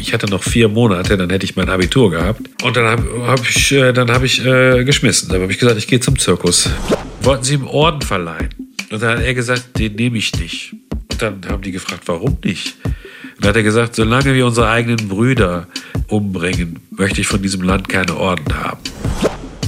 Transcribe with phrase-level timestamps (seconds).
[0.00, 2.40] Ich hatte noch vier Monate, dann hätte ich mein Abitur gehabt.
[2.62, 5.28] Und dann habe hab ich, äh, dann hab ich äh, geschmissen.
[5.28, 6.70] Dann habe ich gesagt, ich gehe zum Zirkus.
[7.20, 8.48] Wollten sie ihm Orden verleihen.
[8.90, 10.72] Und dann hat er gesagt, den nehme ich nicht.
[11.10, 12.76] Und dann haben die gefragt, warum nicht?
[12.84, 15.68] Und dann hat er gesagt, solange wir unsere eigenen Brüder
[16.08, 18.80] umbringen, möchte ich von diesem Land keine Orden haben.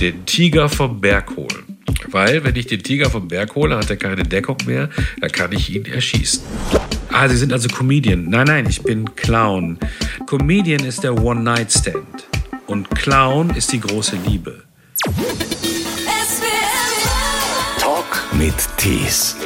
[0.00, 1.76] Den Tiger vom Berg holen.
[2.08, 4.88] Weil, wenn ich den Tiger vom Berg hole, hat er keine Deckung mehr,
[5.20, 6.42] dann kann ich ihn erschießen.
[7.12, 8.28] Ah, Sie sind also Comedian.
[8.28, 9.78] Nein, nein, ich bin Clown.
[10.26, 12.26] Comedian ist der One-Night-Stand.
[12.66, 14.62] Und Clown ist die große Liebe.
[17.78, 19.36] Talk mit Tees.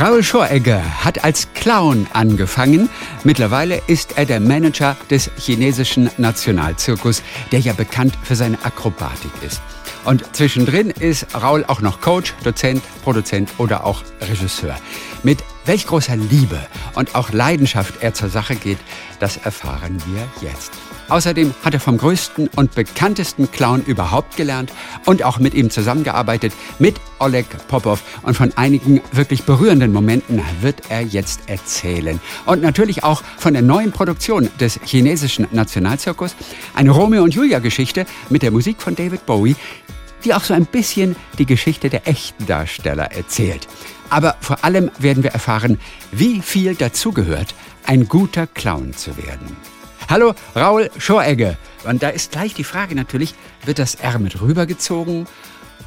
[0.00, 2.88] Raul Schoregger hat als Clown angefangen.
[3.24, 9.60] Mittlerweile ist er der Manager des chinesischen Nationalzirkus, der ja bekannt für seine Akrobatik ist.
[10.08, 14.74] Und zwischendrin ist Raul auch noch Coach, Dozent, Produzent oder auch Regisseur.
[15.22, 16.58] Mit welch großer Liebe
[16.94, 18.78] und auch Leidenschaft er zur Sache geht,
[19.20, 20.72] das erfahren wir jetzt.
[21.10, 24.72] Außerdem hat er vom größten und bekanntesten Clown überhaupt gelernt
[25.04, 28.02] und auch mit ihm zusammengearbeitet, mit Oleg Popov.
[28.22, 32.18] Und von einigen wirklich berührenden Momenten wird er jetzt erzählen.
[32.46, 36.34] Und natürlich auch von der neuen Produktion des chinesischen Nationalzirkus,
[36.74, 39.54] eine Romeo und Julia Geschichte mit der Musik von David Bowie,
[40.24, 43.68] die auch so ein bisschen die Geschichte der echten Darsteller erzählt.
[44.10, 45.78] Aber vor allem werden wir erfahren,
[46.12, 49.56] wie viel dazugehört, ein guter Clown zu werden.
[50.08, 51.58] Hallo, Raul Schoregge.
[51.84, 55.26] Und da ist gleich die Frage natürlich, wird das R mit rübergezogen?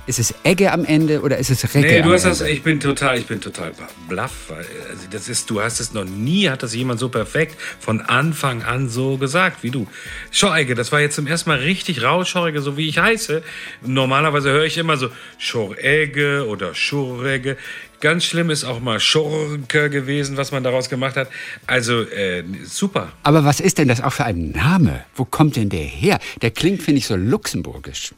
[0.07, 2.79] Ist es Egge am Ende oder ist es Recke Nee, du hast das, ich bin
[2.79, 3.71] total, ich bin total
[4.07, 8.01] weil, Also das ist, du hast es noch nie, hat das jemand so perfekt von
[8.01, 9.87] Anfang an so gesagt wie du.
[10.31, 13.43] Schoregge, das war jetzt zum ersten Mal richtig raus, Schoregge, so wie ich heiße.
[13.85, 17.57] Normalerweise höre ich immer so Schoregge oder Schoregge.
[17.99, 21.29] Ganz schlimm ist auch mal Schurke gewesen, was man daraus gemacht hat.
[21.67, 23.11] Also äh, super.
[23.21, 25.05] Aber was ist denn das auch für ein Name?
[25.15, 26.19] Wo kommt denn der her?
[26.41, 28.13] Der klingt, finde ich, so luxemburgisch.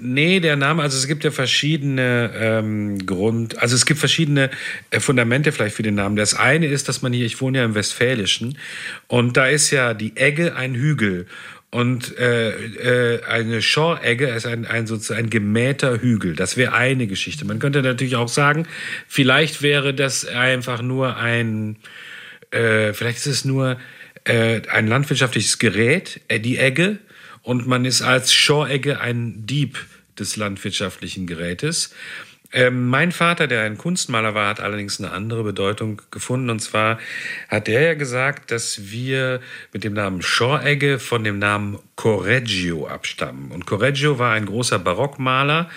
[0.00, 4.50] Nee, der Name, also es gibt ja verschiedene ähm, Grund, also es gibt verschiedene
[4.90, 6.16] äh, Fundamente vielleicht für den Namen.
[6.16, 8.58] Das eine ist, dass man hier, ich wohne ja im Westfälischen
[9.06, 11.26] und da ist ja die Egge ein Hügel
[11.70, 16.34] und äh, äh, eine Schoregge ist ein, ein sozusagen ein gemähter Hügel.
[16.34, 17.44] Das wäre eine Geschichte.
[17.44, 18.66] Man könnte natürlich auch sagen,
[19.08, 21.76] vielleicht wäre das einfach nur ein,
[22.50, 23.78] äh, vielleicht ist es nur
[24.24, 26.98] äh, ein landwirtschaftliches Gerät, äh, die Egge,
[27.46, 29.78] und man ist als Schoregge ein Dieb
[30.18, 31.94] des landwirtschaftlichen Gerätes.
[32.52, 36.50] Ähm, mein Vater, der ein Kunstmaler war, hat allerdings eine andere Bedeutung gefunden.
[36.50, 36.98] Und zwar
[37.48, 39.40] hat er ja gesagt, dass wir
[39.72, 43.52] mit dem Namen Schoregge von dem Namen Correggio abstammen.
[43.52, 45.70] Und Correggio war ein großer Barockmaler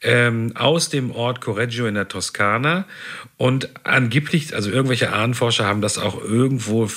[0.00, 2.84] ähm, aus dem Ort Correggio in der Toskana.
[3.36, 6.90] Und angeblich, also irgendwelche Ahnenforscher haben das auch irgendwo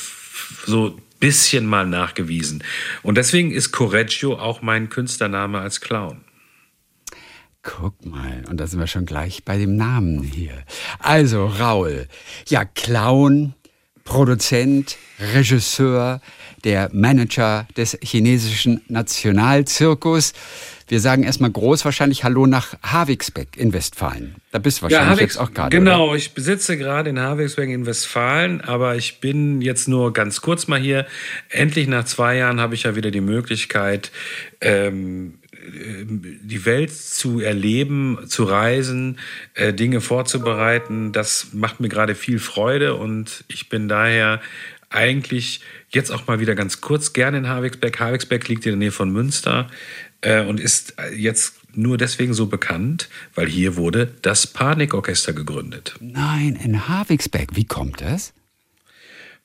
[0.65, 2.63] so bisschen mal nachgewiesen.
[3.03, 6.21] Und deswegen ist Correggio auch mein Künstlername als Clown.
[7.63, 10.63] Guck mal, und da sind wir schon gleich bei dem Namen hier.
[10.99, 12.07] Also, Raul,
[12.47, 13.55] ja, Clown,
[14.03, 14.97] Produzent,
[15.33, 16.21] Regisseur,
[16.63, 20.33] der Manager des chinesischen Nationalzirkus.
[20.87, 24.35] Wir sagen erstmal groß wahrscheinlich Hallo nach Havigsbeck in Westfalen.
[24.51, 25.75] Da bist du wahrscheinlich Havigs- jetzt auch gerade.
[25.75, 26.17] Genau, Oder?
[26.17, 30.79] ich besitze gerade in Havigsberg in Westfalen, aber ich bin jetzt nur ganz kurz mal
[30.79, 31.07] hier.
[31.49, 34.11] Endlich nach zwei Jahren habe ich ja wieder die Möglichkeit,
[34.61, 39.17] ähm, die Welt zu erleben, zu reisen,
[39.55, 41.11] äh, Dinge vorzubereiten.
[41.11, 44.39] Das macht mir gerade viel Freude und ich bin daher
[44.89, 47.99] eigentlich jetzt auch mal wieder ganz kurz gerne in Havigsberg.
[47.99, 53.09] Havigsberg liegt in der Nähe von Münster äh, und ist jetzt nur deswegen so bekannt,
[53.35, 55.95] weil hier wurde das Panikorchester gegründet.
[55.99, 57.49] Nein, in Havigsbeck.
[57.53, 58.33] Wie kommt das?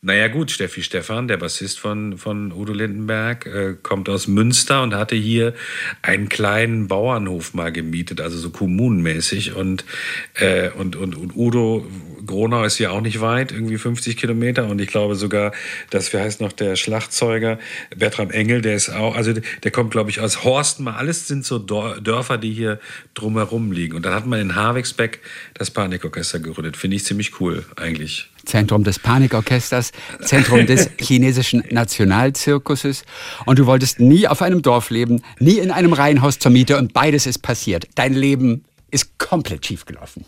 [0.03, 4.95] Naja gut, Steffi Stephan, der Bassist von, von Udo Lindenberg, äh, kommt aus Münster und
[4.95, 5.53] hatte hier
[6.01, 9.53] einen kleinen Bauernhof mal gemietet, also so kommunenmäßig.
[9.53, 9.85] Und,
[10.35, 11.87] äh, und, und, und Udo
[12.27, 14.67] Gronau ist ja auch nicht weit, irgendwie 50 Kilometer.
[14.69, 15.53] Und ich glaube sogar,
[15.91, 17.59] dass, wie heißt noch der Schlagzeuger,
[17.97, 20.85] Bertram Engel, der ist auch, also der kommt, glaube ich, aus Horsten.
[20.85, 22.81] Mal alles sind so Dörfer, die hier
[23.15, 23.97] drumherum liegen.
[23.97, 25.21] Und dann hat man in Havigsbeck
[25.55, 26.77] das Panikorchester gegründet.
[26.77, 28.31] Finde ich ziemlich cool, eigentlich.
[28.45, 29.93] Zentrum des Panikorchesters,
[30.23, 33.05] Zentrum des chinesischen Nationalzirkuses.
[33.47, 36.93] Und du wolltest nie auf einem Dorf leben, nie in einem Reihenhaus zur Miete und
[36.93, 37.87] beides ist passiert.
[37.95, 40.25] Dein Leben ist komplett schiefgelaufen.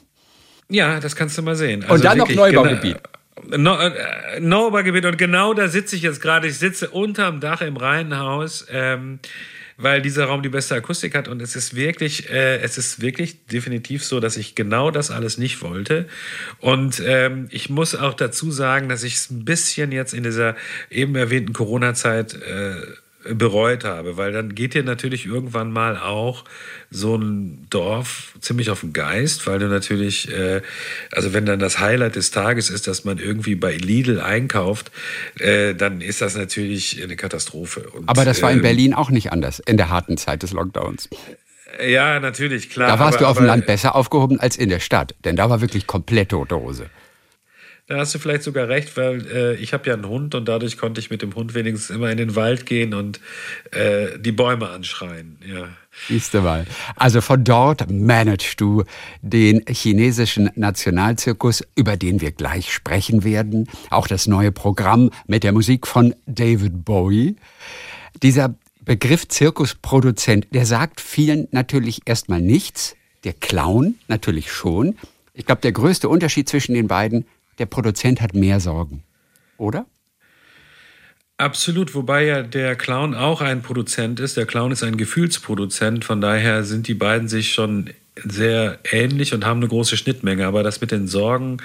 [0.69, 1.85] Ja, das kannst du mal sehen.
[1.85, 2.99] Und dann noch Neubaugebiet.
[3.51, 5.05] Genau, äh, Neubaugebiet.
[5.05, 6.47] Und genau da sitze ich jetzt gerade.
[6.49, 8.67] Ich sitze unterm Dach im Reihenhaus.
[8.71, 9.21] Ähm,
[9.83, 13.47] weil dieser Raum die beste Akustik hat und es ist wirklich, äh, es ist wirklich
[13.47, 16.07] definitiv so, dass ich genau das alles nicht wollte.
[16.59, 20.57] Und ähm, ich muss auch dazu sagen, dass ich es ein bisschen jetzt in dieser
[20.91, 22.77] eben erwähnten Corona-Zeit äh,
[23.25, 26.45] bereut habe, weil dann geht dir natürlich irgendwann mal auch
[26.91, 30.63] so ein Dorf ziemlich auf den Geist, weil du natürlich, äh,
[31.13, 34.91] also wenn dann das Highlight des Tages ist, dass man irgendwie bei Lidl einkauft,
[35.39, 37.89] äh, dann ist das natürlich eine Katastrophe.
[37.91, 40.53] Und, Aber das war in ähm, Berlin auch nicht anders in der harten Zeit des
[40.53, 41.09] Lockdowns.
[41.87, 42.89] Ja, natürlich, klar.
[42.89, 45.49] Da warst aber, du auf dem Land besser aufgehoben als in der Stadt, denn da
[45.49, 46.91] war wirklich komplett tote Hose.
[47.89, 50.79] Da hast du vielleicht sogar recht, weil äh, ich habe ja einen Hund und dadurch
[50.79, 53.21] konnte ich mit dem Hund wenigstens immer in den Wald gehen und
[53.73, 55.37] äh, die Bäume anschreien.
[55.45, 55.69] Ja.
[56.09, 56.65] Siehst mal.
[56.95, 58.85] Also von dort managst du
[59.21, 63.69] den chinesischen Nationalzirkus, über den wir gleich sprechen werden.
[63.91, 67.37] Auch das neue Programm mit der Musik von David Bowie.
[68.23, 72.97] Dieser Begriff Zirkusproduzent, der sagt vielen natürlich erstmal nichts.
[73.25, 74.97] Der Clown natürlich schon.
[75.35, 77.27] Ich glaube, der größte Unterschied zwischen den beiden,
[77.59, 79.03] der Produzent hat mehr Sorgen.
[79.57, 79.87] Oder?
[81.39, 84.37] Absolut, wobei ja der Clown auch ein Produzent ist.
[84.37, 89.45] Der Clown ist ein Gefühlsproduzent, von daher sind die beiden sich schon sehr ähnlich und
[89.45, 90.47] haben eine große Schnittmenge.
[90.47, 91.57] Aber das mit den Sorgen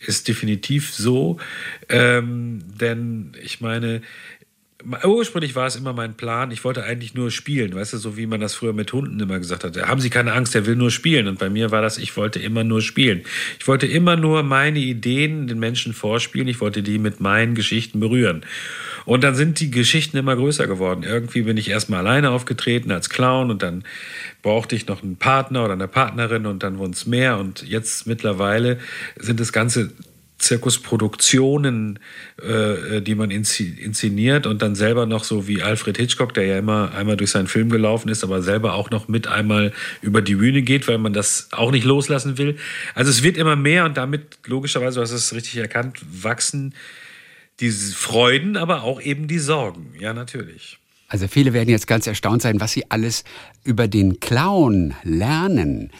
[0.00, 1.38] ist definitiv so,
[1.88, 4.02] ähm, denn ich meine,
[5.04, 8.26] Ursprünglich war es immer mein Plan, ich wollte eigentlich nur spielen, weißt du, so wie
[8.26, 9.76] man das früher mit Hunden immer gesagt hat.
[9.76, 11.28] Haben Sie keine Angst, er will nur spielen.
[11.28, 13.22] Und bei mir war das, ich wollte immer nur spielen.
[13.58, 18.00] Ich wollte immer nur meine Ideen den Menschen vorspielen, ich wollte die mit meinen Geschichten
[18.00, 18.44] berühren.
[19.04, 21.02] Und dann sind die Geschichten immer größer geworden.
[21.02, 23.84] Irgendwie bin ich erstmal alleine aufgetreten als Clown und dann
[24.42, 27.38] brauchte ich noch einen Partner oder eine Partnerin und dann wurden es mehr.
[27.38, 28.78] Und jetzt mittlerweile
[29.16, 29.90] sind das Ganze
[30.42, 31.98] Zirkusproduktionen,
[32.42, 36.92] äh, die man inszeniert und dann selber noch so wie Alfred Hitchcock, der ja immer
[36.94, 39.72] einmal durch seinen Film gelaufen ist, aber selber auch noch mit einmal
[40.02, 42.56] über die Bühne geht, weil man das auch nicht loslassen will.
[42.94, 46.74] Also es wird immer mehr und damit logischerweise, du hast es richtig erkannt, wachsen
[47.60, 49.94] diese Freuden, aber auch eben die Sorgen.
[49.98, 50.78] Ja, natürlich.
[51.06, 53.22] Also viele werden jetzt ganz erstaunt sein, was sie alles
[53.64, 55.90] über den Clown lernen.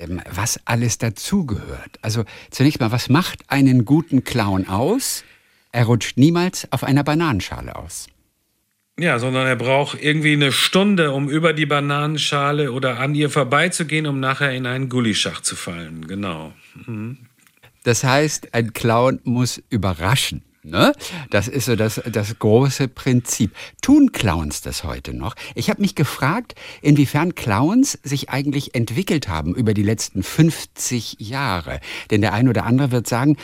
[0.00, 1.98] Ähm, was alles dazugehört.
[2.02, 5.24] Also zunächst mal, was macht einen guten Clown aus?
[5.72, 8.08] Er rutscht niemals auf einer Bananenschale aus.
[8.98, 14.06] Ja, sondern er braucht irgendwie eine Stunde, um über die Bananenschale oder an ihr vorbeizugehen,
[14.06, 16.06] um nachher in einen Gullischach zu fallen.
[16.06, 16.52] Genau.
[16.86, 17.18] Mhm.
[17.84, 20.42] Das heißt, ein Clown muss überraschen.
[20.62, 20.92] Ne?
[21.30, 23.52] Das ist so das, das große Prinzip.
[23.80, 25.34] Tun Clowns das heute noch?
[25.54, 31.80] Ich habe mich gefragt, inwiefern Clowns sich eigentlich entwickelt haben über die letzten 50 Jahre.
[32.10, 33.38] Denn der ein oder andere wird sagen,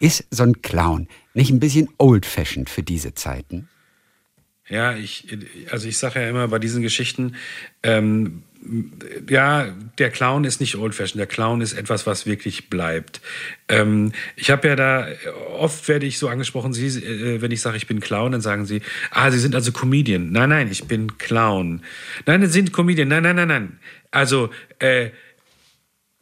[0.00, 3.68] ist so ein Clown nicht ein bisschen old-fashioned für diese Zeiten?
[4.68, 5.28] Ja, ich,
[5.70, 7.36] also ich sage ja immer bei diesen Geschichten,
[7.84, 8.42] ähm,
[9.28, 9.68] ja,
[9.98, 11.18] der Clown ist nicht old-fashioned.
[11.18, 13.20] Der Clown ist etwas, was wirklich bleibt.
[13.68, 15.08] Ähm, ich habe ja da,
[15.58, 18.66] oft werde ich so angesprochen, Sie, äh, wenn ich sage, ich bin Clown, dann sagen
[18.66, 20.32] Sie, ah, Sie sind also Comedian.
[20.32, 21.82] Nein, nein, ich bin Clown.
[22.26, 23.08] Nein, Sie sind Comedian.
[23.08, 23.78] Nein, nein, nein, nein.
[24.10, 25.10] Also, äh,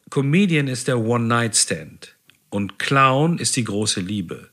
[0.09, 2.15] Comedian ist der One-Night-Stand
[2.49, 4.49] und Clown ist die große Liebe.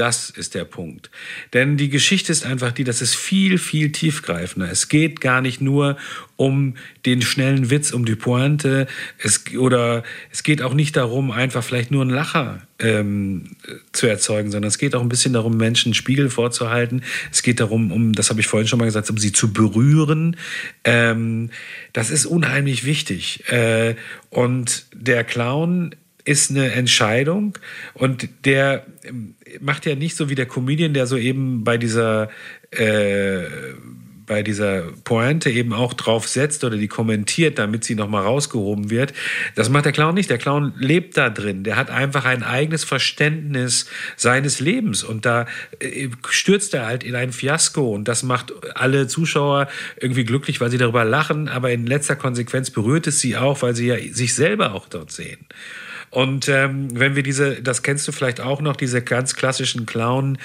[0.00, 1.10] Das ist der Punkt.
[1.52, 4.70] Denn die Geschichte ist einfach die, das ist viel, viel tiefgreifender.
[4.70, 5.98] Es geht gar nicht nur
[6.36, 8.86] um den schnellen Witz, um die Pointe.
[9.18, 10.02] Es, oder
[10.32, 13.56] es geht auch nicht darum, einfach vielleicht nur einen Lacher ähm,
[13.92, 17.02] zu erzeugen, sondern es geht auch ein bisschen darum, Menschen Spiegel vorzuhalten.
[17.30, 20.38] Es geht darum, um, das habe ich vorhin schon mal gesagt, um sie zu berühren.
[20.82, 21.50] Ähm,
[21.92, 23.46] das ist unheimlich wichtig.
[23.50, 23.96] Äh,
[24.30, 25.94] und der Clown
[26.30, 27.58] ist eine Entscheidung
[27.92, 32.30] und der ähm, macht ja nicht so wie der Comedian, der so eben bei dieser
[32.70, 33.42] äh,
[34.30, 39.12] bei dieser Pointe eben auch drauf setzt oder die kommentiert, damit sie nochmal rausgehoben wird.
[39.56, 40.30] Das macht der Clown nicht.
[40.30, 41.64] Der Clown lebt da drin.
[41.64, 45.46] Der hat einfach ein eigenes Verständnis seines Lebens und da
[45.80, 49.66] äh, stürzt er halt in ein Fiasko und das macht alle Zuschauer
[50.00, 53.74] irgendwie glücklich, weil sie darüber lachen, aber in letzter Konsequenz berührt es sie auch, weil
[53.74, 55.44] sie ja sich selber auch dort sehen.
[56.10, 60.38] Und ähm, wenn wir diese, das kennst du vielleicht auch noch, diese ganz klassischen Clown,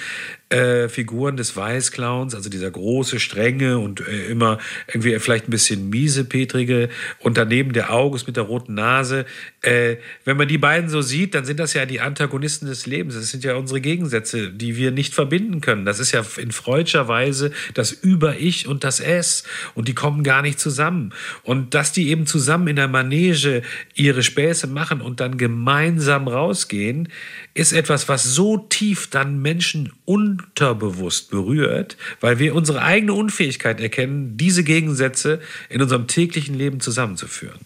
[0.48, 5.88] äh, Figuren des Weißclowns, also dieser große, strenge und äh, immer irgendwie vielleicht ein bisschen
[5.90, 6.88] miesepetrige
[7.18, 9.26] und daneben der August mit der roten Nase.
[9.62, 13.14] Äh, wenn man die beiden so sieht, dann sind das ja die Antagonisten des Lebens.
[13.16, 15.84] Das sind ja unsere Gegensätze, die wir nicht verbinden können.
[15.84, 19.42] Das ist ja in freudscher Weise das Über-Ich und das Es
[19.74, 21.12] und die kommen gar nicht zusammen.
[21.42, 23.62] Und dass die eben zusammen in der Manege
[23.94, 27.08] ihre Späße machen und dann gemeinsam rausgehen,
[27.56, 34.36] ist etwas, was so tief dann Menschen unterbewusst berührt, weil wir unsere eigene Unfähigkeit erkennen,
[34.36, 37.60] diese Gegensätze in unserem täglichen Leben zusammenzuführen.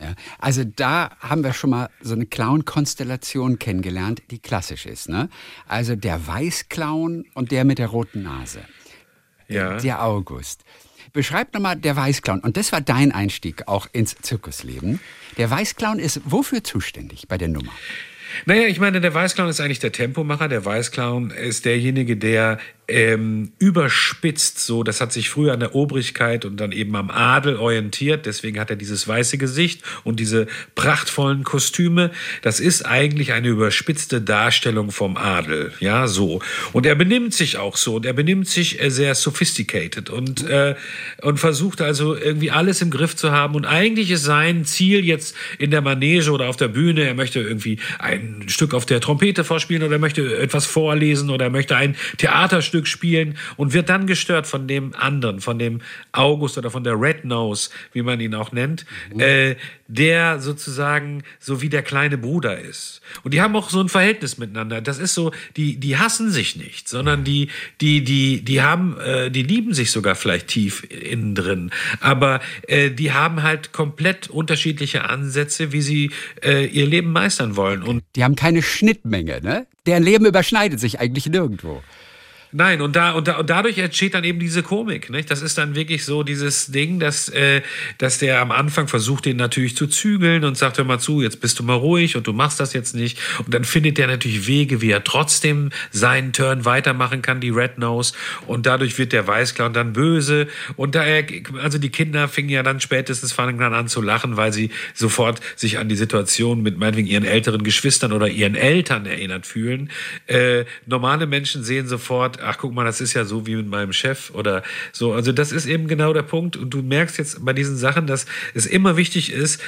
[0.00, 5.08] Ja, also da haben wir schon mal so eine Clown-Konstellation kennengelernt, die klassisch ist.
[5.08, 5.30] Ne?
[5.66, 8.60] Also der Weißclown und der mit der roten Nase.
[9.48, 9.78] Ja.
[9.78, 10.64] Der August.
[11.12, 12.40] Beschreib nochmal der Weißclown.
[12.40, 15.00] Und das war dein Einstieg auch ins Zirkusleben.
[15.38, 17.72] Der Weißclown ist wofür zuständig bei der Nummer?
[18.44, 20.48] Naja, ich meine, der Weißclown ist eigentlich der Tempomacher.
[20.48, 26.44] Der Weißclown ist derjenige, der ähm, überspitzt, so, das hat sich früher an der Obrigkeit
[26.44, 31.42] und dann eben am Adel orientiert, deswegen hat er dieses weiße Gesicht und diese prachtvollen
[31.42, 32.12] Kostüme.
[32.42, 36.40] Das ist eigentlich eine überspitzte Darstellung vom Adel, ja, so.
[36.72, 40.76] Und er benimmt sich auch so und er benimmt sich äh, sehr sophisticated und, äh,
[41.22, 45.34] und versucht also irgendwie alles im Griff zu haben und eigentlich ist sein Ziel jetzt
[45.58, 49.42] in der Manege oder auf der Bühne, er möchte irgendwie ein Stück auf der Trompete
[49.42, 53.88] vorspielen oder er möchte etwas vorlesen oder er möchte ein Theaterstück Stück spielen und wird
[53.88, 55.80] dann gestört von dem anderen, von dem
[56.12, 59.20] August oder von der Red Nose, wie man ihn auch nennt, mhm.
[59.20, 59.56] äh,
[59.88, 63.00] der sozusagen so wie der kleine Bruder ist.
[63.22, 64.82] Und die haben auch so ein Verhältnis miteinander.
[64.82, 67.48] Das ist so, die, die hassen sich nicht, sondern die,
[67.80, 71.70] die, die, die haben, äh, die lieben sich sogar vielleicht tief innen drin.
[72.00, 76.10] Aber äh, die haben halt komplett unterschiedliche Ansätze, wie sie
[76.44, 77.82] äh, ihr Leben meistern wollen.
[77.82, 79.66] Und die haben keine Schnittmenge, ne?
[79.86, 81.82] Deren Leben überschneidet sich eigentlich nirgendwo.
[82.52, 85.10] Nein, und, da, und, da, und dadurch entsteht dann eben diese Komik.
[85.10, 85.30] Nicht?
[85.30, 87.62] Das ist dann wirklich so dieses Ding, dass, äh,
[87.98, 91.40] dass der am Anfang versucht, den natürlich zu zügeln und sagt, hör mal zu, jetzt
[91.40, 93.18] bist du mal ruhig und du machst das jetzt nicht.
[93.44, 97.78] Und dann findet der natürlich Wege, wie er trotzdem seinen Turn weitermachen kann, die Red
[97.78, 98.14] Nose.
[98.46, 100.48] Und dadurch wird der Weißclown dann böse.
[100.76, 101.24] Und da er,
[101.62, 105.40] also die Kinder fingen ja dann spätestens fangen dann an zu lachen, weil sie sofort
[105.56, 109.90] sich an die Situation mit meinetwegen ihren älteren Geschwistern oder ihren Eltern erinnert fühlen.
[110.26, 113.92] Äh, normale Menschen sehen sofort, ach guck mal, das ist ja so wie mit meinem
[113.92, 114.62] Chef oder
[114.92, 115.12] so.
[115.12, 116.56] Also das ist eben genau der Punkt.
[116.56, 119.60] Und du merkst jetzt bei diesen Sachen, dass es immer wichtig ist,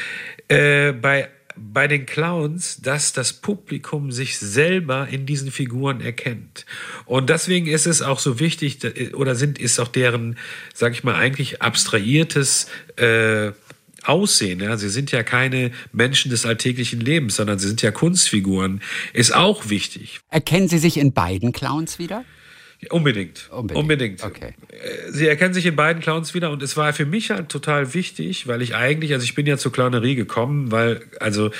[0.48, 1.28] äh, bei
[1.60, 6.64] bei den Clowns, dass das Publikum sich selber in diesen Figuren erkennt.
[7.04, 8.78] Und deswegen ist es auch so wichtig,
[9.14, 10.38] oder sind, ist auch deren,
[10.74, 13.52] sag ich mal, eigentlich abstrahiertes äh,
[14.04, 14.60] Aussehen.
[14.60, 14.76] Ja?
[14.76, 18.80] Sie sind ja keine Menschen des alltäglichen Lebens, sondern sie sind ja Kunstfiguren.
[19.12, 20.20] Ist auch wichtig.
[20.30, 22.24] Erkennen Sie sich in beiden Clowns wieder?
[22.90, 23.48] Unbedingt.
[23.50, 23.80] Unbedingt.
[23.80, 24.24] Unbedingt.
[24.24, 24.54] Okay.
[24.68, 27.92] Äh, sie erkennen sich in beiden Clowns wieder und es war für mich halt total
[27.92, 31.50] wichtig, weil ich eigentlich, also ich bin ja zur Clownerie gekommen, weil, also,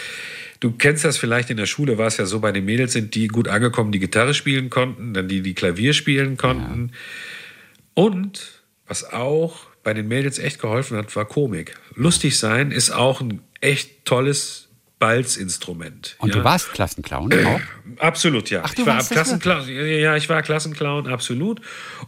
[0.60, 3.16] du kennst das vielleicht in der Schule, war es ja so, bei den Mädels sind
[3.16, 6.92] die gut angekommen, die Gitarre spielen konnten, dann die, die Klavier spielen konnten.
[6.92, 8.04] Ja.
[8.04, 11.74] Und was auch bei den Mädels echt geholfen hat, war Komik.
[11.94, 14.67] Lustig sein ist auch ein echt tolles
[14.98, 16.16] Balzinstrument.
[16.18, 16.36] Und ja.
[16.36, 17.60] du warst Klassenclown auch?
[17.98, 18.62] Absolut, ja.
[18.64, 21.60] Ach, ich war Klassenclown, ja, ich war Klassenclown, absolut.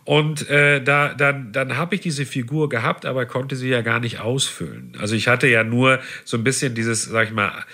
[0.04, 3.98] Und äh, da, dann, dann habe ich diese Figur gehabt, aber konnte sie ja gar
[3.98, 4.96] nicht ausfüllen.
[5.00, 7.64] Also ich hatte ja nur so ein bisschen dieses, sag ich mal,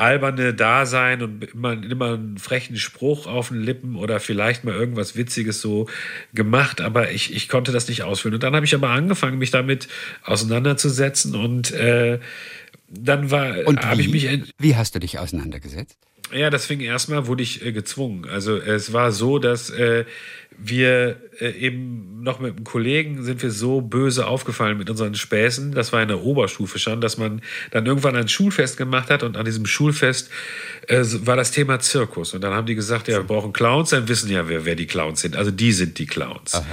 [0.00, 5.16] alberne Dasein und immer, immer einen frechen Spruch auf den Lippen oder vielleicht mal irgendwas
[5.16, 5.88] Witziges so
[6.32, 8.34] gemacht, aber ich, ich konnte das nicht ausfüllen.
[8.34, 9.88] Und dann habe ich aber angefangen, mich damit
[10.24, 12.18] auseinanderzusetzen und äh,
[12.90, 14.28] dann war, und habe ich mich.
[14.58, 15.96] Wie hast du dich auseinandergesetzt?
[16.32, 18.24] Ja, das fing erstmal, wurde ich äh, gezwungen.
[18.28, 20.04] Also es war so, dass äh,
[20.56, 25.72] wir äh, eben noch mit einem Kollegen sind wir so böse aufgefallen mit unseren Späßen,
[25.72, 29.36] das war in der Oberstufe schon, dass man dann irgendwann ein Schulfest gemacht hat und
[29.36, 30.30] an diesem Schulfest
[30.86, 32.34] äh, war das Thema Zirkus.
[32.34, 34.86] Und dann haben die gesagt, ja, wir brauchen Clowns, dann wissen ja, wer, wer die
[34.86, 35.36] Clowns sind.
[35.36, 36.54] Also die sind die Clowns.
[36.54, 36.64] Aha.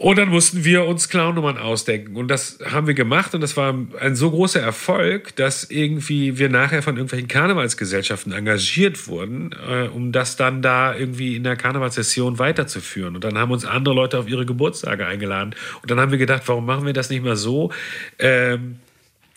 [0.00, 2.14] Und dann mussten wir uns Clownnummern ausdenken.
[2.14, 3.34] Und das haben wir gemacht.
[3.34, 9.08] Und das war ein so großer Erfolg, dass irgendwie wir nachher von irgendwelchen Karnevalsgesellschaften engagiert
[9.08, 13.16] wurden, äh, um das dann da irgendwie in der Karnevalssession weiterzuführen.
[13.16, 15.56] Und dann haben uns andere Leute auf ihre Geburtstage eingeladen.
[15.82, 17.72] Und dann haben wir gedacht, warum machen wir das nicht mal so?
[18.20, 18.76] Ähm,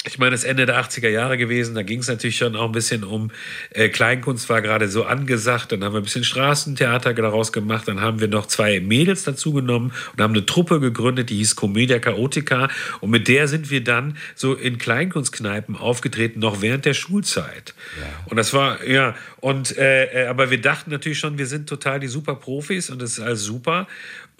[0.03, 2.71] ich meine, es Ende der 80er Jahre gewesen, da ging es natürlich schon auch ein
[2.71, 3.29] bisschen um
[3.69, 8.01] äh, Kleinkunst war gerade so angesagt, dann haben wir ein bisschen Straßentheater daraus gemacht, dann
[8.01, 11.99] haben wir noch zwei Mädels dazu genommen und haben eine Truppe gegründet, die hieß Comedia
[11.99, 17.75] Chaotica und mit der sind wir dann so in Kleinkunstkneipen aufgetreten, noch während der Schulzeit.
[17.99, 18.07] Ja.
[18.25, 21.99] Und das war, ja, und äh, äh aber wir dachten natürlich schon, wir sind total
[21.99, 23.87] die super Profis und das ist alles super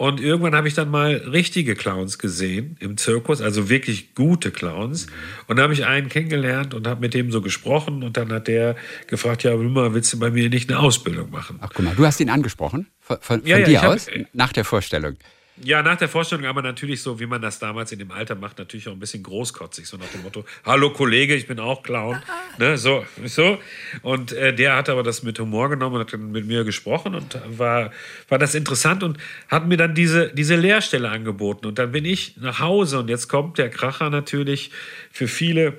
[0.02, 5.06] und irgendwann habe ich dann mal richtige Clowns gesehen im Zirkus, also wirklich gute Clowns.
[5.46, 8.02] Und da habe ich einen kennengelernt und habe mit dem so gesprochen.
[8.02, 8.74] Und dann hat der
[9.06, 11.60] gefragt, ja, willst du bei mir nicht eine Ausbildung machen?
[11.60, 12.88] Ach, guck mal, du hast ihn angesprochen?
[12.98, 14.08] Von, von, ja, ja, dir aus?
[14.08, 15.16] Hab, nach der Vorstellung?
[15.62, 18.58] Ja, nach der Vorstellung aber natürlich so, wie man das damals in dem Alter macht,
[18.58, 22.22] natürlich auch ein bisschen großkotzig, so nach dem Motto, hallo Kollege, ich bin auch Clown,
[22.58, 23.58] ne, so, so.
[24.00, 27.14] Und äh, der hat aber das mit Humor genommen und hat dann mit mir gesprochen
[27.14, 27.92] und war,
[28.28, 29.18] war das interessant und
[29.48, 31.66] hat mir dann diese, diese Lehrstelle angeboten.
[31.66, 34.70] Und dann bin ich nach Hause und jetzt kommt der Kracher natürlich
[35.10, 35.76] für viele,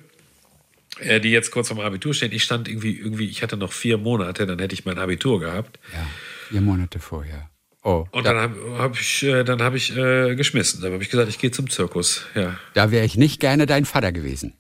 [0.99, 2.31] äh, die jetzt kurz vom Abitur stehen.
[2.31, 5.79] Ich stand irgendwie, irgendwie, ich hatte noch vier Monate, dann hätte ich mein Abitur gehabt.
[5.91, 6.05] Ja,
[6.49, 7.49] vier Monate vorher.
[7.83, 10.81] Oh, und dann habe hab ich, äh, dann hab ich äh, geschmissen.
[10.81, 12.25] Dann habe ich gesagt, ich gehe zum Zirkus.
[12.33, 12.57] Ja.
[12.73, 14.53] Da wäre ich nicht gerne dein Vater gewesen.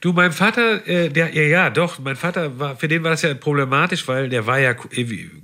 [0.00, 3.22] Du, mein Vater, äh, der, ja, ja, doch, mein Vater war, für den war das
[3.22, 4.74] ja problematisch, weil der war ja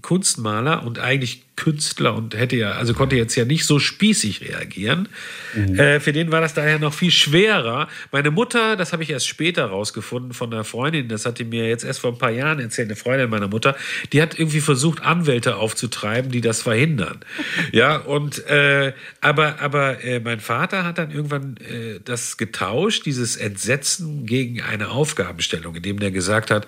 [0.03, 5.09] Kunstmaler und eigentlich Künstler und hätte ja, also konnte jetzt ja nicht so spießig reagieren.
[5.55, 5.79] Mhm.
[5.79, 7.89] Äh, für den war das daher noch viel schwerer.
[8.11, 11.69] Meine Mutter, das habe ich erst später rausgefunden von einer Freundin, das hat die mir
[11.69, 13.77] jetzt erst vor ein paar Jahren erzählt, eine Freundin meiner Mutter,
[14.13, 17.21] die hat irgendwie versucht, Anwälte aufzutreiben, die das verhindern.
[17.73, 23.37] ja, und äh, aber, aber äh, mein Vater hat dann irgendwann äh, das getauscht, dieses
[23.37, 26.67] Entsetzen gegen eine Aufgabenstellung, indem der gesagt hat,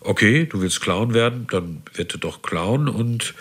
[0.00, 3.34] okay, du willst Clown werden, dann wird du doch Clown und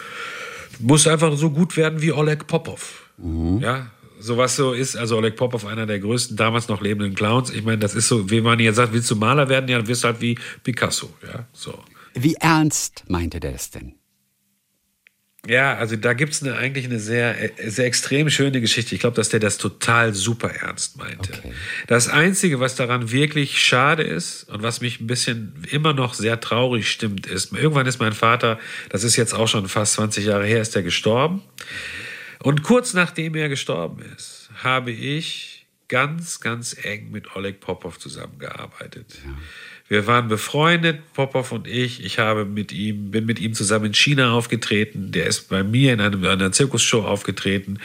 [0.79, 3.09] muss einfach so gut werden wie Oleg Popov.
[3.17, 3.59] Mhm.
[3.59, 3.88] Ja,
[4.19, 7.50] sowas so ist, also Oleg Popov, einer der größten damals noch lebenden Clowns.
[7.51, 9.88] Ich meine, das ist so, wie man jetzt sagt, willst du Maler werden, ja, dann
[9.88, 11.09] wirst du halt wie Picasso.
[11.24, 11.77] Ja, so.
[12.13, 13.99] Wie ernst meinte der es denn?
[15.48, 18.93] Ja, also da gibt es eigentlich eine sehr, sehr extrem schöne Geschichte.
[18.93, 21.31] Ich glaube, dass der das total super ernst meinte.
[21.31, 21.53] Okay.
[21.88, 26.41] Das Einzige, was daran wirklich schade ist und was mich ein bisschen immer noch sehr
[26.41, 30.46] traurig stimmt, ist, irgendwann ist mein Vater, das ist jetzt auch schon fast 20 Jahre
[30.46, 31.41] her, ist er gestorben.
[32.43, 39.19] Und kurz nachdem er gestorben ist, habe ich ganz, ganz eng mit Oleg Popov zusammengearbeitet.
[39.25, 39.31] Ja.
[39.89, 42.05] Wir waren befreundet, Popov und ich.
[42.05, 45.12] Ich habe mit ihm, bin mit ihm zusammen in China aufgetreten.
[45.12, 47.79] Der ist bei mir in einem, einer Zirkusshow aufgetreten.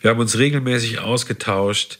[0.00, 1.98] Wir haben uns regelmäßig ausgetauscht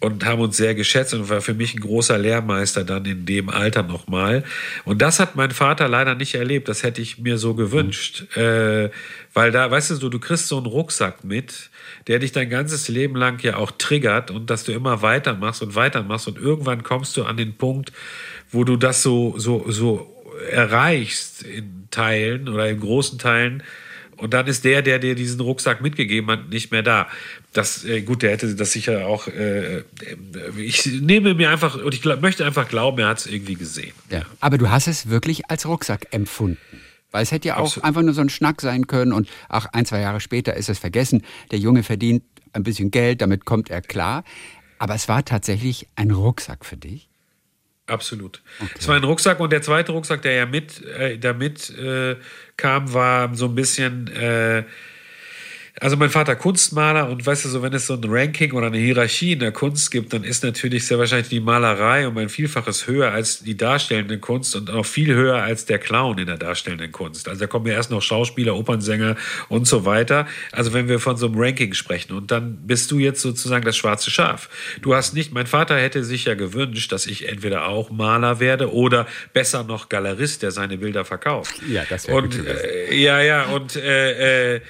[0.00, 3.50] und haben uns sehr geschätzt und war für mich ein großer Lehrmeister dann in dem
[3.50, 4.44] Alter nochmal.
[4.84, 6.68] Und das hat mein Vater leider nicht erlebt.
[6.68, 8.24] Das hätte ich mir so gewünscht.
[8.34, 8.42] Mhm.
[8.42, 8.90] Äh,
[9.34, 11.70] weil da, weißt du, du kriegst so einen Rucksack mit,
[12.06, 15.74] der dich dein ganzes Leben lang ja auch triggert und dass du immer weitermachst und
[15.74, 17.92] weitermachst und irgendwann kommst du an den Punkt,
[18.50, 20.16] wo du das so, so, so
[20.50, 23.62] erreichst in Teilen oder in großen Teilen.
[24.20, 27.08] Und dann ist der, der dir diesen Rucksack mitgegeben hat, nicht mehr da.
[27.52, 29.26] Das, äh, gut, der hätte das sicher auch.
[29.28, 29.84] Äh,
[30.56, 33.92] ich nehme mir einfach und ich glaub, möchte einfach glauben, er hat es irgendwie gesehen.
[34.10, 34.22] Ja.
[34.40, 36.58] Aber du hast es wirklich als Rucksack empfunden.
[37.10, 37.84] Weil es hätte ja auch Absolut.
[37.84, 40.78] einfach nur so ein Schnack sein können und ach, ein, zwei Jahre später ist es
[40.78, 41.24] vergessen.
[41.50, 44.24] Der Junge verdient ein bisschen Geld, damit kommt er klar.
[44.78, 47.10] Aber es war tatsächlich ein Rucksack für dich.
[47.90, 48.40] Absolut.
[48.60, 48.70] Okay.
[48.78, 52.16] Es war ein Rucksack und der zweite Rucksack, der ja mit, äh, da mit äh,
[52.60, 54.64] kam, war so ein bisschen äh,
[55.80, 58.76] also mein Vater Kunstmaler und weißt du so, wenn es so ein Ranking oder eine
[58.76, 62.86] Hierarchie in der Kunst gibt, dann ist natürlich sehr wahrscheinlich die Malerei um ein Vielfaches
[62.86, 66.92] höher als die darstellende Kunst und auch viel höher als der Clown in der darstellenden
[66.92, 67.28] Kunst.
[67.28, 69.16] Also da kommen ja erst noch Schauspieler, Opernsänger
[69.48, 70.26] und so weiter.
[70.52, 73.78] Also wenn wir von so einem Ranking sprechen und dann bist du jetzt sozusagen das
[73.78, 74.50] schwarze Schaf.
[74.82, 78.70] Du hast nicht, mein Vater hätte sich ja gewünscht, dass ich entweder auch Maler werde
[78.70, 81.54] oder besser noch Galerist, der seine Bilder verkauft.
[81.66, 84.60] Ja, das wäre Und äh, ja, ja, und äh, äh,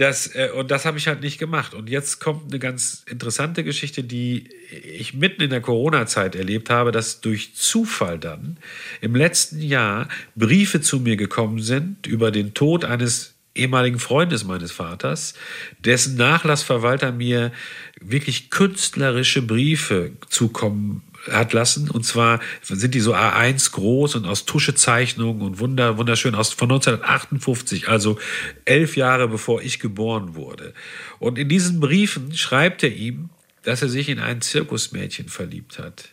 [0.00, 1.74] das, äh, und das habe ich halt nicht gemacht.
[1.74, 4.48] Und jetzt kommt eine ganz interessante Geschichte, die
[4.82, 8.56] ich mitten in der Corona-Zeit erlebt habe, dass durch Zufall dann
[9.02, 14.72] im letzten Jahr Briefe zu mir gekommen sind über den Tod eines ehemaligen Freundes meines
[14.72, 15.34] Vaters,
[15.80, 17.52] dessen Nachlassverwalter mir
[18.00, 21.90] wirklich künstlerische Briefe zukommen hat lassen.
[21.90, 26.70] Und zwar sind die so A1 groß und aus Tuschezeichnungen und wunder, wunderschön aus, von
[26.70, 28.18] 1958, also
[28.64, 30.72] elf Jahre bevor ich geboren wurde.
[31.18, 33.30] Und in diesen Briefen schreibt er ihm,
[33.62, 36.10] dass er sich in ein Zirkusmädchen verliebt hat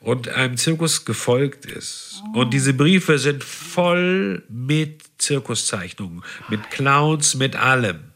[0.00, 2.22] und einem Zirkus gefolgt ist.
[2.34, 8.11] Und diese Briefe sind voll mit Zirkuszeichnungen, mit Clowns, mit allem.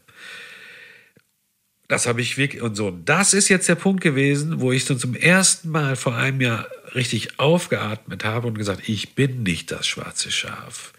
[1.87, 2.91] Das habe ich wirklich und so.
[2.91, 6.67] Das ist jetzt der Punkt gewesen, wo ich dann zum ersten Mal vor einem Jahr
[6.95, 10.93] richtig aufgeatmet habe und gesagt, ich bin nicht das schwarze Schaf.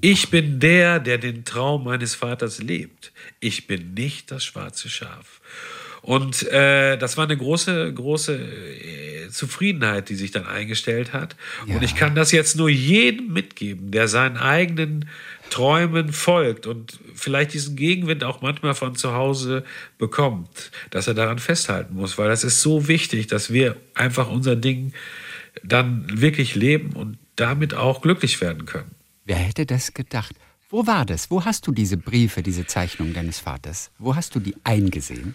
[0.00, 3.12] Ich bin der, der den Traum meines Vaters lebt.
[3.40, 5.40] Ich bin nicht das schwarze Schaf.
[6.02, 11.36] Und äh, das war eine große, große äh, Zufriedenheit, die sich dann eingestellt hat.
[11.66, 11.76] Ja.
[11.76, 15.08] Und ich kann das jetzt nur jedem mitgeben, der seinen eigenen
[15.52, 19.64] Träumen folgt und vielleicht diesen Gegenwind auch manchmal von zu Hause
[19.98, 24.56] bekommt, dass er daran festhalten muss, weil das ist so wichtig, dass wir einfach unser
[24.56, 24.94] Ding
[25.62, 28.92] dann wirklich leben und damit auch glücklich werden können.
[29.26, 30.34] Wer hätte das gedacht?
[30.70, 31.30] Wo war das?
[31.30, 33.90] Wo hast du diese Briefe, diese Zeichnungen deines Vaters?
[33.98, 35.34] Wo hast du die eingesehen?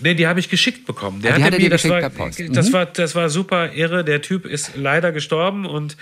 [0.00, 1.20] Nee, die habe ich geschickt bekommen.
[1.20, 2.52] Der ah, die hat mir, das, war, mhm.
[2.52, 4.04] das, war, das war super irre.
[4.04, 5.96] Der Typ ist leider gestorben und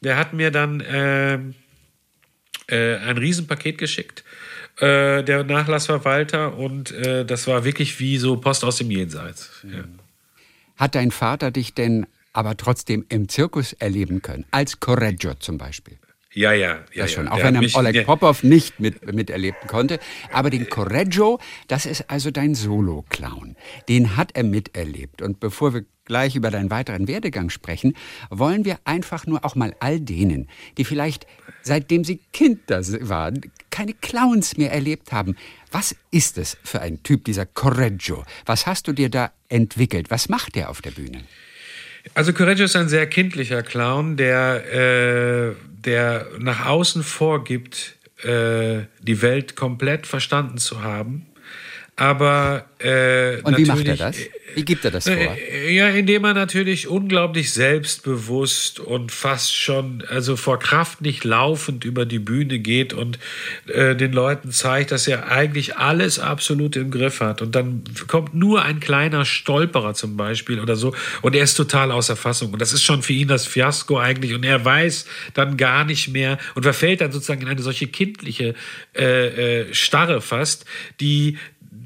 [0.00, 1.40] der hat mir dann äh,
[2.68, 4.24] äh, ein Riesenpaket geschickt.
[4.78, 9.50] Äh, der Nachlassverwalter und äh, das war wirklich wie so Post aus dem Jenseits.
[9.62, 9.84] Ja.
[10.76, 15.96] Hat dein Vater dich denn aber trotzdem im Zirkus erleben können, als Correggio zum Beispiel?
[16.34, 17.04] Ja, ja, ja.
[17.04, 17.32] Das schon, ja.
[17.32, 20.00] auch wenn er mich, Oleg Popov nicht mit, miterleben konnte.
[20.32, 23.56] Aber den Correggio, das ist also dein Solo-Clown.
[23.88, 25.22] Den hat er miterlebt.
[25.22, 27.96] Und bevor wir gleich über deinen weiteren Werdegang sprechen,
[28.30, 31.26] wollen wir einfach nur auch mal all denen, die vielleicht
[31.62, 35.36] seitdem sie Kinder waren, keine Clowns mehr erlebt haben.
[35.70, 38.24] Was ist es für ein Typ, dieser Correggio?
[38.44, 40.10] Was hast du dir da entwickelt?
[40.10, 41.24] Was macht der auf der Bühne?
[42.12, 49.22] Also Correggio ist ein sehr kindlicher Clown, der, äh, der nach außen vorgibt, äh, die
[49.22, 51.26] Welt komplett verstanden zu haben.
[51.96, 54.16] Aber äh, und wie macht er das?
[54.54, 55.14] Wie gibt er das vor?
[55.14, 61.84] Äh, ja, indem er natürlich unglaublich selbstbewusst und fast schon, also vor Kraft nicht laufend
[61.84, 63.18] über die Bühne geht und
[63.66, 67.42] äh, den Leuten zeigt, dass er eigentlich alles absolut im Griff hat.
[67.42, 71.92] Und dann kommt nur ein kleiner Stolperer zum Beispiel oder so und er ist total
[71.92, 72.52] außer Fassung.
[72.52, 74.34] Und das ist schon für ihn das Fiasko eigentlich.
[74.34, 78.54] Und er weiß dann gar nicht mehr und verfällt dann sozusagen in eine solche kindliche
[78.96, 80.64] äh, äh Starre fast,
[81.00, 81.38] die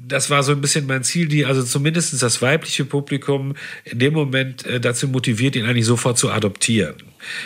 [0.09, 4.13] das war so ein bisschen mein Ziel, die also zumindest das weibliche Publikum in dem
[4.13, 6.95] Moment äh, dazu motiviert, ihn eigentlich sofort zu adoptieren.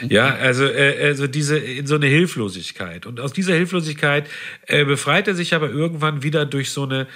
[0.01, 0.09] Mhm.
[0.09, 3.05] Ja, also, äh, also diese in so eine Hilflosigkeit.
[3.05, 4.27] Und aus dieser Hilflosigkeit
[4.67, 7.07] äh, befreit er sich aber irgendwann wieder durch so eine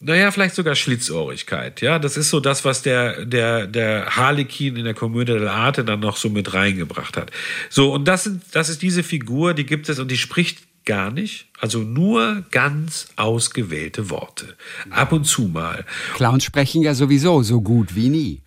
[0.00, 1.80] naja, vielleicht sogar Schlitzohrigkeit.
[1.82, 6.00] Ja, das ist so das, was der, der, der Harlekin in der Komödie dell'arte dann
[6.00, 7.30] noch so mit reingebracht hat.
[7.68, 11.10] So, und das, sind, das ist diese Figur, die gibt es und die spricht gar
[11.10, 11.47] nicht.
[11.60, 14.56] Also nur ganz ausgewählte Worte.
[14.90, 15.84] Ab und zu mal.
[16.14, 18.42] Clowns sprechen ja sowieso so gut wie nie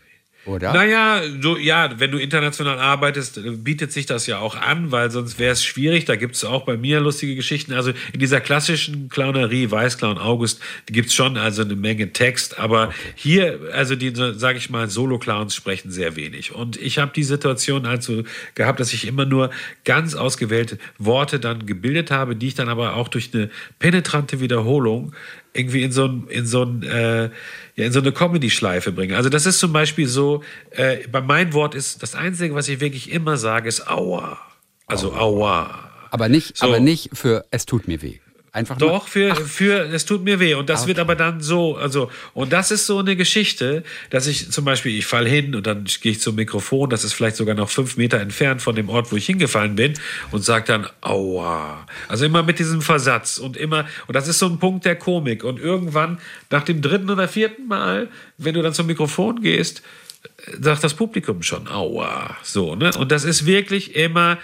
[0.46, 0.74] oder?
[0.74, 5.12] Naja, so, ja, wenn du international arbeitest, äh, bietet sich das ja auch an, weil
[5.12, 6.06] sonst wäre es schwierig.
[6.06, 7.74] Da gibt es auch bei mir lustige Geschichten.
[7.74, 12.88] Also in dieser klassischen Clownerie, Weißclown, August, gibt es schon also eine Menge Text, aber
[12.88, 12.96] okay.
[13.16, 16.54] hier, also die, sage ich mal, Solo-Clowns sprechen sehr wenig.
[16.56, 18.24] Und ich habe die Situation also
[18.56, 19.52] gehabt, dass ich immer nur
[19.86, 25.14] ganz ausgewählte Worte dann gebildet habe, die ich dann aber auch durch eine penetrante Wiederholung
[25.54, 27.24] irgendwie in so ein, in so ein, äh,
[27.76, 29.18] ja, in so eine Comedy-Schleife bringe.
[29.18, 32.80] Also das ist zum Beispiel so, äh, bei meinem Wort ist das Einzige, was ich
[32.80, 34.40] wirklich immer sage, ist Aua.
[34.88, 35.90] Also Aua.
[36.10, 36.66] Aber nicht, so.
[36.66, 38.20] aber nicht für es tut mir weh.
[38.54, 40.56] Einfach Doch, für, für, es tut mir weh.
[40.56, 40.90] Und das okay.
[40.90, 44.98] wird aber dann so, also, und das ist so eine Geschichte, dass ich zum Beispiel,
[44.98, 47.96] ich fall hin und dann gehe ich zum Mikrofon, das ist vielleicht sogar noch fünf
[47.96, 49.94] Meter entfernt von dem Ort, wo ich hingefallen bin,
[50.32, 51.88] und sage dann, aua.
[52.10, 55.46] Also immer mit diesem Versatz und immer, und das ist so ein Punkt der Komik.
[55.46, 59.82] Und irgendwann, nach dem dritten oder vierten Mal, wenn du dann zum Mikrofon gehst,
[60.60, 62.36] sagt das Publikum schon, aua.
[62.44, 62.92] So, ne?
[62.98, 64.40] Und das ist wirklich immer,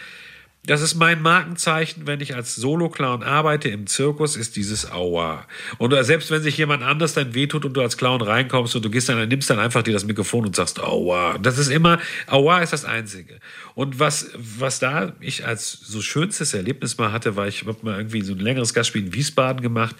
[0.68, 5.48] das ist mein Markenzeichen, wenn ich als Solo-Clown arbeite im Zirkus, ist dieses Aua.
[5.78, 8.90] Und selbst wenn sich jemand anders dann wehtut und du als Clown reinkommst und du
[8.90, 11.38] gehst dann, nimmst dann einfach dir das Mikrofon und sagst Aua.
[11.38, 13.40] Das ist immer, Aua ist das Einzige.
[13.76, 17.98] Und was, was da ich als so schönstes Erlebnis mal hatte, war, ich habe mal
[17.98, 19.96] irgendwie so ein längeres Gastspiel in Wiesbaden gemacht,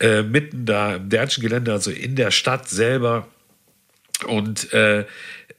[0.00, 3.26] äh, mitten da im Dertschen Gelände, also in der Stadt selber.
[4.26, 5.06] Und äh,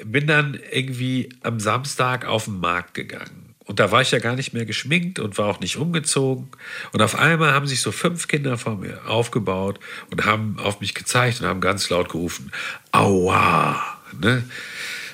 [0.04, 3.45] bin dann irgendwie am Samstag auf den Markt gegangen.
[3.66, 6.50] Und da war ich ja gar nicht mehr geschminkt und war auch nicht umgezogen.
[6.94, 9.80] Und auf einmal haben sich so fünf Kinder vor mir aufgebaut
[10.12, 12.52] und haben auf mich gezeigt und haben ganz laut gerufen,
[12.92, 13.82] Aua!
[14.22, 14.44] Ne?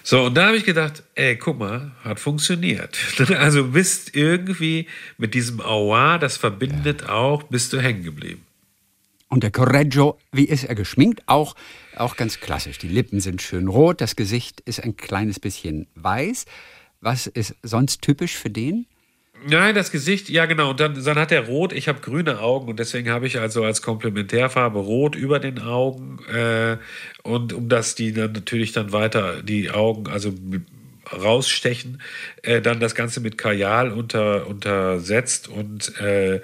[0.04, 2.98] So, und da habe ich gedacht, ey, guck mal, hat funktioniert.
[3.38, 4.88] Also bist irgendwie
[5.18, 7.10] mit diesem Aua, das verbindet ja.
[7.10, 8.46] auch, bist du hängen geblieben.
[9.30, 11.22] Und der Correggio, wie ist er geschminkt?
[11.28, 11.56] Auch,
[11.96, 12.80] auch ganz klassisch.
[12.80, 16.46] Die Lippen sind schön rot, das Gesicht ist ein kleines bisschen weiß.
[17.02, 18.86] Was ist sonst typisch für den?
[19.44, 20.70] Nein, das Gesicht, ja genau.
[20.70, 23.64] Und dann, dann hat er rot, ich habe grüne Augen und deswegen habe ich also
[23.64, 26.20] als Komplementärfarbe rot über den Augen.
[26.32, 26.78] Äh,
[27.24, 30.32] und um das die dann natürlich dann weiter die Augen, also
[31.12, 32.02] rausstechen,
[32.44, 36.42] äh, dann das Ganze mit Kajal unter, untersetzt und äh,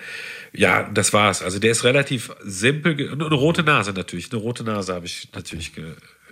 [0.54, 1.44] ja, das war's.
[1.44, 3.12] Also der ist relativ simpel.
[3.12, 4.32] Eine rote Nase natürlich.
[4.32, 5.74] Eine rote Nase habe ich natürlich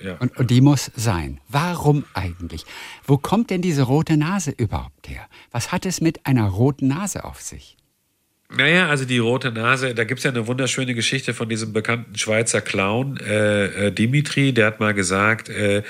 [0.01, 0.15] ja.
[0.17, 1.39] Und, und, die muss sein.
[1.47, 2.65] Warum eigentlich?
[3.05, 5.27] Wo kommt denn diese rote Nase überhaupt her?
[5.51, 7.77] Was hat es mit einer roten Nase auf sich?
[8.53, 12.15] Naja, also die rote Nase, da gibt es ja eine wunderschöne Geschichte von diesem bekannten
[12.15, 15.81] Schweizer Clown, äh, äh, Dimitri, der hat mal gesagt, äh,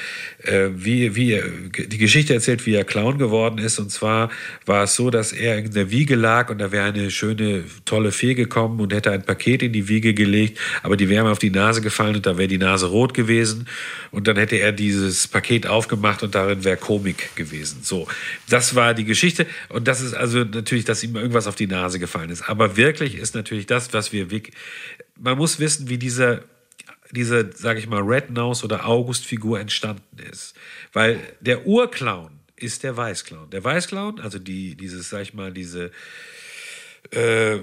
[0.42, 1.42] äh, wie, wie
[1.78, 3.78] die Geschichte erzählt, wie er Clown geworden ist.
[3.78, 4.30] Und zwar
[4.66, 8.14] war es so, dass er in der Wiege lag und da wäre eine schöne, tolle
[8.14, 11.40] Fee gekommen und hätte ein Paket in die Wiege gelegt, aber die wäre ihm auf
[11.40, 13.68] die Nase gefallen und da wäre die Nase rot gewesen.
[14.12, 17.80] Und dann hätte er dieses Paket aufgemacht und darin wäre Komik gewesen.
[17.84, 18.08] So,
[18.50, 19.46] das war die Geschichte.
[19.68, 22.45] Und das ist also natürlich, dass ihm irgendwas auf die Nase gefallen ist.
[22.48, 24.28] Aber wirklich ist natürlich das, was wir.
[25.18, 26.44] Man muss wissen, wie dieser
[27.12, 30.56] diese, sage ich mal, Red Nose oder August-Figur entstanden ist.
[30.94, 33.50] Weil der Urclown ist der Weißclown.
[33.50, 35.92] Der Weißclown, also die, dieses, sag ich mal, diese
[37.12, 37.60] äh,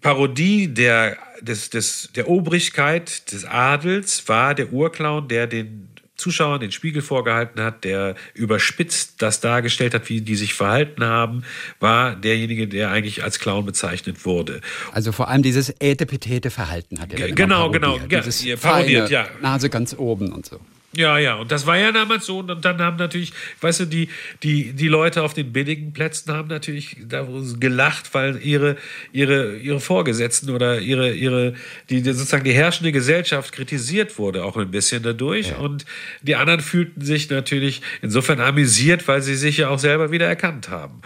[0.00, 6.72] Parodie der, des, des, der Obrigkeit des Adels, war der Urclown, der den Zuschauern den
[6.72, 11.44] Spiegel vorgehalten hat, der überspitzt das dargestellt hat, wie die sich verhalten haben,
[11.80, 14.60] war derjenige, der eigentlich als Clown bezeichnet wurde.
[14.92, 17.32] Also vor allem dieses ätepetete Verhalten hat er.
[17.32, 17.98] Genau, genau.
[17.98, 19.26] Dieses parodiert, ja.
[19.42, 20.60] Nase ganz oben und so.
[20.96, 22.38] Ja, ja, und das war ja damals so.
[22.38, 24.08] Und dann haben natürlich, weißt du, die,
[24.42, 27.26] die, die Leute auf den billigen Plätzen haben natürlich da
[27.58, 28.76] gelacht, weil ihre,
[29.12, 31.54] ihre, ihre Vorgesetzten oder ihre, ihre,
[31.90, 35.48] die, sozusagen die herrschende Gesellschaft kritisiert wurde, auch ein bisschen dadurch.
[35.48, 35.56] Ja.
[35.56, 35.84] Und
[36.22, 40.68] die anderen fühlten sich natürlich insofern amüsiert, weil sie sich ja auch selber wieder erkannt
[40.68, 41.00] haben.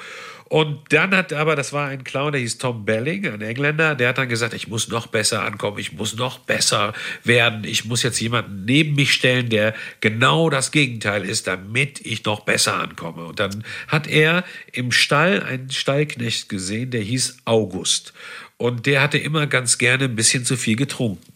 [0.48, 4.08] Und dann hat aber, das war ein Clown, der hieß Tom Belling, ein Engländer, der
[4.08, 8.02] hat dann gesagt, ich muss noch besser ankommen, ich muss noch besser werden, ich muss
[8.02, 13.26] jetzt jemanden neben mich stellen, der genau das Gegenteil ist, damit ich noch besser ankomme.
[13.26, 18.14] Und dann hat er im Stall einen Stallknecht gesehen, der hieß August.
[18.56, 21.32] Und der hatte immer ganz gerne ein bisschen zu viel getrunken.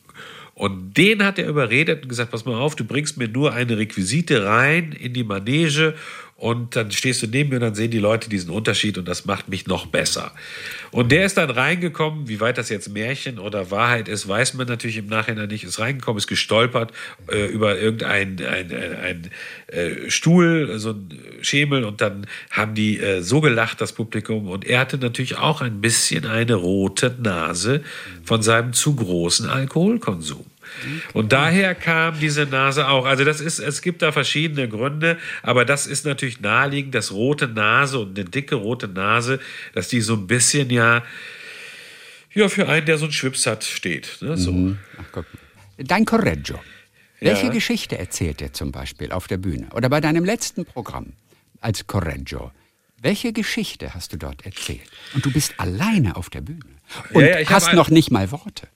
[0.54, 3.78] Und den hat er überredet und gesagt, pass mal auf, du bringst mir nur eine
[3.78, 5.94] Requisite rein in die Manege
[6.42, 9.26] und dann stehst du neben mir und dann sehen die Leute diesen Unterschied und das
[9.26, 10.32] macht mich noch besser.
[10.90, 14.66] Und der ist dann reingekommen, wie weit das jetzt Märchen oder Wahrheit ist, weiß man
[14.66, 16.90] natürlich im Nachhinein nicht, ist reingekommen, ist gestolpert
[17.30, 19.30] äh, über irgendeinen ein, ein, ein,
[19.68, 24.48] äh, Stuhl, so ein Schemel und dann haben die äh, so gelacht, das Publikum.
[24.48, 27.84] Und er hatte natürlich auch ein bisschen eine rote Nase
[28.24, 30.44] von seinem zu großen Alkoholkonsum.
[31.12, 33.06] Und daher kam diese Nase auch.
[33.06, 37.48] Also das ist, es gibt da verschiedene Gründe, aber das ist natürlich naheliegend, dass rote
[37.48, 39.40] Nase und eine dicke rote Nase,
[39.74, 41.02] dass die so ein bisschen ja,
[42.34, 44.18] ja für einen, der so einen Schwips hat, steht.
[44.20, 44.36] Ne?
[44.36, 44.52] So.
[44.52, 44.78] Mhm.
[44.98, 45.22] Ach,
[45.78, 46.60] Dein Correggio.
[47.20, 47.52] Welche ja.
[47.52, 51.12] Geschichte erzählt er zum Beispiel auf der Bühne oder bei deinem letzten Programm
[51.60, 52.50] als Correggio?
[53.00, 54.88] Welche Geschichte hast du dort erzählt?
[55.14, 56.60] Und du bist alleine auf der Bühne
[57.12, 58.68] und ja, ja, hast noch nicht mal Worte.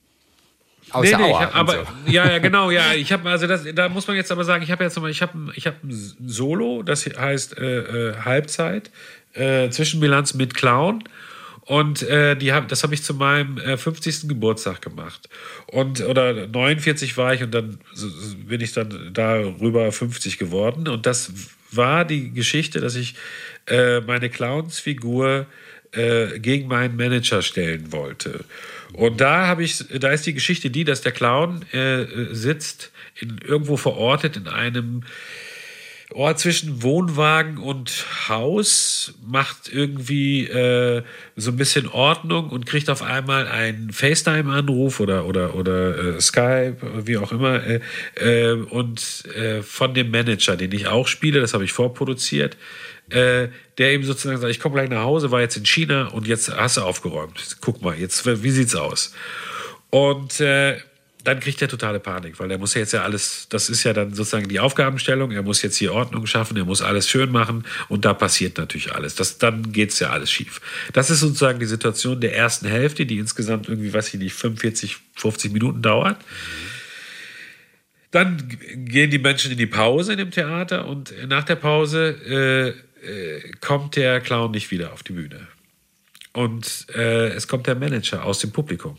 [0.91, 2.11] Außer nee, nee, hab, aber so.
[2.11, 2.93] ja, ja, genau, ja.
[2.93, 5.21] Ich habe also das, da muss man jetzt aber sagen, ich habe jetzt mal, ich
[5.21, 8.91] habe, ich habe ein Solo, das heißt äh, äh, Halbzeit,
[9.33, 11.03] äh, Zwischenbilanz mit Clown.
[11.67, 14.29] Und äh, die hab, das habe ich zu meinem äh, 50.
[14.29, 15.27] Geburtstag gemacht.
[15.65, 17.79] Und oder 49 war ich und dann
[18.47, 20.87] bin ich dann darüber 50 geworden.
[20.87, 21.33] Und das
[21.71, 23.15] war die Geschichte, dass ich
[23.67, 25.45] äh, meine Clownsfigur
[25.91, 28.45] äh, gegen meinen Manager stellen wollte.
[28.93, 33.39] Und da habe ich, da ist die Geschichte die, dass der Clown äh, sitzt in,
[33.45, 35.03] irgendwo verortet in einem
[36.13, 41.03] Ort zwischen Wohnwagen und Haus, macht irgendwie äh,
[41.35, 46.77] so ein bisschen Ordnung und kriegt auf einmal einen FaceTime-Anruf oder, oder, oder äh, Skype,
[47.05, 47.81] wie auch immer, äh,
[48.15, 52.55] äh und äh, von dem Manager, den ich auch spiele, das habe ich vorproduziert,
[53.09, 56.27] äh, der eben sozusagen sagt, ich komme gleich nach Hause, war jetzt in China und
[56.27, 57.57] jetzt hast du aufgeräumt.
[57.61, 59.13] Guck mal, jetzt, wie sieht's aus?
[59.89, 60.77] Und äh,
[61.27, 63.91] dann kriegt er totale Panik, weil er muss ja jetzt ja alles, das ist ja
[63.91, 67.65] dann sozusagen die Aufgabenstellung, er muss jetzt hier Ordnung schaffen, er muss alles schön machen
[67.89, 69.15] und da passiert natürlich alles.
[69.15, 70.61] Das, dann geht's ja alles schief.
[70.93, 74.95] Das ist sozusagen die Situation der ersten Hälfte, die insgesamt irgendwie, weiß ich nicht, 45,
[75.15, 76.17] 50 Minuten dauert.
[78.11, 78.37] Dann
[78.73, 83.51] gehen die Menschen in die Pause in dem Theater und nach der Pause äh, äh,
[83.61, 85.47] kommt der Clown nicht wieder auf die Bühne.
[86.33, 88.97] Und äh, es kommt der Manager aus dem Publikum.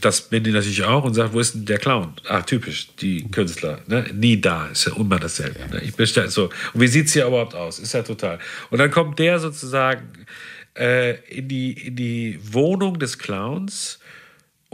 [0.00, 2.12] Das bin ich natürlich auch und sagt, wo ist denn der Clown?
[2.28, 3.80] Ah, typisch, die Künstler.
[3.86, 4.04] Ne?
[4.12, 5.60] Nie da, ist ja immer dasselbe.
[5.70, 5.80] Ne?
[5.82, 6.50] Ich bestell, so.
[6.74, 7.78] Und wie sieht es hier überhaupt aus?
[7.78, 8.38] Ist ja total.
[8.70, 10.26] Und dann kommt der sozusagen
[10.76, 13.98] äh, in, die, in die Wohnung des Clowns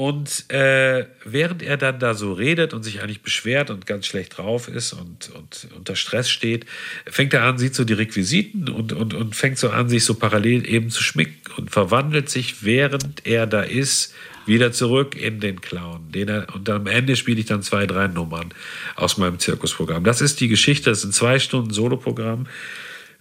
[0.01, 4.39] und äh, während er dann da so redet und sich eigentlich beschwert und ganz schlecht
[4.39, 6.65] drauf ist und, und unter Stress steht,
[7.05, 10.15] fängt er an, sieht so die Requisiten und, und, und fängt so an, sich so
[10.15, 14.15] parallel eben zu schmicken und verwandelt sich, während er da ist,
[14.47, 16.11] wieder zurück in den Clown.
[16.13, 18.55] Den er, und am Ende spiele ich dann zwei, drei Nummern
[18.97, 20.03] aus meinem Zirkusprogramm.
[20.03, 22.47] Das ist die Geschichte, das ist ein zwei Stunden Soloprogramm.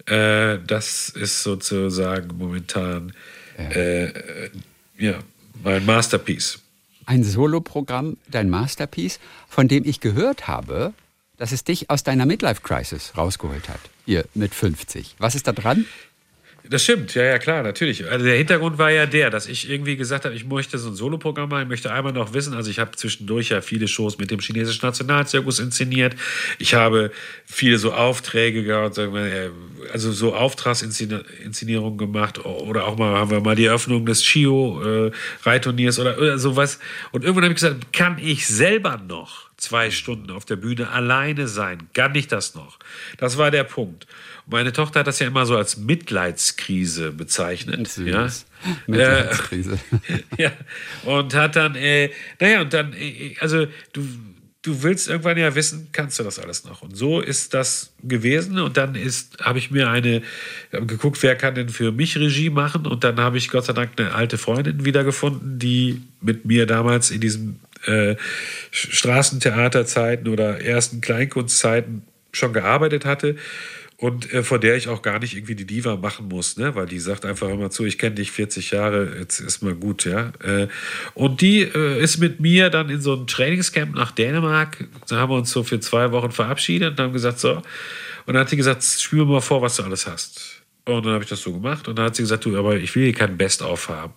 [0.05, 3.11] Äh, das ist sozusagen momentan.
[3.57, 3.69] Ja.
[3.69, 4.49] Äh,
[4.97, 5.19] Ja,
[5.61, 6.59] mein Masterpiece.
[7.09, 10.93] Ein Soloprogramm, dein Masterpiece, von dem ich gehört habe,
[11.37, 13.79] dass es dich aus deiner Midlife-Crisis rausgeholt hat.
[14.05, 15.15] Hier mit 50.
[15.17, 15.87] Was ist da dran?
[16.69, 18.07] Das stimmt, ja, ja, klar, natürlich.
[18.11, 20.95] Also der Hintergrund war ja der, dass ich irgendwie gesagt habe, ich möchte so ein
[20.95, 24.29] Soloprogramm machen, ich möchte einmal noch wissen, also ich habe zwischendurch ja viele Shows mit
[24.29, 26.15] dem chinesischen Nationalzirkus inszeniert.
[26.59, 27.09] Ich habe
[27.43, 29.49] viele so Aufträge gehabt, äh,
[29.91, 36.01] also so Auftragsinszenierungen gemacht oder auch mal haben wir mal die Eröffnung des Chio-Reitturniers äh,
[36.01, 36.77] oder, oder sowas.
[37.11, 41.47] Und irgendwann habe ich gesagt, kann ich selber noch zwei Stunden auf der Bühne alleine
[41.47, 41.89] sein?
[41.93, 42.79] Kann ich das noch?
[43.17, 44.07] Das war der Punkt.
[44.45, 47.97] Meine Tochter hat das ja immer so als Mitleidskrise bezeichnet.
[47.97, 48.27] Ja?
[48.87, 49.79] Mitleidskrise.
[50.37, 50.51] Äh, ja.
[51.03, 54.07] Und hat dann, äh, naja, und dann, äh, also du,
[54.61, 56.81] du willst irgendwann ja wissen, kannst du das alles noch?
[56.81, 58.59] Und so ist das gewesen.
[58.59, 60.21] Und dann ist, habe ich mir eine,
[60.71, 62.85] geguckt, wer kann denn für mich Regie machen?
[62.85, 67.11] Und dann habe ich Gott sei Dank eine alte Freundin wiedergefunden, die mit mir damals
[67.11, 68.15] in diesen äh,
[68.71, 73.35] Straßentheaterzeiten oder ersten Kleinkunstzeiten schon gearbeitet hatte
[73.99, 76.73] und äh, vor der ich auch gar nicht irgendwie die Diva machen muss, ne?
[76.73, 80.05] weil die sagt einfach immer zu, ich kenne dich 40 Jahre, jetzt ist mal gut,
[80.05, 80.31] ja.
[80.41, 80.67] Äh,
[81.15, 85.31] und die äh, ist mit mir dann in so ein Trainingscamp nach Dänemark, da haben
[85.31, 87.61] wir uns so für zwei Wochen verabschiedet und haben gesagt, so,
[88.25, 90.61] und dann hat sie gesagt, spiel mal vor, was du alles hast.
[90.85, 92.95] Und dann habe ich das so gemacht und dann hat sie gesagt, du, aber ich
[92.95, 94.13] will hier kein Best-of haben.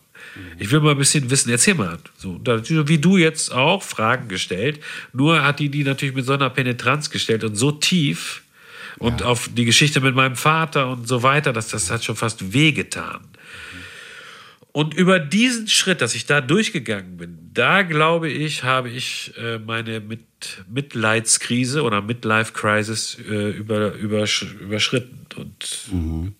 [0.58, 1.98] Ich will mal ein bisschen wissen, erzähl mal.
[2.16, 4.80] So, wie du jetzt auch Fragen gestellt,
[5.12, 8.42] nur hat die die natürlich mit so einer Penetranz gestellt und so tief,
[8.98, 9.26] und ja.
[9.26, 13.20] auf die Geschichte mit meinem Vater und so weiter, das, das hat schon fast wehgetan.
[14.70, 19.58] Und über diesen Schritt, dass ich da durchgegangen bin, da glaube ich, habe ich äh,
[19.58, 20.22] meine Mit
[20.72, 24.24] Mitleidskrise oder Midlife Crisis äh, über, über,
[24.61, 25.26] überschritten.
[25.37, 26.35] Und mhm.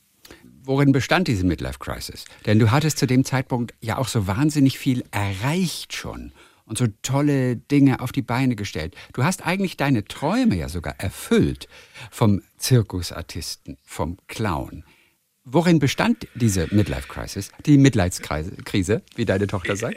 [0.65, 2.25] Worin bestand diese Midlife Crisis?
[2.47, 6.33] Denn du hattest zu dem Zeitpunkt ja auch so wahnsinnig viel erreicht schon
[6.67, 8.95] und so tolle Dinge auf die Beine gestellt.
[9.13, 11.67] Du hast eigentlich deine Träume ja sogar erfüllt
[12.13, 14.85] vom Zirkusartisten, vom Clown.
[15.45, 19.97] Worin bestand diese Midlife Crisis, die Mitleidskrise, wie deine Tochter sagt?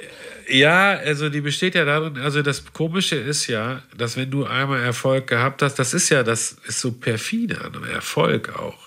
[0.50, 4.82] Ja, also die besteht ja darin, also das Komische ist ja, dass wenn du einmal
[4.82, 8.85] Erfolg gehabt hast, das ist ja, das ist so perfide an Erfolg auch.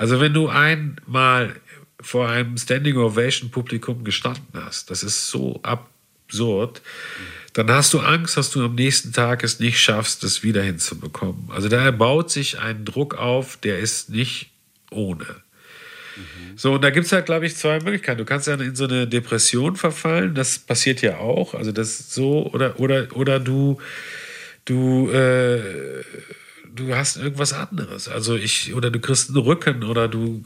[0.00, 1.54] Also wenn du einmal
[2.00, 5.90] vor einem Standing Ovation Publikum gestanden hast, das ist so ab
[6.30, 6.80] absurd,
[7.52, 11.50] dann hast du Angst, dass du am nächsten Tag es nicht schaffst, es wieder hinzubekommen.
[11.50, 14.50] Also da baut sich ein Druck auf, der ist nicht
[14.90, 15.26] ohne.
[16.54, 18.18] So, und da gibt es halt, glaube ich, zwei Möglichkeiten.
[18.18, 21.54] Du kannst ja in so eine Depression verfallen, das passiert ja auch.
[21.54, 23.78] Also das so, oder, oder, oder du,
[24.64, 26.04] du, äh,
[26.74, 28.08] du hast irgendwas anderes.
[28.08, 30.44] Also ich, oder du kriegst einen Rücken oder du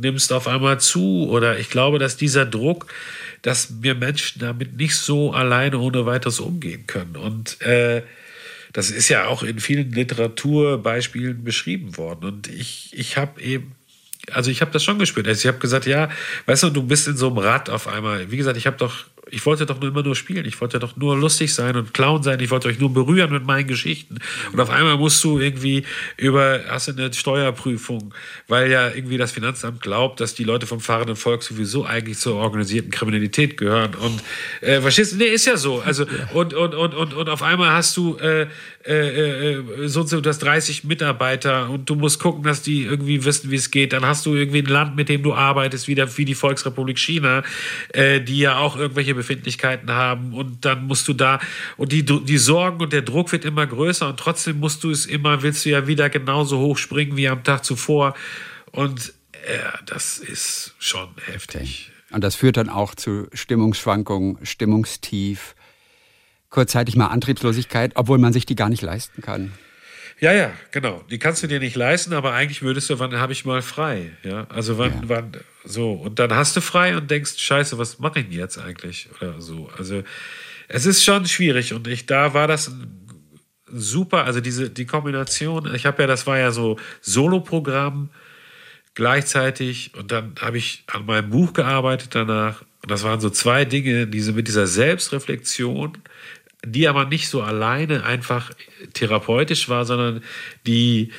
[0.00, 1.28] nimmst auf einmal zu.
[1.28, 2.86] Oder ich glaube, dass dieser Druck,
[3.42, 7.16] dass wir Menschen damit nicht so alleine ohne weiteres umgehen können.
[7.16, 8.02] Und äh,
[8.72, 12.24] das ist ja auch in vielen Literaturbeispielen beschrieben worden.
[12.24, 13.72] Und ich, ich habe eben
[14.32, 15.28] also ich habe das schon gespürt.
[15.28, 16.08] Also ich habe gesagt, ja,
[16.46, 18.30] weißt du, du bist in so einem Rad auf einmal.
[18.30, 19.04] Wie gesagt, ich habe doch
[19.34, 20.44] ich wollte doch nur immer nur spielen.
[20.46, 22.40] Ich wollte doch nur lustig sein und Clown sein.
[22.40, 24.18] Ich wollte euch nur berühren mit meinen Geschichten.
[24.52, 25.84] Und auf einmal musst du irgendwie
[26.16, 28.14] über, hast du eine Steuerprüfung,
[28.48, 32.36] weil ja irgendwie das Finanzamt glaubt, dass die Leute vom fahrenden Volk sowieso eigentlich zur
[32.36, 33.94] organisierten Kriminalität gehören.
[33.94, 34.22] Und
[34.60, 35.16] äh, verstehst du?
[35.16, 35.80] Nee, ist ja so.
[35.80, 38.46] Also, und, und, und, und, und auf einmal hast du äh,
[38.86, 42.82] äh, äh, so und so, du hast 30 Mitarbeiter und du musst gucken, dass die
[42.82, 43.94] irgendwie wissen, wie es geht.
[43.94, 47.42] Dann hast du irgendwie ein Land, mit dem du arbeitest, wieder wie die Volksrepublik China,
[47.94, 51.40] äh, die ja auch irgendwelche Befindlichkeiten haben und dann musst du da
[51.76, 55.06] und die, die Sorgen und der Druck wird immer größer und trotzdem musst du es
[55.06, 58.14] immer, willst du ja wieder genauso hoch springen wie am Tag zuvor
[58.70, 59.14] und
[59.48, 61.90] ja, das ist schon heftig.
[62.10, 65.54] Und das führt dann auch zu Stimmungsschwankungen, Stimmungstief,
[66.50, 69.52] kurzzeitig mal Antriebslosigkeit, obwohl man sich die gar nicht leisten kann.
[70.20, 71.02] Ja, ja, genau.
[71.10, 74.12] Die kannst du dir nicht leisten, aber eigentlich würdest du, wann habe ich mal frei?
[74.22, 75.02] Ja, also wann, ja.
[75.06, 75.32] wann,
[75.64, 75.92] so.
[75.92, 79.08] Und dann hast du frei und denkst, Scheiße, was mache ich denn jetzt eigentlich?
[79.16, 79.70] Oder so.
[79.76, 80.02] Also,
[80.68, 82.72] es ist schon schwierig und ich, da war das
[83.66, 88.10] super, also diese, die Kombination, ich habe ja, das war ja so Soloprogramm
[88.94, 93.64] gleichzeitig und dann habe ich an meinem Buch gearbeitet danach und das waren so zwei
[93.64, 95.98] Dinge, diese mit dieser Selbstreflexion,
[96.64, 98.52] die aber nicht so alleine einfach
[98.92, 100.22] therapeutisch war, sondern
[100.66, 101.12] die,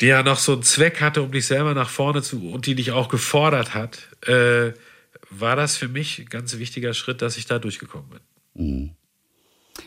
[0.00, 2.74] die ja noch so einen Zweck hatte, um dich selber nach vorne zu und die
[2.74, 4.72] dich auch gefordert hat, äh,
[5.30, 8.20] war das für mich ein ganz wichtiger Schritt, dass ich da durchgekommen bin.
[8.54, 8.90] Mhm.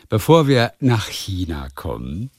[0.08, 2.30] Bevor wir nach China kommen,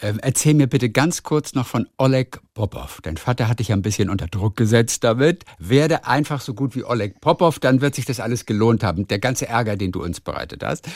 [0.00, 3.00] erzähl mir bitte ganz kurz noch von Oleg Popov.
[3.02, 5.44] Dein Vater hat dich ja ein bisschen unter Druck gesetzt damit.
[5.58, 9.06] Werde einfach so gut wie Oleg Popov, dann wird sich das alles gelohnt haben.
[9.08, 10.88] Der ganze Ärger, den du uns bereitet hast,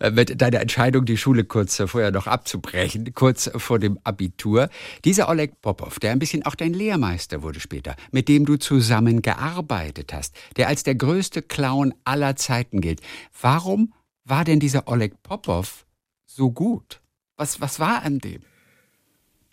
[0.00, 4.68] äh, mit deiner Entscheidung, die Schule kurz vorher noch abzubrechen, kurz vor dem Abitur.
[5.04, 9.22] Dieser Oleg Popov, der ein bisschen auch dein Lehrmeister wurde später, mit dem du zusammen
[9.22, 13.00] gearbeitet hast, der als der größte Clown aller Zeiten gilt.
[13.40, 13.92] Warum
[14.24, 15.86] war denn dieser Oleg Popov
[16.26, 17.00] so gut?
[17.36, 18.42] Was, was war an dem?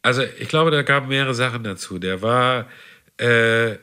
[0.01, 1.97] Also ich glaube, da gab mehrere Sachen dazu.
[1.99, 2.67] Der war
[3.17, 3.75] äh,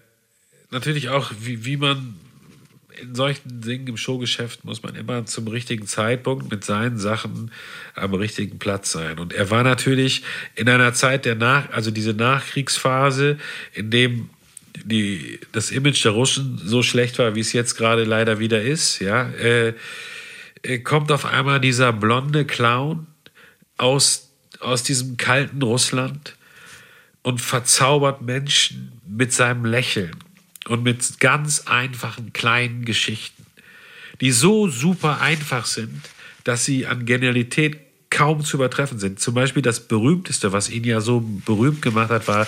[0.70, 2.14] natürlich auch, wie, wie man
[3.00, 7.50] in solchen Dingen im Showgeschäft muss man immer zum richtigen Zeitpunkt mit seinen Sachen
[7.94, 9.18] am richtigen Platz sein.
[9.18, 10.22] Und er war natürlich
[10.54, 13.38] in einer Zeit der Nach, also diese Nachkriegsphase,
[13.72, 14.30] in dem
[14.84, 19.00] die, das Image der Russen so schlecht war, wie es jetzt gerade leider wieder ist,
[19.00, 19.74] ja, äh,
[20.62, 23.06] äh kommt auf einmal dieser blonde Clown
[23.80, 26.36] aus, aus diesem kalten Russland
[27.22, 30.16] und verzaubert Menschen mit seinem Lächeln
[30.68, 33.46] und mit ganz einfachen kleinen Geschichten,
[34.20, 36.02] die so super einfach sind,
[36.44, 37.78] dass sie an Genialität
[38.10, 39.20] kaum zu übertreffen sind.
[39.20, 42.46] Zum Beispiel das berühmteste, was ihn ja so berühmt gemacht hat, war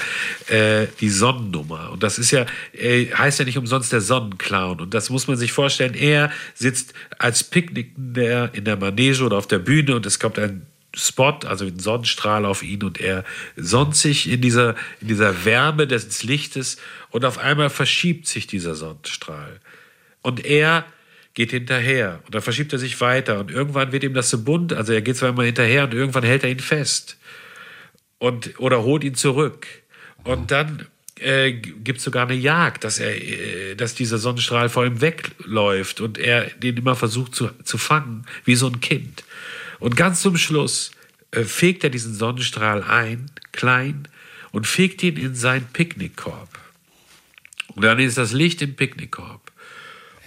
[0.49, 1.91] äh, die Sonnennummer.
[1.93, 4.81] Und das ist ja, äh, heißt ja nicht umsonst der Sonnenclown.
[4.81, 5.95] Und das muss man sich vorstellen.
[5.95, 10.67] Er sitzt als Picknickender in der Manege oder auf der Bühne und es kommt ein
[10.95, 13.25] Spot, also ein Sonnenstrahl auf ihn und er
[13.57, 16.77] sonnt sich in dieser, in dieser Wärme des Lichtes
[17.11, 19.61] und auf einmal verschiebt sich dieser Sonnenstrahl.
[20.21, 20.85] Und er
[21.35, 24.73] geht hinterher und dann verschiebt er sich weiter und irgendwann wird ihm das so bunt,
[24.73, 27.17] also er geht zwar immer hinterher und irgendwann hält er ihn fest
[28.19, 29.67] und oder holt ihn zurück
[30.25, 30.87] und dann
[31.23, 36.01] äh, gibt es sogar eine Jagd, dass er, äh, dass dieser Sonnenstrahl vor ihm wegläuft
[36.01, 39.25] und er den immer versucht zu, zu fangen, wie so ein Kind.
[39.83, 40.93] Und ganz zum Schluss
[41.33, 44.07] äh, fegt er diesen Sonnenstrahl ein, klein,
[44.53, 46.49] und fegt ihn in seinen Picknickkorb.
[47.75, 49.41] Und dann ist das Licht im Picknickkorb.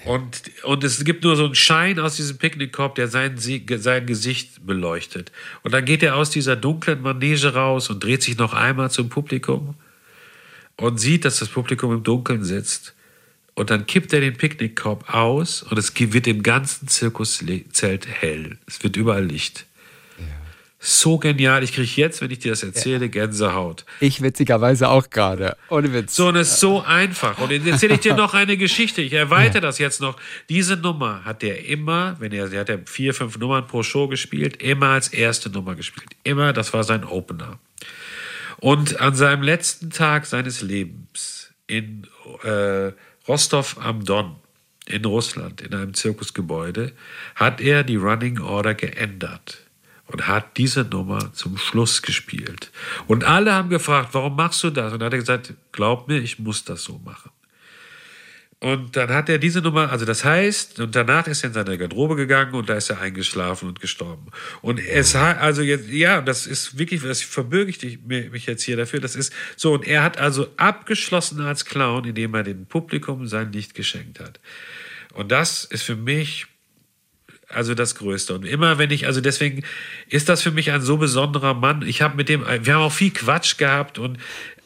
[0.04, 4.66] Und, und es gibt nur so einen Schein aus diesem Picknickkorb, der sein, sein Gesicht
[4.66, 5.32] beleuchtet.
[5.64, 9.08] Und dann geht er aus dieser dunklen Manege raus und dreht sich noch einmal zum
[9.08, 9.76] Publikum
[10.76, 12.95] und sieht, dass das Publikum im Dunkeln sitzt
[13.56, 18.58] und dann kippt er den Picknickkorb aus und es wird im ganzen Zirkuszelt hell.
[18.68, 19.66] Es wird überall Licht.
[20.20, 20.26] Ja.
[20.78, 21.64] So genial.
[21.64, 23.12] Ich kriege jetzt, wenn ich dir das erzähle, ja.
[23.12, 23.86] Gänsehaut.
[24.02, 25.56] Ich witzigerweise auch gerade.
[25.70, 26.18] Ohne Witz.
[26.18, 27.40] So, und es ist so einfach.
[27.40, 29.02] Und jetzt erzähle ich dir noch eine Geschichte.
[29.02, 29.62] Ich erweitere ja.
[29.62, 30.20] das jetzt noch.
[30.50, 34.10] Diese Nummer hat er immer, wenn er, er hat ja vier, fünf Nummern pro Show
[34.10, 36.10] gespielt, immer als erste Nummer gespielt.
[36.26, 37.58] Immer, das war sein Opener.
[38.58, 42.06] Und an seinem letzten Tag seines Lebens in
[42.44, 42.92] äh,
[43.28, 44.36] Rostov am Don
[44.88, 46.94] in Russland in einem Zirkusgebäude
[47.36, 49.66] hat er die Running Order geändert
[50.08, 52.72] und hat diese Nummer zum Schluss gespielt.
[53.08, 54.94] Und alle haben gefragt, warum machst du das?
[54.94, 57.32] Und hat er gesagt, glaub mir, ich muss das so machen.
[58.62, 61.78] Und dann hat er diese Nummer, also das heißt, und danach ist er in seine
[61.78, 64.32] Garderobe gegangen und da ist er eingeschlafen und gestorben.
[64.62, 68.78] Und es hat, also jetzt, ja, das ist wirklich, das verbürge ich mich jetzt hier
[68.78, 73.28] dafür, das ist so, und er hat also abgeschlossen als Clown, indem er dem Publikum
[73.28, 74.40] sein Licht geschenkt hat.
[75.14, 76.48] Und das ist für mich
[77.50, 78.34] also das Größte.
[78.34, 79.64] Und immer wenn ich, also deswegen
[80.10, 81.84] ist das für mich ein so besonderer Mann.
[81.84, 84.18] Ich habe mit dem, wir haben auch viel Quatsch gehabt und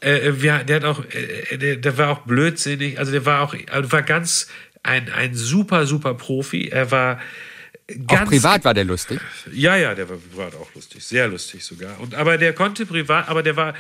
[0.02, 3.56] äh, wir, der hat auch, äh, der, der, war auch blödsinnig, also der war auch,
[3.72, 4.48] also war ganz
[4.84, 6.70] ein, ein super, super Profi.
[6.70, 7.20] Er war
[8.08, 9.20] Ganz, auch privat war der lustig?
[9.52, 12.00] Ja, ja, der war privat auch lustig, sehr lustig sogar.
[12.00, 13.74] Und aber der konnte privat, aber der war,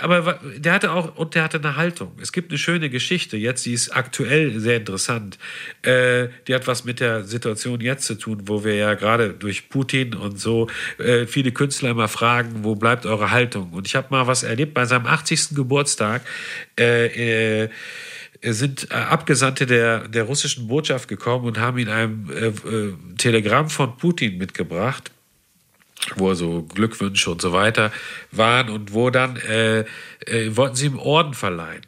[0.00, 2.12] aber der hatte auch und der hatte eine Haltung.
[2.22, 5.38] Es gibt eine schöne Geschichte jetzt, die ist aktuell sehr interessant.
[5.82, 9.68] Äh, die hat was mit der Situation jetzt zu tun, wo wir ja gerade durch
[9.68, 10.68] Putin und so
[10.98, 13.72] äh, viele Künstler immer fragen, wo bleibt eure Haltung?
[13.72, 15.54] Und ich habe mal was erlebt bei seinem 80.
[15.54, 16.22] Geburtstag.
[16.78, 17.68] Äh, äh
[18.52, 23.70] sind äh, Abgesandte der, der russischen Botschaft gekommen und haben ihm ein äh, äh, Telegramm
[23.70, 25.10] von Putin mitgebracht,
[26.16, 27.92] wo so Glückwünsche und so weiter
[28.30, 29.84] waren und wo dann äh,
[30.26, 31.82] äh, wollten sie ihm Orden verleihen.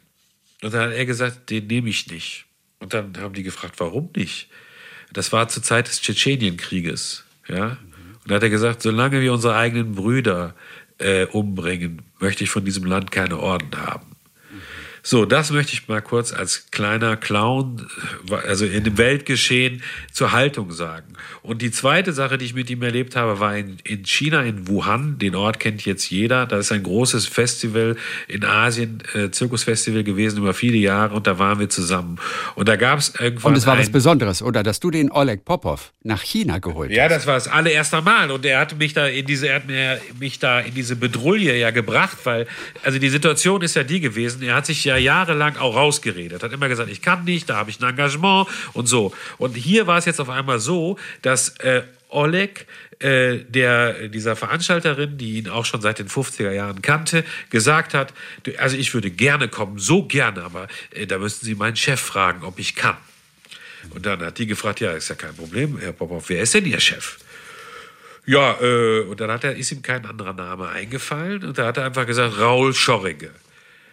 [0.61, 2.45] Und dann hat er gesagt, den nehme ich nicht.
[2.79, 4.49] Und dann haben die gefragt, warum nicht?
[5.13, 7.23] Das war zur Zeit des Tschetschenienkrieges.
[7.47, 7.77] Ja?
[8.23, 10.55] Und dann hat er gesagt, solange wir unsere eigenen Brüder
[10.97, 14.06] äh, umbringen, möchte ich von diesem Land keine Orden haben.
[15.09, 17.87] So, das möchte ich mal kurz als kleiner Clown,
[18.45, 19.81] also in dem Weltgeschehen,
[20.11, 21.13] zur Haltung sagen.
[21.43, 24.67] Und die zweite Sache, die ich mit ihm erlebt habe, war in, in China, in
[24.67, 25.17] Wuhan.
[25.17, 26.45] Den Ort kennt jetzt jeder.
[26.45, 27.95] Da ist ein großes Festival
[28.27, 32.19] in Asien, äh, Zirkusfestival gewesen über viele Jahre und da waren wir zusammen.
[32.55, 33.53] Und da gab es irgendwann.
[33.53, 34.61] Und es war was Besonderes, oder?
[34.61, 36.97] Dass du den Oleg Popov nach China geholt hast.
[36.97, 38.29] Ja, das war das allererste Mal.
[38.29, 39.69] Und er hat mich da in diese, er hat
[40.19, 42.45] mich da in diese Bedrulle ja gebracht, weil,
[42.83, 46.51] also die Situation ist ja die gewesen, er hat sich ja jahrelang auch rausgeredet, hat
[46.51, 49.13] immer gesagt, ich kann nicht, da habe ich ein Engagement und so.
[49.37, 52.67] Und hier war es jetzt auf einmal so, dass äh, Oleg,
[52.99, 58.13] äh, der dieser Veranstalterin, die ihn auch schon seit den 50er Jahren kannte, gesagt hat,
[58.57, 62.43] also ich würde gerne kommen, so gerne, aber äh, da müssten Sie meinen Chef fragen,
[62.43, 62.97] ob ich kann.
[63.91, 66.65] Und dann hat die gefragt, ja, ist ja kein Problem, Herr Popov, wer ist denn
[66.65, 67.17] Ihr Chef?
[68.25, 71.77] Ja, äh, und dann hat er, ist ihm kein anderer Name eingefallen und da hat
[71.77, 73.31] er einfach gesagt, Raul Schorrige.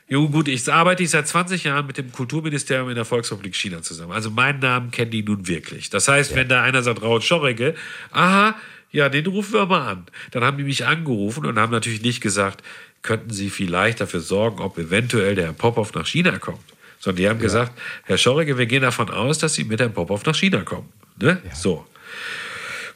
[0.07, 4.13] Jo, gut, ich arbeite seit 20 Jahren mit dem Kulturministerium in der Volksrepublik China zusammen.
[4.13, 5.89] Also meinen Namen kennen die nun wirklich.
[5.89, 6.37] Das heißt, ja.
[6.37, 7.75] wenn da einer sagt, Raul Schorrige,
[8.13, 8.55] aha,
[8.93, 10.07] ja, den rufen wir mal an.
[10.31, 12.63] Dann haben die mich angerufen und haben natürlich nicht gesagt,
[13.03, 16.65] könnten Sie vielleicht dafür sorgen, ob eventuell der Herr Popov nach China kommt.
[17.01, 17.43] Sondern die haben ja.
[17.43, 17.73] gesagt,
[18.05, 20.89] Herr Schorrige, wir gehen davon aus, dass Sie mit Herrn Popov nach China kommen.
[21.19, 21.41] Ne?
[21.45, 21.55] Ja.
[21.55, 21.87] So.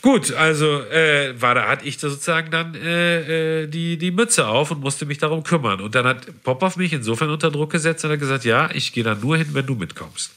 [0.00, 4.70] Gut, also äh, war da hatte ich sozusagen dann äh, äh, die, die Mütze auf
[4.70, 5.80] und musste mich darum kümmern.
[5.80, 9.02] Und dann hat Popov mich insofern unter Druck gesetzt und hat gesagt, ja, ich gehe
[9.02, 10.32] da nur hin, wenn du mitkommst.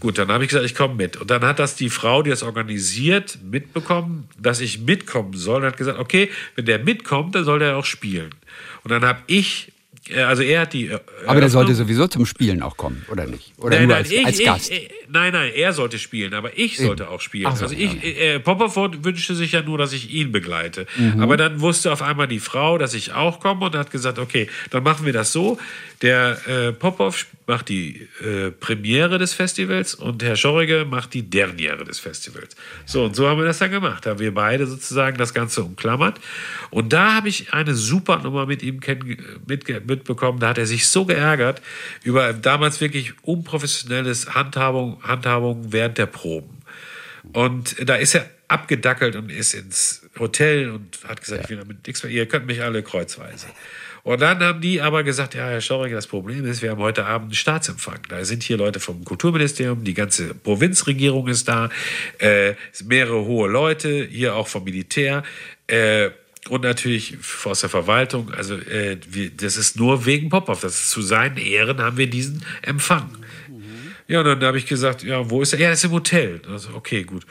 [0.00, 1.16] Gut, dann habe ich gesagt, ich komme mit.
[1.16, 5.60] Und dann hat das die Frau, die das organisiert, mitbekommen, dass ich mitkommen soll.
[5.60, 8.30] Und hat gesagt, okay, wenn der mitkommt, dann soll der auch spielen.
[8.82, 9.72] Und dann habe ich
[10.14, 10.90] also er hat die.
[11.26, 13.52] Aber der sollte sowieso zum Spielen auch kommen, oder nicht?
[13.58, 14.70] Oder nein, nur nein, als, ich, als Gast?
[14.70, 17.12] Ich, nein, nein, er sollte spielen, aber ich sollte Eben.
[17.12, 17.56] auch spielen.
[17.56, 18.34] So, also ich, ja.
[18.34, 20.86] äh, Popperford wünschte sich ja nur, dass ich ihn begleite.
[20.96, 21.20] Mhm.
[21.20, 24.48] Aber dann wusste auf einmal die Frau, dass ich auch komme und hat gesagt, okay,
[24.70, 25.58] dann machen wir das so.
[26.02, 31.84] Der äh, Popov macht die äh, Premiere des Festivals und Herr Schorrige macht die Derniere
[31.84, 32.54] des Festivals.
[32.84, 34.04] So, und so haben wir das dann gemacht.
[34.04, 36.20] Da haben wir beide sozusagen das Ganze umklammert.
[36.70, 38.80] Und da habe ich eine super Nummer mit ihm
[39.46, 40.38] mit, mitbekommen.
[40.38, 41.60] Da hat er sich so geärgert
[42.04, 46.58] über damals wirklich unprofessionelles Handhabung, Handhabung während der Proben.
[47.32, 51.44] Und da ist er abgedackelt und ist ins Hotel und hat gesagt, ja.
[51.44, 53.46] ich will damit nichts mehr, ihr könnt mich alle kreuzweise.
[54.06, 57.06] Und dann haben die aber gesagt, ja, Herr Schaurig, das Problem ist, wir haben heute
[57.06, 57.98] Abend einen Staatsempfang.
[58.08, 61.70] Da sind hier Leute vom Kulturministerium, die ganze Provinzregierung ist da,
[62.18, 65.24] äh, mehrere hohe Leute, hier auch vom Militär.
[65.66, 66.10] Äh,
[66.48, 70.60] und natürlich aus der Verwaltung, also äh, wir, das ist nur wegen Popov.
[70.60, 73.10] Das ist zu seinen Ehren haben wir diesen Empfang.
[73.48, 73.92] Mhm.
[74.08, 75.60] Ja, und dann habe ich gesagt, ja, wo ist er?
[75.60, 76.40] Ja, er ist im Hotel.
[76.48, 77.24] Also, okay, gut.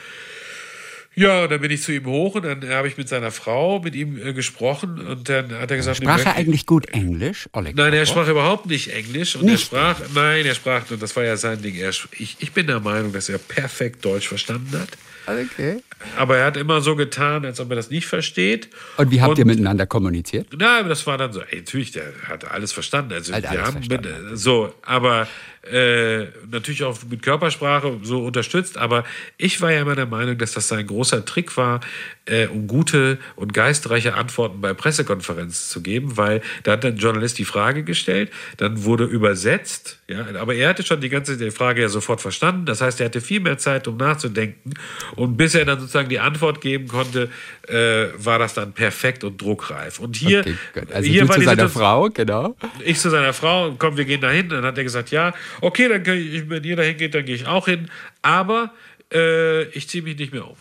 [1.17, 3.79] Ja, und dann bin ich zu ihm hoch und dann habe ich mit seiner Frau
[3.79, 7.73] mit ihm äh, gesprochen und dann hat er gesagt, sprach er eigentlich gut Englisch, Oleg?
[7.75, 9.53] Nein, er sprach überhaupt nicht Englisch und nicht.
[9.53, 11.75] er sprach, nein, er sprach und das war ja sein Ding.
[11.75, 14.89] Er, ich, ich bin der Meinung, dass er perfekt Deutsch verstanden hat.
[15.27, 15.81] Okay.
[16.17, 18.69] Aber er hat immer so getan, als ob er das nicht versteht.
[18.97, 20.47] Und wie habt und, ihr miteinander kommuniziert?
[20.57, 23.13] Na, das war dann so, ey, natürlich, der hat alles verstanden.
[23.13, 25.27] Also halt wir haben mit, so, aber
[25.71, 29.03] äh, natürlich auch mit Körpersprache so unterstützt, aber
[29.37, 31.81] ich war ja immer der Meinung, dass das sein großer Trick war,
[32.25, 37.37] äh, um gute und geistreiche Antworten bei Pressekonferenzen zu geben, weil da hat ein Journalist
[37.37, 41.81] die Frage gestellt, dann wurde übersetzt, ja, aber er hatte schon die ganze die Frage
[41.81, 44.73] ja sofort verstanden, das heißt, er hatte viel mehr Zeit, um nachzudenken
[45.15, 47.29] und bis er dann sozusagen die Antwort geben konnte,
[47.67, 49.99] äh, war das dann perfekt und druckreif.
[49.99, 50.55] Und hier, okay,
[50.93, 52.55] also hier war zu seiner Frau, genau.
[52.83, 54.49] Ich zu seiner Frau, komm, wir gehen dahin.
[54.49, 57.35] Dann hat er gesagt, ja, okay, dann kann ich, wenn ihr dahin geht, dann gehe
[57.35, 57.89] ich auch hin.
[58.21, 58.73] Aber
[59.13, 60.57] äh, ich ziehe mich nicht mehr um.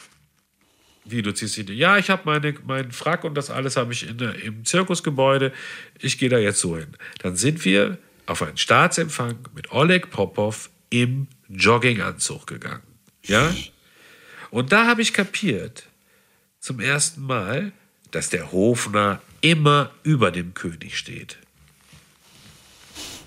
[1.04, 1.78] Wie, du ziehst dich nicht?
[1.78, 5.52] Ja, ich habe meine, meinen Frack und das alles habe ich in, im Zirkusgebäude.
[6.00, 6.96] Ich gehe da jetzt so hin.
[7.18, 12.82] Dann sind wir auf einen Staatsempfang mit Oleg Popov im Jogginganzug gegangen.
[13.22, 13.54] Ja?
[14.50, 15.84] Und da habe ich kapiert,
[16.58, 17.72] zum ersten Mal,
[18.10, 21.36] dass der Hofner immer über dem König steht.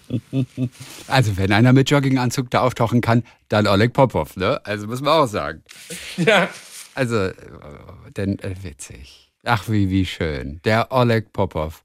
[1.08, 4.60] Also, wenn einer mit Jogginganzug da auftauchen kann, dann Oleg Popov, ne?
[4.66, 5.64] Also, muss man auch sagen.
[6.18, 6.50] Ja.
[6.96, 7.34] Also, äh,
[8.16, 9.32] denn äh, witzig.
[9.44, 10.60] Ach, wie, wie schön.
[10.66, 11.84] Der Oleg Popov.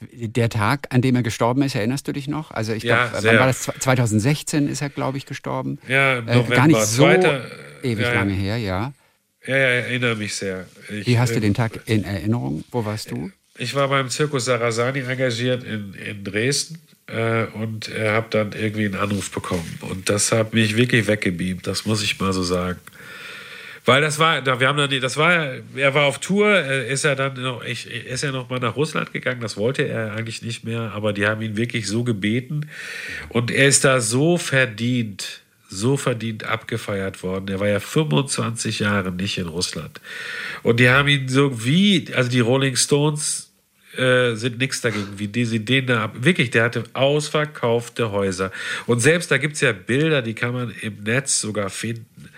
[0.00, 2.50] Der Tag, an dem er gestorben ist, erinnerst du dich noch?
[2.50, 3.62] Also, ich ja, glaube, wann war das?
[3.62, 5.78] 2016 ist er, glaube ich, gestorben.
[5.86, 6.52] Ja, im November.
[6.52, 7.44] Äh, gar nicht so Zweiter,
[7.82, 8.92] ewig ja, lange her, ja.
[9.46, 10.66] Ja, ja, erinnere mich sehr.
[10.90, 12.64] Ich, wie hast du den Tag in Erinnerung?
[12.72, 13.30] Wo warst du?
[13.58, 18.86] Ich war beim Zirkus Sarasani engagiert in, in Dresden äh, und äh, habe dann irgendwie
[18.86, 19.78] einen Anruf bekommen.
[19.82, 22.80] Und das hat mich wirklich weggebeamt, das muss ich mal so sagen.
[23.84, 27.40] Weil das war, wir haben dann, das war, er war auf Tour, ist er dann
[27.40, 30.90] noch, ich, ist er noch mal nach Russland gegangen, das wollte er eigentlich nicht mehr,
[30.92, 32.68] aber die haben ihn wirklich so gebeten
[33.28, 37.46] und er ist da so verdient, so verdient abgefeiert worden.
[37.48, 40.00] Er war ja 25 Jahre nicht in Russland.
[40.64, 43.45] Und die haben ihn so wie, also die Rolling Stones
[43.98, 48.50] äh, sind nichts dagegen, wie die sie den da wirklich, der hatte ausverkaufte Häuser.
[48.86, 52.30] Und selbst da gibt es ja Bilder, die kann man im Netz sogar finden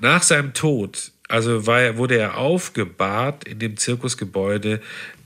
[0.00, 4.80] nach seinem Tod, also war, wurde er aufgebahrt in dem Zirkusgebäude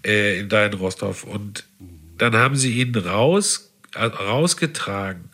[0.04, 1.64] äh, in Dein Rostov und
[2.18, 5.30] dann haben sie ihn raus, äh, rausgetragen.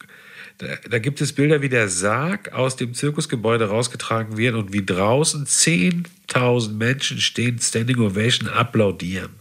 [0.58, 4.84] Da, da, gibt es Bilder, wie der Sarg aus dem Zirkusgebäude rausgetragen wird und wie
[4.84, 9.37] draußen 10.000 Menschen stehen, Standing Ovation, applaudieren.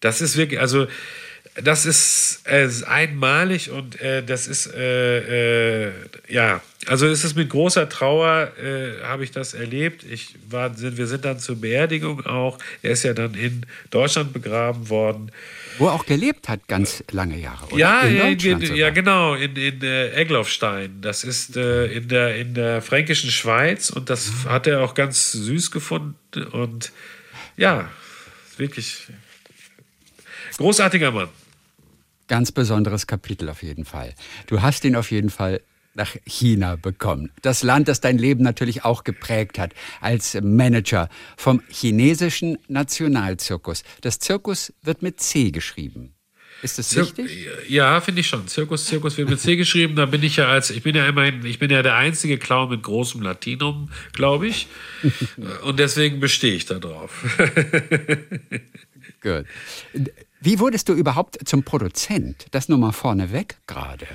[0.00, 0.86] Das ist wirklich, also
[1.62, 5.92] das ist, äh, einmalig und äh, das ist, äh, äh,
[6.28, 10.04] ja, also es ist mit großer Trauer, äh, habe ich das erlebt.
[10.04, 12.58] Ich war, sind, wir sind dann zur Beerdigung auch.
[12.82, 15.32] Er ist ja dann in Deutschland begraben worden.
[15.78, 17.66] Wo er auch gelebt hat, ganz lange Jahre.
[17.66, 17.78] Oder?
[17.78, 21.00] Ja, in in, in, ja, genau, in, in äh, Egloffstein.
[21.00, 24.50] Das ist in, der, in der fränkischen Schweiz und das mhm.
[24.50, 26.14] hat er auch ganz süß gefunden.
[26.52, 26.92] Und
[27.56, 27.90] ja,
[28.58, 29.06] wirklich
[30.58, 31.28] großartiger Mann.
[32.28, 34.14] Ganz besonderes Kapitel auf jeden Fall.
[34.46, 35.60] Du hast ihn auf jeden Fall
[35.94, 37.30] nach China bekommen.
[37.42, 43.82] Das Land, das dein Leben natürlich auch geprägt hat, als Manager vom chinesischen Nationalzirkus.
[44.02, 46.12] Das Zirkus wird mit C geschrieben.
[46.62, 47.48] Ist das Zir richtig?
[47.68, 48.46] Ja, finde ich schon.
[48.48, 49.94] Zirkus, Zirkus wird mit C geschrieben.
[49.94, 52.70] Da bin ich ja als, ich bin ja immerhin, ich bin ja der einzige Clown
[52.70, 54.68] mit großem Latinum, glaube ich.
[55.62, 57.24] Und deswegen bestehe ich da drauf.
[59.20, 59.46] Gut.
[60.46, 62.46] Wie wurdest du überhaupt zum Produzent?
[62.52, 64.06] Das nur mal vorneweg gerade.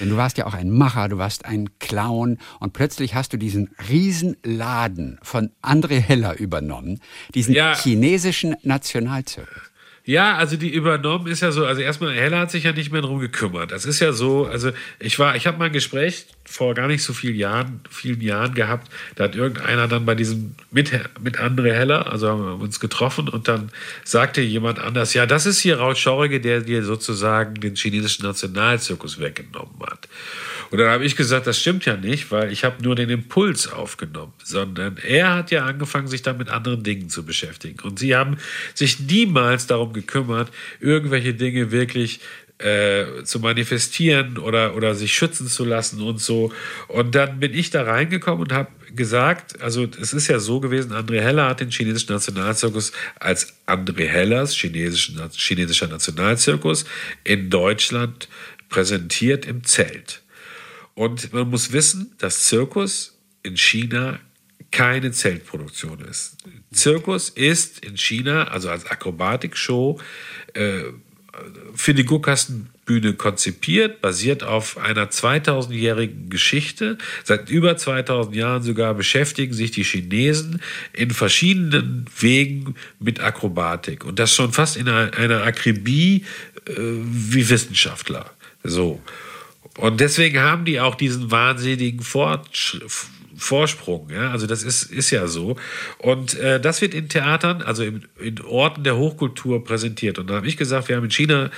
[0.00, 3.36] Denn du warst ja auch ein Macher, du warst ein Clown und plötzlich hast du
[3.36, 7.00] diesen Riesenladen von André Heller übernommen,
[7.34, 7.76] diesen ja.
[7.76, 9.73] chinesischen Nationalzirkus.
[10.06, 13.00] Ja, also die übernommen ist ja so, also erstmal, Heller hat sich ja nicht mehr
[13.00, 13.72] darum gekümmert.
[13.72, 17.02] Das ist ja so, also ich war, ich habe mal ein Gespräch vor gar nicht
[17.02, 20.92] so vielen Jahren, vielen Jahren gehabt, da hat irgendeiner dann bei diesem, mit,
[21.22, 23.70] mit André Heller, also haben wir uns getroffen und dann
[24.04, 29.18] sagte jemand anders, ja, das ist hier Raut Schorige, der dir sozusagen den chinesischen Nationalzirkus
[29.20, 30.06] weggenommen hat.
[30.70, 33.70] Und dann habe ich gesagt, das stimmt ja nicht, weil ich habe nur den Impuls
[33.70, 37.80] aufgenommen, sondern er hat ja angefangen, sich dann mit anderen Dingen zu beschäftigen.
[37.82, 38.38] Und sie haben
[38.74, 40.50] sich niemals darum gekümmert,
[40.80, 42.20] irgendwelche Dinge wirklich
[42.58, 46.52] äh, zu manifestieren oder, oder sich schützen zu lassen und so.
[46.88, 50.92] Und dann bin ich da reingekommen und habe gesagt, also es ist ja so gewesen,
[50.92, 56.84] André Heller hat den chinesischen Nationalzirkus als André Hellers chinesischer Nationalzirkus
[57.24, 58.28] in Deutschland
[58.68, 60.23] präsentiert im Zelt.
[60.94, 64.20] Und man muss wissen, dass Zirkus in China
[64.70, 66.36] keine Zeltproduktion ist.
[66.72, 70.00] Zirkus ist in China, also als Akrobatikshow,
[70.54, 70.84] äh,
[71.74, 76.98] für die Guckkastenbühne konzipiert, basiert auf einer 2000-jährigen Geschichte.
[77.24, 80.60] Seit über 2000 Jahren sogar beschäftigen sich die Chinesen
[80.92, 84.04] in verschiedenen Wegen mit Akrobatik.
[84.04, 86.24] Und das schon fast in einer, Akribie
[86.66, 88.30] äh, wie Wissenschaftler.
[88.62, 89.00] So.
[89.78, 92.78] Und deswegen haben die auch diesen wahnsinnigen Fortsch
[93.36, 94.10] Vorsprung.
[94.10, 94.30] Ja?
[94.30, 95.56] Also das ist, ist ja so.
[95.98, 100.18] Und äh, das wird in Theatern, also in, in Orten der Hochkultur präsentiert.
[100.18, 101.50] Und da habe ich gesagt, wir haben in China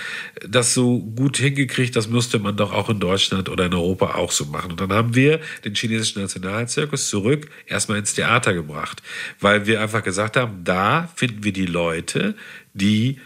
[0.46, 4.32] das so gut hingekriegt, das müsste man doch auch in Deutschland oder in Europa auch
[4.32, 4.72] so machen.
[4.72, 9.02] Und dann haben wir den chinesischen Nationalzirkus zurück erstmal ins Theater gebracht,
[9.40, 12.34] weil wir einfach gesagt haben, da finden wir die Leute,
[12.74, 13.18] die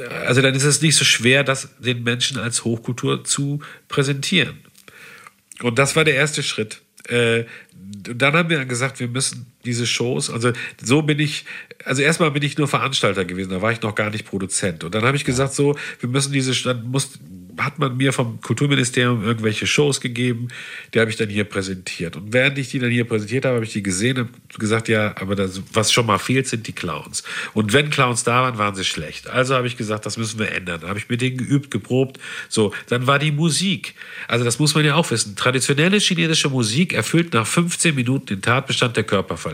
[0.00, 4.58] also dann ist es nicht so schwer, das den Menschen als Hochkultur zu präsentieren.
[5.62, 6.82] Und das war der erste Schritt.
[7.08, 10.52] Äh, dann haben wir gesagt, wir müssen diese Shows, also
[10.82, 11.44] so bin ich,
[11.84, 14.84] also erstmal bin ich nur Veranstalter gewesen, da war ich noch gar nicht Produzent.
[14.84, 17.18] Und dann habe ich gesagt, so, wir müssen diese, dann muss,
[17.58, 20.48] hat man mir vom Kulturministerium irgendwelche Shows gegeben,
[20.94, 22.16] die habe ich dann hier präsentiert.
[22.16, 25.16] Und während ich die dann hier präsentiert habe, habe ich die gesehen und gesagt, ja,
[25.20, 27.24] aber das, was schon mal fehlt, sind die Clowns.
[27.54, 29.28] Und wenn Clowns da waren, waren sie schlecht.
[29.28, 30.80] Also habe ich gesagt, das müssen wir ändern.
[30.82, 32.18] Da habe ich mit denen geübt, geprobt.
[32.48, 33.94] So, dann war die Musik.
[34.28, 35.36] Also das muss man ja auch wissen.
[35.36, 39.47] Traditionelle chinesische Musik erfüllt nach 15 Minuten den Tatbestand der Körperverletzung.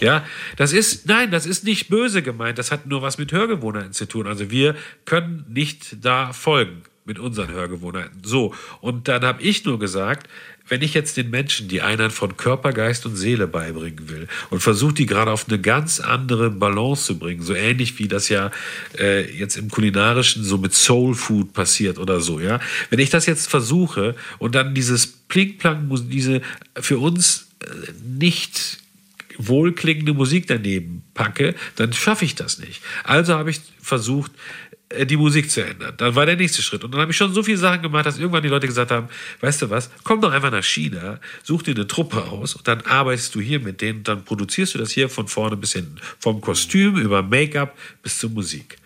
[0.00, 0.24] Ja,
[0.56, 2.58] das ist, nein, das ist nicht böse gemeint.
[2.58, 4.26] Das hat nur was mit Hörgewohnheiten zu tun.
[4.26, 8.20] Also wir können nicht da folgen mit unseren Hörgewohnheiten.
[8.22, 10.28] So, und dann habe ich nur gesagt,
[10.68, 14.60] wenn ich jetzt den Menschen die Einheit von Körper, Geist und Seele beibringen will und
[14.60, 18.50] versuche die gerade auf eine ganz andere Balance zu bringen, so ähnlich wie das ja
[18.98, 22.60] äh, jetzt im kulinarischen so mit Soul Food passiert oder so, ja,
[22.90, 26.42] wenn ich das jetzt versuche und dann dieses Plinkplank, diese
[26.78, 27.48] für uns
[28.04, 28.78] nicht
[29.38, 32.82] wohlklingende Musik daneben packe, dann schaffe ich das nicht.
[33.04, 34.32] Also habe ich versucht,
[34.90, 35.94] äh, die Musik zu ändern.
[35.96, 36.84] Dann war der nächste Schritt.
[36.84, 39.08] Und dann habe ich schon so viele Sachen gemacht, dass irgendwann die Leute gesagt haben,
[39.40, 42.80] weißt du was, komm doch einfach nach China, such dir eine Truppe aus und dann
[42.82, 45.96] arbeitest du hier mit denen, dann produzierst du das hier von vorne bis hinten.
[46.18, 48.78] Vom Kostüm über Make-up bis zur Musik.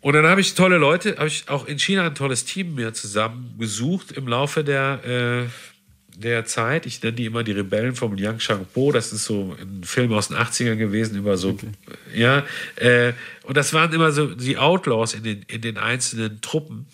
[0.00, 2.92] Und dann habe ich tolle Leute, habe ich auch in China ein tolles Team mir
[2.92, 5.73] zusammen gesucht im Laufe der, äh,
[6.16, 6.86] der Zeit.
[6.86, 8.92] Ich nenne die immer die Rebellen vom Liang Shangpo.
[8.92, 11.68] Das ist so ein Film aus den 80ern gewesen über so, okay.
[12.14, 12.44] ja.
[12.76, 13.12] Äh,
[13.42, 16.86] und das waren immer so die Outlaws in den, in den einzelnen Truppen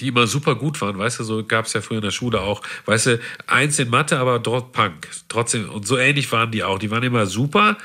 [0.00, 2.40] die immer super gut waren, weißt du, so gab es ja früher in der Schule
[2.40, 5.08] auch, weißt du, eins in Mathe, aber dort Punk.
[5.28, 6.78] Trotzdem, und so ähnlich waren die auch.
[6.78, 7.76] Die waren immer super,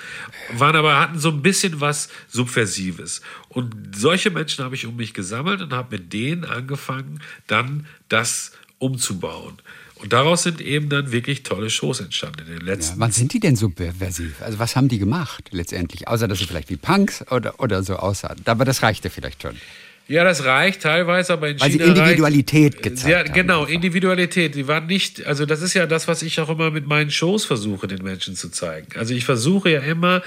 [0.53, 3.21] waren aber, hatten so ein bisschen was Subversives.
[3.49, 8.53] Und solche Menschen habe ich um mich gesammelt und habe mit denen angefangen, dann das
[8.79, 9.57] umzubauen.
[9.99, 12.95] Und daraus sind eben dann wirklich tolle Shows entstanden in den letzten.
[12.95, 14.41] Ja, wann sind die denn subversiv?
[14.41, 16.07] Also was haben die gemacht letztendlich?
[16.07, 18.37] Außer dass sie vielleicht wie Punks oder, oder so aussahen.
[18.45, 19.55] Aber das reichte vielleicht schon.
[20.07, 23.71] Ja, das reicht teilweise, aber in Weil China sie Individualität reicht, gezeigt ja, Genau, haben
[23.71, 24.55] Individualität.
[24.55, 27.43] Die waren nicht, also das ist ja das, was ich auch immer mit meinen Shows
[27.43, 28.87] versuche, den Menschen zu zeigen.
[28.95, 30.21] Also ich versuche ja immer,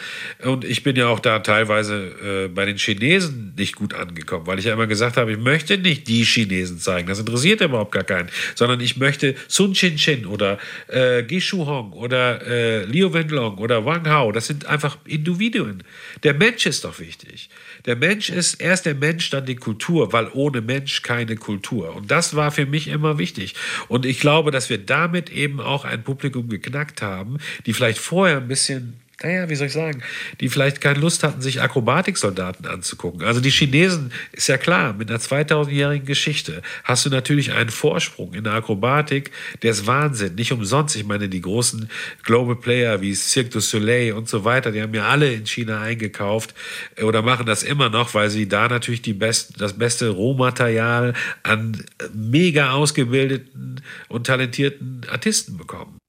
[0.45, 4.59] und ich bin ja auch da teilweise äh, bei den Chinesen nicht gut angekommen, weil
[4.59, 8.05] ich ja immer gesagt habe, ich möchte nicht die Chinesen zeigen, das interessiert überhaupt gar
[8.05, 10.59] keinen, sondern ich möchte Sun Chin Chin oder
[10.89, 15.83] äh, Gi Shu Hong oder äh, Liu Wenlong oder Wang Hao, das sind einfach Individuen.
[16.23, 17.49] Der Mensch ist doch wichtig.
[17.87, 21.95] Der Mensch ist erst der Mensch, dann die Kultur, weil ohne Mensch keine Kultur.
[21.97, 23.55] Und das war für mich immer wichtig.
[23.89, 28.39] Und ich glaube, dass wir damit eben auch ein Publikum geknackt haben, die vielleicht vorher
[28.39, 30.03] ein bisschen naja, wie soll ich sagen,
[30.41, 33.23] die vielleicht keine Lust hatten, sich Akrobatiksoldaten anzugucken.
[33.23, 38.33] Also die Chinesen, ist ja klar, mit einer 2000-jährigen Geschichte hast du natürlich einen Vorsprung
[38.33, 39.31] in der Akrobatik,
[39.63, 40.37] der ist Wahnsinn.
[40.37, 41.91] Nicht umsonst, ich meine, die großen
[42.23, 45.81] Global Player wie Cirque du Soleil und so weiter, die haben ja alle in China
[45.83, 46.55] eingekauft
[46.97, 51.13] äh, oder machen das immer noch, weil sie da natürlich die besten, das beste Rohmaterial
[51.43, 56.01] an mega ausgebildeten und talentierten Artisten bekommen.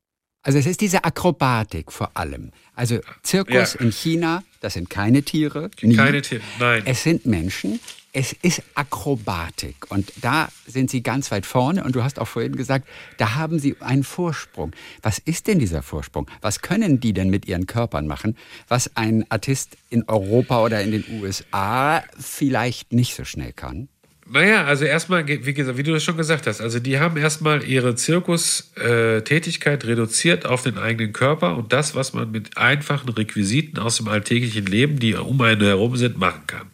[0.44, 2.52] Also es ist diese Akrobatik vor allem.
[2.82, 3.80] Also Zirkus ja.
[3.80, 5.70] in China, das sind keine Tiere.
[5.84, 5.96] Nie.
[5.96, 6.82] Keine Tiere, nein.
[6.86, 7.80] Es sind Menschen.
[8.12, 12.56] Es ist Akrobatik und da sind sie ganz weit vorne und du hast auch vorhin
[12.56, 14.72] gesagt, da haben sie einen Vorsprung.
[15.04, 16.28] Was ist denn dieser Vorsprung?
[16.42, 18.36] Was können die denn mit ihren Körpern machen,
[18.68, 23.90] was ein Artist in Europa oder in den USA vielleicht nicht so schnell kann?
[24.34, 27.66] Naja, also erstmal, wie, gesagt, wie du das schon gesagt hast, also die haben erstmal
[27.66, 33.98] ihre Zirkustätigkeit reduziert auf den eigenen Körper und das, was man mit einfachen Requisiten aus
[33.98, 36.68] dem alltäglichen Leben, die um einen herum sind, machen kann.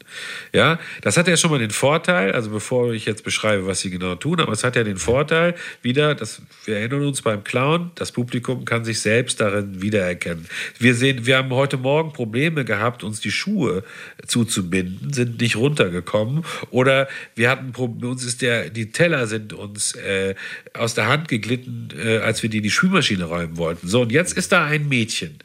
[0.53, 3.89] Ja, das hat ja schon mal den Vorteil, also bevor ich jetzt beschreibe, was sie
[3.89, 7.89] genau tun, aber es hat ja den Vorteil, wieder, dass wir erinnern uns beim Clown,
[7.95, 10.45] das Publikum kann sich selbst darin wiedererkennen.
[10.77, 13.83] Wir sehen, wir haben heute Morgen Probleme gehabt, uns die Schuhe
[14.27, 20.35] zuzubinden, sind nicht runtergekommen oder wir hatten, uns ist der, die Teller sind uns äh,
[20.73, 23.87] aus der Hand geglitten, äh, als wir die in die Spülmaschine räumen wollten.
[23.87, 25.39] So, und jetzt ist da ein Mädchen,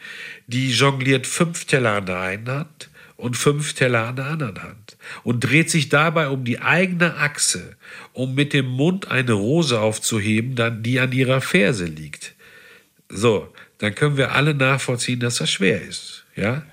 [0.46, 4.96] die jongliert fünf Teller an der einen Hand und fünf Teller an der anderen Hand
[5.22, 7.76] und dreht sich dabei um die eigene Achse,
[8.12, 12.34] um mit dem Mund eine Rose aufzuheben, dann die an ihrer Ferse liegt.
[13.08, 16.64] So, dann können wir alle nachvollziehen, dass das schwer ist, ja?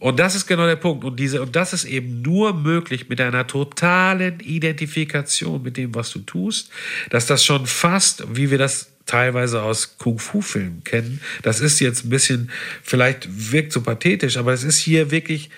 [0.00, 1.04] Und das ist genau der Punkt.
[1.04, 6.10] Und, diese, und das ist eben nur möglich mit einer totalen Identifikation mit dem, was
[6.10, 6.70] du tust,
[7.10, 11.20] dass das schon fast, wie wir das teilweise aus Kung-Fu-Filmen kennen.
[11.42, 12.50] Das ist jetzt ein bisschen,
[12.82, 15.50] vielleicht wirkt so pathetisch, aber es ist hier wirklich,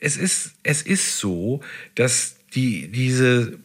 [0.00, 1.60] es ist, es ist so,
[1.96, 3.58] dass die, diese,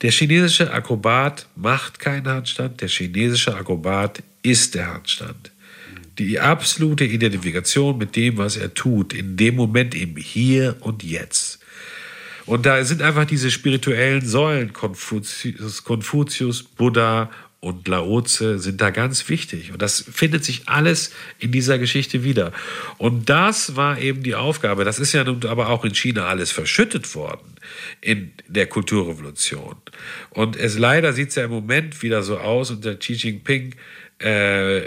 [0.00, 5.50] der chinesische Akrobat macht keinen Handstand, der chinesische Akrobat ist der Handstand.
[6.18, 11.60] Die absolute Identifikation mit dem, was er tut, in dem Moment im Hier und Jetzt.
[12.46, 19.28] Und da sind einfach diese spirituellen Säulen, Konfuzius, Konfuzius Buddha und Laoze sind da ganz
[19.28, 19.72] wichtig.
[19.72, 22.52] Und das findet sich alles in dieser Geschichte wieder.
[22.98, 24.84] Und das war eben die Aufgabe.
[24.84, 27.56] Das ist ja nun aber auch in China alles verschüttet worden
[28.00, 29.74] in der Kulturrevolution.
[30.30, 33.74] Und es leider sieht es ja im Moment wieder so aus unter Xi Jinping,
[34.18, 34.82] äh,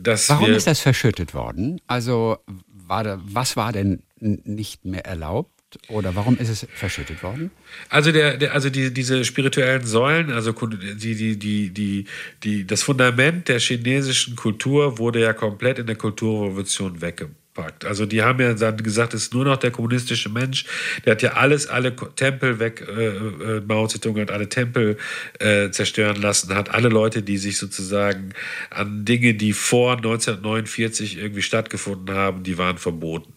[0.00, 1.80] dass Warum ist das verschüttet worden?
[1.86, 5.50] Also war da, was war denn nicht mehr erlaubt?
[5.88, 7.50] oder warum ist es verschüttet worden?
[7.88, 12.04] Also der, der also die, diese spirituellen Säulen, also die, die, die, die,
[12.42, 17.84] die, das Fundament der chinesischen Kultur wurde ja komplett in der Kulturrevolution wegge, ausgepackt.
[17.84, 20.64] Also die haben ja dann gesagt, es ist nur noch der kommunistische Mensch.
[21.04, 24.96] Der hat ja alles, alle Tempel weg, äh, äh, Mao Zedong hat alle Tempel
[25.38, 28.32] äh, zerstören lassen, hat alle Leute, die sich sozusagen
[28.70, 33.32] an Dinge, die vor 1949 irgendwie stattgefunden haben, die waren verboten.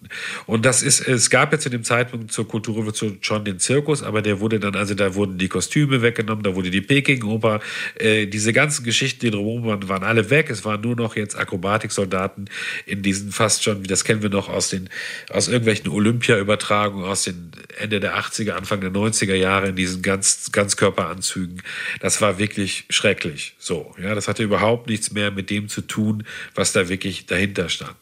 [0.46, 4.22] Und das ist, es gab ja zu dem Zeitpunkt zur Kulturrevolution schon den Zirkus, aber
[4.22, 7.60] der wurde dann, also da wurden die Kostüme weggenommen, da wurde die Peking-Oper,
[7.96, 10.50] äh, diese ganzen Geschichten, die drumherum waren, waren alle weg.
[10.50, 12.50] Es waren nur noch jetzt Akrobatiksoldaten
[12.86, 14.90] in diesen fast schon, das kennen wir noch aus den,
[15.30, 20.52] aus irgendwelchen Olympia-Übertragungen aus den Ende der 80er, Anfang der 90er Jahre in diesen ganz,
[20.52, 21.62] Ganzkörperanzügen.
[22.00, 23.56] Das war wirklich schrecklich.
[23.60, 26.24] So, ja, das hatte überhaupt nichts mehr mit dem zu tun,
[26.56, 27.98] was da wirklich dahinter stand.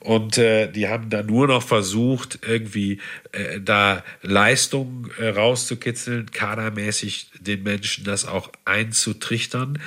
[0.00, 3.00] Und äh, die haben da nur noch versucht, irgendwie
[3.32, 9.80] äh, da Leistung äh, rauszukitzeln, kadermäßig den Menschen das auch einzutrichtern.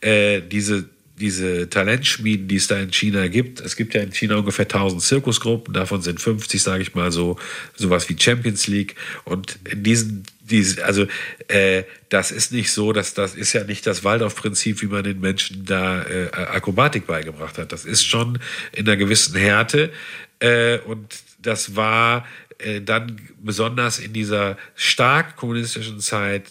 [0.00, 0.88] Äh, diese
[1.20, 3.60] diese Talentschmieden, die es da in China gibt.
[3.60, 7.38] Es gibt ja in China ungefähr 1000 Zirkusgruppen, davon sind 50, sage ich mal so,
[7.76, 8.96] sowas wie Champions League.
[9.24, 11.06] Und in diesen, diese, also
[11.48, 15.20] äh, das ist nicht so, dass das ist ja nicht das Waldorf-Prinzip, wie man den
[15.20, 17.72] Menschen da äh, Akrobatik beigebracht hat.
[17.72, 18.38] Das ist schon
[18.72, 19.92] in einer gewissen Härte
[20.40, 22.26] äh, und das war
[22.58, 26.44] äh, dann besonders in dieser stark kommunistischen Zeit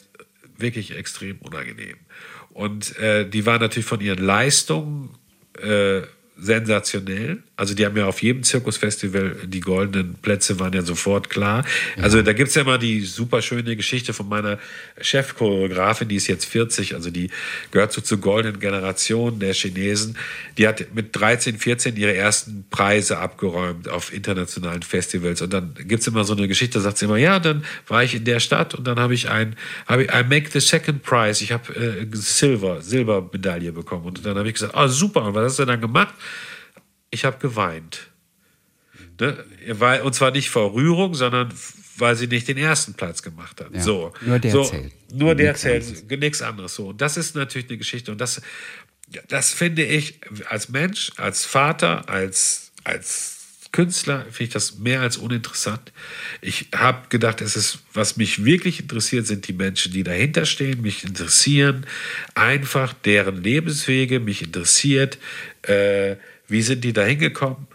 [0.58, 1.98] wirklich extrem unangenehm.
[2.52, 5.18] Und äh, die waren natürlich von ihren Leistungen
[5.62, 6.02] äh,
[6.42, 7.40] sensationell.
[7.56, 11.66] Also die haben ja auf jedem Zirkusfestival die goldenen Plätze waren ja sofort klar.
[11.98, 12.04] Ja.
[12.04, 14.60] Also da gibt es ja immer die super schöne Geschichte von meiner
[15.02, 17.30] Chefchoreografin, die ist jetzt 40, also die
[17.72, 20.18] gehört so zur goldenen Generation der Chinesen.
[20.58, 25.42] Die hat mit 13, 14 ihre ersten Preise abgeräumt auf internationalen Festivals.
[25.42, 28.04] Und dann gibt es immer so eine Geschichte, da sagt sie immer, ja, dann war
[28.04, 31.04] ich in der Stadt und dann habe ich ein, habe ich, I make the second
[31.04, 31.44] prize.
[31.44, 34.06] Ich habe äh, Silber, Silbermedaille bekommen.
[34.06, 36.14] Und dann habe ich gesagt, oh super, und was hast du dann gemacht?
[37.12, 38.10] Ich habe geweint.
[39.20, 39.44] Ne?
[40.04, 41.54] Und zwar nicht vor Rührung, sondern
[41.98, 43.74] weil sie nicht den ersten Platz gemacht hat.
[43.74, 44.14] Ja, so.
[44.22, 44.94] Nur der so, zählt.
[45.14, 46.20] Nur der nichts zählt, anderes.
[46.20, 46.76] nichts anderes.
[46.76, 46.88] So.
[46.88, 48.12] Und das ist natürlich eine Geschichte.
[48.12, 48.42] Und das,
[49.28, 53.40] das finde ich als Mensch, als Vater, als, als
[53.72, 55.92] Künstler, finde ich das mehr als uninteressant.
[56.42, 60.82] Ich habe gedacht, es ist, was mich wirklich interessiert, sind die Menschen, die dahinter stehen.
[60.82, 61.86] Mich interessieren
[62.34, 64.20] einfach deren Lebenswege.
[64.20, 65.18] Mich interessiert,
[65.64, 66.16] äh,
[66.50, 67.68] wie sind die da hingekommen?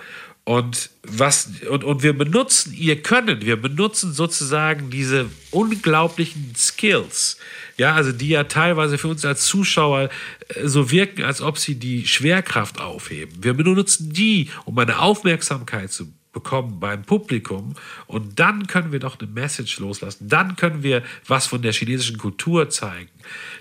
[0.46, 7.38] Und, was, und, und wir benutzen ihr Können, wir benutzen sozusagen diese unglaublichen Skills,
[7.78, 10.10] ja, also die ja teilweise für uns als Zuschauer
[10.48, 13.42] äh, so wirken, als ob sie die Schwerkraft aufheben.
[13.42, 17.74] Wir benutzen die, um eine Aufmerksamkeit zu bekommen beim Publikum
[18.06, 20.28] und dann können wir doch eine Message loslassen.
[20.28, 23.08] Dann können wir was von der chinesischen Kultur zeigen.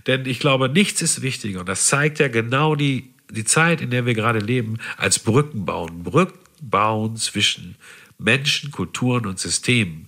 [0.08, 3.90] Denn ich glaube, nichts ist wichtiger und das zeigt ja genau die die Zeit, in
[3.90, 6.04] der wir gerade leben, als Brücken bauen.
[6.04, 7.76] Brücken bauen zwischen
[8.18, 10.08] Menschen, Kulturen und Systemen.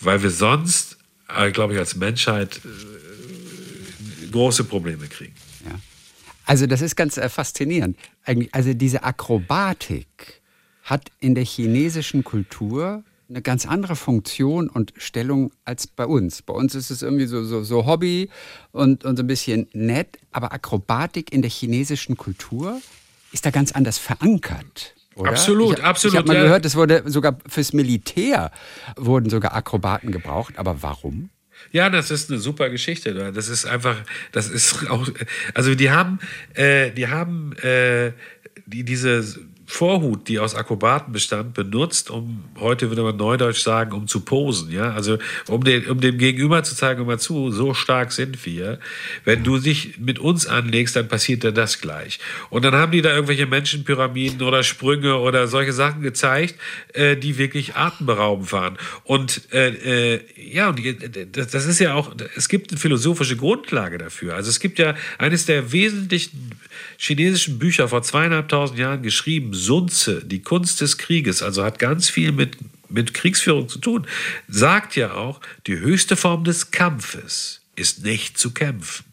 [0.00, 0.96] Weil wir sonst,
[1.28, 5.34] äh, glaube ich, als Menschheit äh, große Probleme kriegen.
[5.64, 5.78] Ja.
[6.46, 7.98] Also das ist ganz äh, faszinierend.
[8.52, 10.40] Also diese Akrobatik
[10.82, 16.42] hat in der chinesischen Kultur eine ganz andere Funktion und Stellung als bei uns.
[16.42, 18.28] Bei uns ist es irgendwie so, so, so Hobby
[18.72, 22.80] und, und so ein bisschen nett, aber Akrobatik in der chinesischen Kultur
[23.32, 24.94] ist da ganz anders verankert.
[25.14, 25.30] Oder?
[25.30, 26.14] Absolut, ich, absolut.
[26.14, 26.42] Ich habe mal ja.
[26.42, 28.50] gehört, es wurde sogar fürs Militär
[28.96, 31.30] wurden sogar Akrobaten gebraucht, aber warum?
[31.72, 33.32] Ja, das ist eine super Geschichte.
[33.32, 33.96] Das ist einfach,
[34.32, 35.06] das ist auch,
[35.54, 36.18] also die haben,
[36.54, 38.12] äh, die haben äh,
[38.66, 39.24] die, diese
[39.70, 44.72] Vorhut, die aus Akrobaten bestand, benutzt, um, heute würde man neudeutsch sagen, um zu posen.
[44.72, 44.92] Ja?
[44.92, 48.80] Also um, den, um dem Gegenüber zu zeigen, immer zu, so stark sind wir.
[49.24, 52.18] Wenn du dich mit uns anlegst, dann passiert dir das gleich.
[52.50, 56.56] Und dann haben die da irgendwelche Menschenpyramiden oder Sprünge oder solche Sachen gezeigt,
[56.92, 58.76] äh, die wirklich atemberaubend waren.
[59.04, 60.80] Und äh, äh, ja, und
[61.32, 64.34] das ist ja auch, es gibt eine philosophische Grundlage dafür.
[64.34, 66.50] Also es gibt ja eines der wesentlichen
[66.98, 72.08] chinesischen Bücher vor zweieinhalbtausend Jahren geschrieben, Sun Tzu, die Kunst des Krieges, also hat ganz
[72.08, 72.56] viel mit,
[72.88, 74.06] mit Kriegsführung zu tun,
[74.48, 79.04] sagt ja auch, die höchste Form des Kampfes ist nicht zu kämpfen.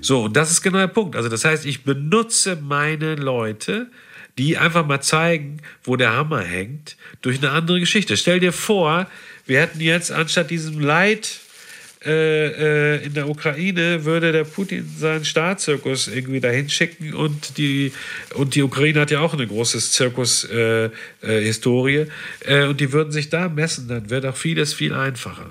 [0.00, 1.16] So, und das ist genau der Punkt.
[1.16, 3.90] Also das heißt, ich benutze meine Leute,
[4.38, 8.16] die einfach mal zeigen, wo der Hammer hängt, durch eine andere Geschichte.
[8.16, 9.08] Stell dir vor,
[9.46, 11.40] wir hätten jetzt anstatt diesem Leid
[12.04, 17.92] äh, äh, in der Ukraine würde der Putin seinen Staatszirkus irgendwie dahin schicken und die,
[18.34, 22.06] und die Ukraine hat ja auch eine große Zirkus-Historie
[22.44, 25.50] äh, äh, und die würden sich da messen, dann wäre doch vieles viel einfacher.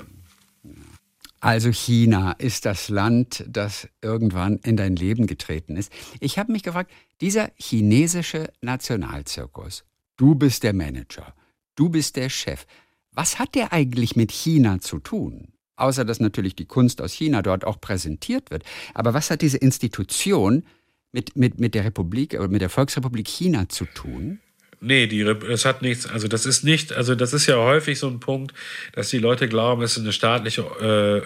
[1.39, 5.91] Also China ist das Land, das irgendwann in dein Leben getreten ist.
[6.19, 6.91] Ich habe mich gefragt,
[7.21, 9.83] dieser chinesische Nationalzirkus,
[10.17, 11.35] du bist der Manager,
[11.77, 12.65] Du bist der Chef.
[13.11, 15.53] Was hat der eigentlich mit China zu tun?
[15.77, 18.63] Außer dass natürlich die Kunst aus China dort auch präsentiert wird.
[18.93, 20.63] Aber was hat diese Institution
[21.11, 24.39] mit, mit, mit der Republik oder mit der Volksrepublik China zu tun?
[24.79, 28.07] Nee, die, es hat nichts, also das ist nicht, also das ist ja häufig so
[28.07, 28.53] ein Punkt,
[28.93, 30.63] dass die Leute glauben, es ist eine staatliche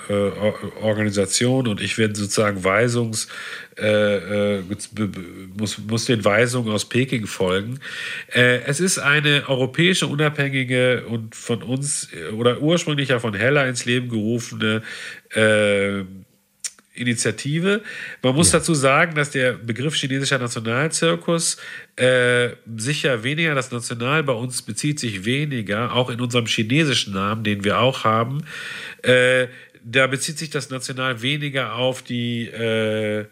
[0.10, 0.32] äh, äh,
[0.82, 3.28] Organisation und ich werde sozusagen Weisungs,
[3.78, 4.64] äh, äh
[5.58, 7.82] muss, muss den Weisungen aus Peking folgen.
[8.34, 13.84] Äh, es ist eine europäische, unabhängige und von uns oder ursprünglich ja von Heller ins
[13.84, 14.82] Leben gerufene
[15.32, 16.04] äh,
[16.94, 17.82] Initiative.
[18.22, 18.60] Man muss ja.
[18.60, 21.58] dazu sagen, dass der Begriff chinesischer Nationalzirkus
[21.96, 27.44] äh, sicher weniger, das National bei uns bezieht sich weniger, auch in unserem chinesischen Namen,
[27.44, 28.44] den wir auch haben,
[29.04, 29.48] äh,
[29.84, 33.26] da bezieht sich das National weniger auf die äh,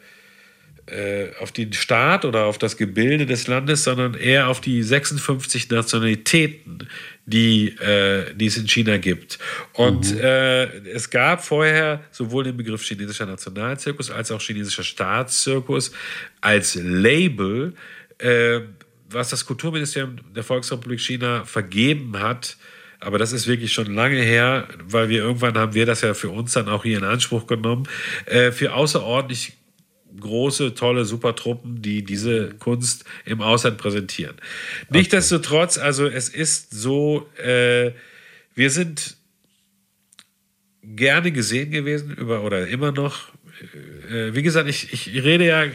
[0.90, 5.70] äh, auf den Staat oder auf das Gebilde des Landes, sondern eher auf die 56
[5.70, 6.88] Nationalitäten,
[7.26, 9.40] die, äh, die es in China gibt.
[9.74, 10.20] Und mhm.
[10.22, 15.92] äh, es gab vorher sowohl den Begriff chinesischer Nationalzirkus als auch chinesischer Staatszirkus
[16.42, 17.74] als Label,
[18.18, 18.62] äh,
[19.10, 22.58] was das Kulturministerium der Volksrepublik China vergeben hat.
[23.00, 26.30] Aber das ist wirklich schon lange her, weil wir irgendwann haben wir das ja für
[26.30, 27.88] uns dann auch hier in Anspruch genommen,
[28.26, 29.54] äh, für außerordentlich
[30.20, 34.36] große, tolle Supertruppen, die diese Kunst im Ausland präsentieren.
[34.36, 34.98] Okay.
[34.98, 37.92] Nichtsdestotrotz, also es ist so, äh,
[38.56, 39.18] wir sind
[40.84, 43.30] gerne gesehen gewesen über oder immer noch.
[44.10, 45.66] Äh, wie gesagt, ich, ich rede ja,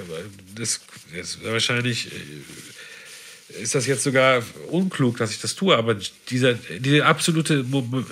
[0.55, 0.81] das
[1.13, 5.97] ist wahrscheinlich äh, ist das jetzt sogar unklug, dass ich das tue, aber
[6.29, 7.65] dieser, diese absolute,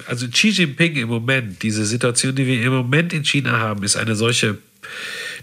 [0.06, 3.96] also Xi Jinping im Moment, diese Situation, die wir im Moment in China haben, ist
[3.96, 4.58] eine solche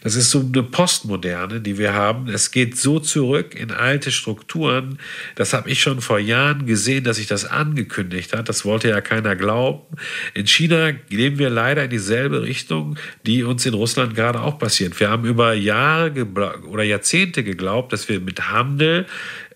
[0.01, 2.27] das ist so eine Postmoderne, die wir haben.
[2.29, 4.99] Es geht so zurück in alte Strukturen.
[5.35, 8.49] Das habe ich schon vor Jahren gesehen, dass sich das angekündigt hat.
[8.49, 9.85] Das wollte ja keiner glauben.
[10.33, 14.99] In China gehen wir leider in dieselbe Richtung, die uns in Russland gerade auch passiert.
[14.99, 16.25] Wir haben über Jahre
[16.67, 19.05] oder Jahrzehnte geglaubt, dass wir mit Handel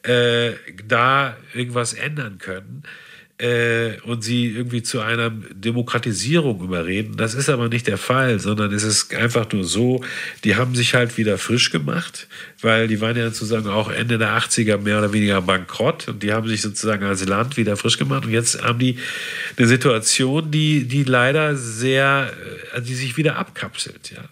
[0.03, 0.51] äh,
[0.87, 2.83] da irgendwas ändern können
[3.43, 7.17] äh, und sie irgendwie zu einer Demokratisierung überreden.
[7.17, 10.01] Das ist aber nicht der Fall, sondern es ist einfach nur so,
[10.45, 12.27] die haben sich halt wieder frisch gemacht,
[12.61, 16.31] weil die waren ja sozusagen auch Ende der 80er mehr oder weniger bankrott und die
[16.31, 18.97] haben sich sozusagen als Land wieder frisch gemacht und jetzt haben die
[19.57, 22.31] eine Situation, die, die leider sehr,
[22.73, 24.23] äh, die sich wieder abkapselt, ja.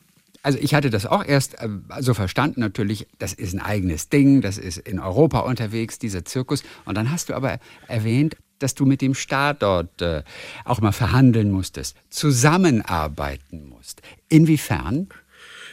[0.43, 1.67] Also ich hatte das auch erst äh,
[1.99, 6.63] so verstanden, natürlich, das ist ein eigenes Ding, das ist in Europa unterwegs, dieser Zirkus.
[6.85, 10.23] Und dann hast du aber erwähnt, dass du mit dem Staat dort äh,
[10.65, 14.01] auch mal verhandeln musstest, zusammenarbeiten musst.
[14.29, 15.09] Inwiefern?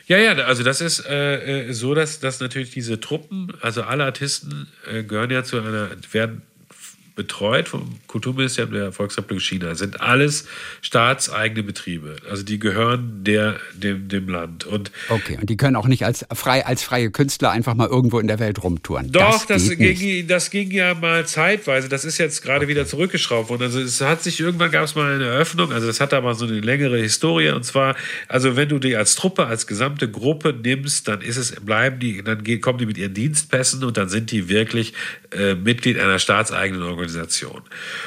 [0.07, 4.05] Ja, ja, also das ist äh, äh, so, dass, dass natürlich diese Truppen, also alle
[4.05, 6.43] Artisten äh, gehören ja zu einer, werden
[7.18, 10.46] betreut vom Kulturministerium der Volksrepublik China, sind alles
[10.82, 12.14] staatseigene Betriebe.
[12.30, 14.64] Also die gehören der, dem, dem Land.
[14.64, 18.20] Und okay, und die können auch nicht als, frei, als freie Künstler einfach mal irgendwo
[18.20, 19.10] in der Welt rumtouren.
[19.10, 21.88] Doch, das, das ging, das ging ja mal zeitweise.
[21.88, 22.68] Das ist jetzt gerade okay.
[22.68, 23.62] wieder zurückgeschraubt worden.
[23.62, 26.46] Also es hat sich, irgendwann gab es mal eine Eröffnung, also das hat aber so
[26.46, 27.50] eine längere Historie.
[27.50, 27.96] Und zwar,
[28.28, 32.22] also wenn du die als Truppe, als gesamte Gruppe nimmst, dann ist es, bleiben die,
[32.22, 34.94] dann kommen die mit ihren Dienstpässen und dann sind die wirklich
[35.32, 37.07] äh, Mitglied einer staatseigenen Organisation.
[37.09, 37.62] Organisation.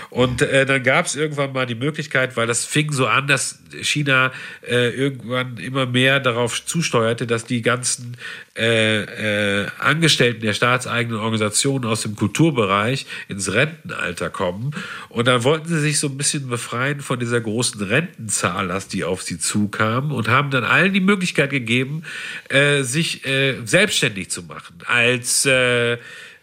[0.09, 3.59] Und äh, dann gab es irgendwann mal die Möglichkeit, weil das fing so an, dass
[3.81, 4.31] China
[4.67, 8.17] äh, irgendwann immer mehr darauf zusteuerte, dass die ganzen
[8.57, 14.71] äh, äh, Angestellten der staatseigenen Organisationen aus dem Kulturbereich ins Rentenalter kommen.
[15.09, 19.23] Und dann wollten sie sich so ein bisschen befreien von dieser großen Rentenzahlast, die auf
[19.23, 22.03] sie zukam und haben dann allen die Möglichkeit gegeben,
[22.49, 25.47] äh, sich äh, selbstständig zu machen als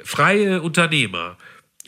[0.04, 1.36] freie Unternehmer.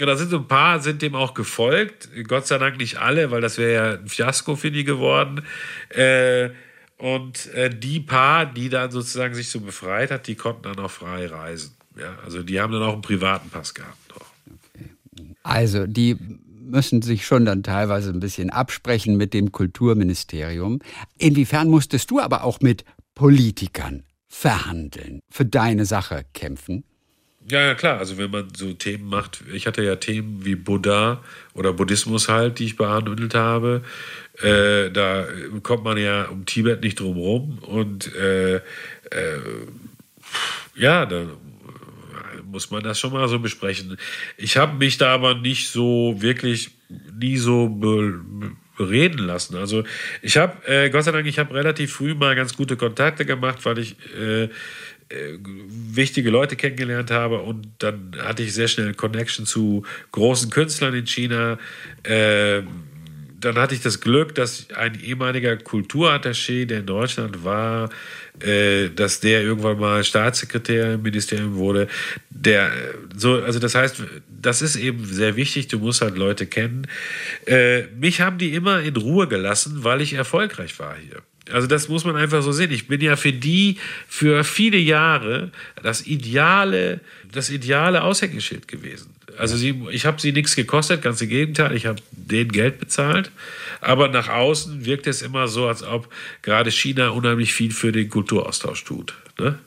[0.00, 2.08] Ja, da sind so ein paar, sind dem auch gefolgt.
[2.26, 5.42] Gott sei Dank nicht alle, weil das wäre ja ein Fiasko für die geworden.
[5.90, 6.50] Äh,
[6.96, 10.90] und äh, die paar, die dann sozusagen sich so befreit hat, die konnten dann auch
[10.90, 11.76] frei reisen.
[11.98, 13.96] Ja, also die haben dann auch einen privaten Pass gehabt.
[14.46, 14.86] Okay.
[15.42, 16.16] Also die
[16.48, 20.80] müssen sich schon dann teilweise ein bisschen absprechen mit dem Kulturministerium.
[21.18, 22.84] Inwiefern musstest du aber auch mit
[23.14, 26.84] Politikern verhandeln, für deine Sache kämpfen?
[27.50, 27.98] Ja, ja, klar.
[27.98, 31.22] Also wenn man so Themen macht, ich hatte ja Themen wie Buddha
[31.54, 33.82] oder Buddhismus halt, die ich behandelt habe.
[34.40, 35.26] Äh, da
[35.62, 37.58] kommt man ja um Tibet nicht drum rum.
[37.58, 38.60] Und äh, äh,
[40.76, 41.26] ja, da
[42.44, 43.96] muss man das schon mal so besprechen.
[44.36, 46.70] Ich habe mich da aber nicht so wirklich
[47.18, 48.20] nie so be
[48.80, 49.56] bereden lassen.
[49.56, 49.84] Also
[50.22, 53.58] ich habe, äh, Gott sei Dank, ich habe relativ früh mal ganz gute Kontakte gemacht,
[53.64, 54.48] weil ich äh,
[55.10, 60.94] wichtige Leute kennengelernt habe und dann hatte ich sehr schnell eine Connection zu großen Künstlern
[60.94, 61.58] in China.
[62.04, 62.62] Äh,
[63.40, 67.88] dann hatte ich das Glück, dass ein ehemaliger Kulturattaché, der in Deutschland war,
[68.40, 71.88] äh, dass der irgendwann mal Staatssekretär im Ministerium wurde.
[72.28, 72.70] Der
[73.16, 75.68] so, also das heißt, das ist eben sehr wichtig.
[75.68, 76.86] Du musst halt Leute kennen.
[77.46, 81.22] Äh, mich haben die immer in Ruhe gelassen, weil ich erfolgreich war hier.
[81.52, 82.70] Also das muss man einfach so sehen.
[82.70, 83.78] Ich bin ja für die
[84.08, 85.50] für viele Jahre
[85.82, 87.00] das ideale,
[87.32, 89.14] das ideale Aushängeschild gewesen.
[89.38, 93.30] Also sie, ich habe sie nichts gekostet, ganz im Gegenteil, ich habe denen Geld bezahlt.
[93.80, 98.08] Aber nach außen wirkt es immer so, als ob gerade China unheimlich viel für den
[98.08, 99.14] Kulturaustausch tut.
[99.38, 99.58] Ne?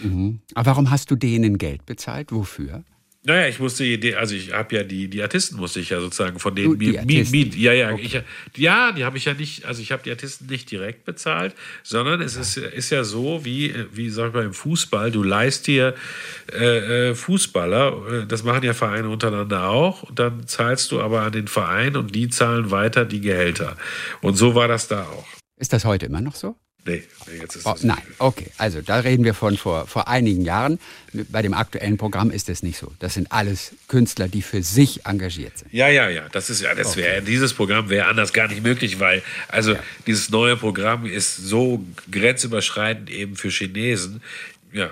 [0.00, 0.40] Mhm.
[0.54, 2.32] Aber warum hast du denen Geld bezahlt?
[2.32, 2.84] Wofür?
[3.26, 3.84] Naja, ich musste,
[4.16, 7.32] also ich habe ja die, die Artisten musste ich ja sozusagen von denen die Miet,
[7.32, 8.22] Miet, ja, ja, okay.
[8.54, 11.52] ich, ja, die habe ich ja nicht, also ich habe die Artisten nicht direkt bezahlt,
[11.82, 15.66] sondern es ist, ist ja so, wie, wie sag ich mal, im Fußball, du leist
[15.66, 15.96] dir
[16.52, 21.22] äh, äh Fußballer, äh, das machen ja Vereine untereinander auch, und dann zahlst du aber
[21.22, 23.76] an den Verein und die zahlen weiter die Gehälter.
[24.20, 25.26] Und so war das da auch.
[25.58, 26.54] Ist das heute immer noch so?
[26.86, 27.02] Nee,
[27.40, 28.46] jetzt ist oh, Nein, okay.
[28.58, 30.78] Also da reden wir von vor, vor einigen Jahren.
[31.12, 32.92] Bei dem aktuellen Programm ist es nicht so.
[33.00, 35.72] Das sind alles Künstler, die für sich engagiert sind.
[35.72, 36.28] Ja, ja, ja.
[36.30, 37.26] Das ist ja, das wäre okay.
[37.26, 39.80] dieses Programm wäre anders gar nicht möglich, weil also ja.
[40.06, 44.22] dieses neue Programm ist so grenzüberschreitend eben für Chinesen.
[44.72, 44.90] Ja.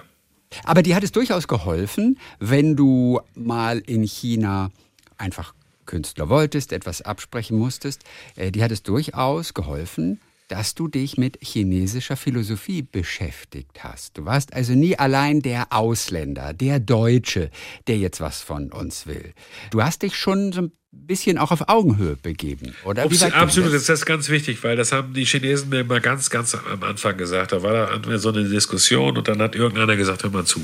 [0.64, 4.70] Aber dir hat es durchaus geholfen, wenn du mal in China
[5.16, 5.54] einfach
[5.86, 8.02] Künstler wolltest, etwas absprechen musstest.
[8.36, 10.20] Äh, dir hat es durchaus geholfen,
[10.54, 14.16] dass du dich mit chinesischer Philosophie beschäftigt hast.
[14.16, 17.50] Du warst also nie allein der Ausländer, der Deutsche,
[17.88, 19.34] der jetzt was von uns will.
[19.72, 23.04] Du hast dich schon so ein bisschen auch auf Augenhöhe begeben, oder?
[23.04, 23.86] Ups, absolut, das?
[23.86, 27.16] das ist ganz wichtig, weil das haben die Chinesen mir immer ganz, ganz am Anfang
[27.16, 27.50] gesagt.
[27.50, 30.60] Da war da so eine Diskussion und dann hat irgendeiner gesagt, hör mal zu,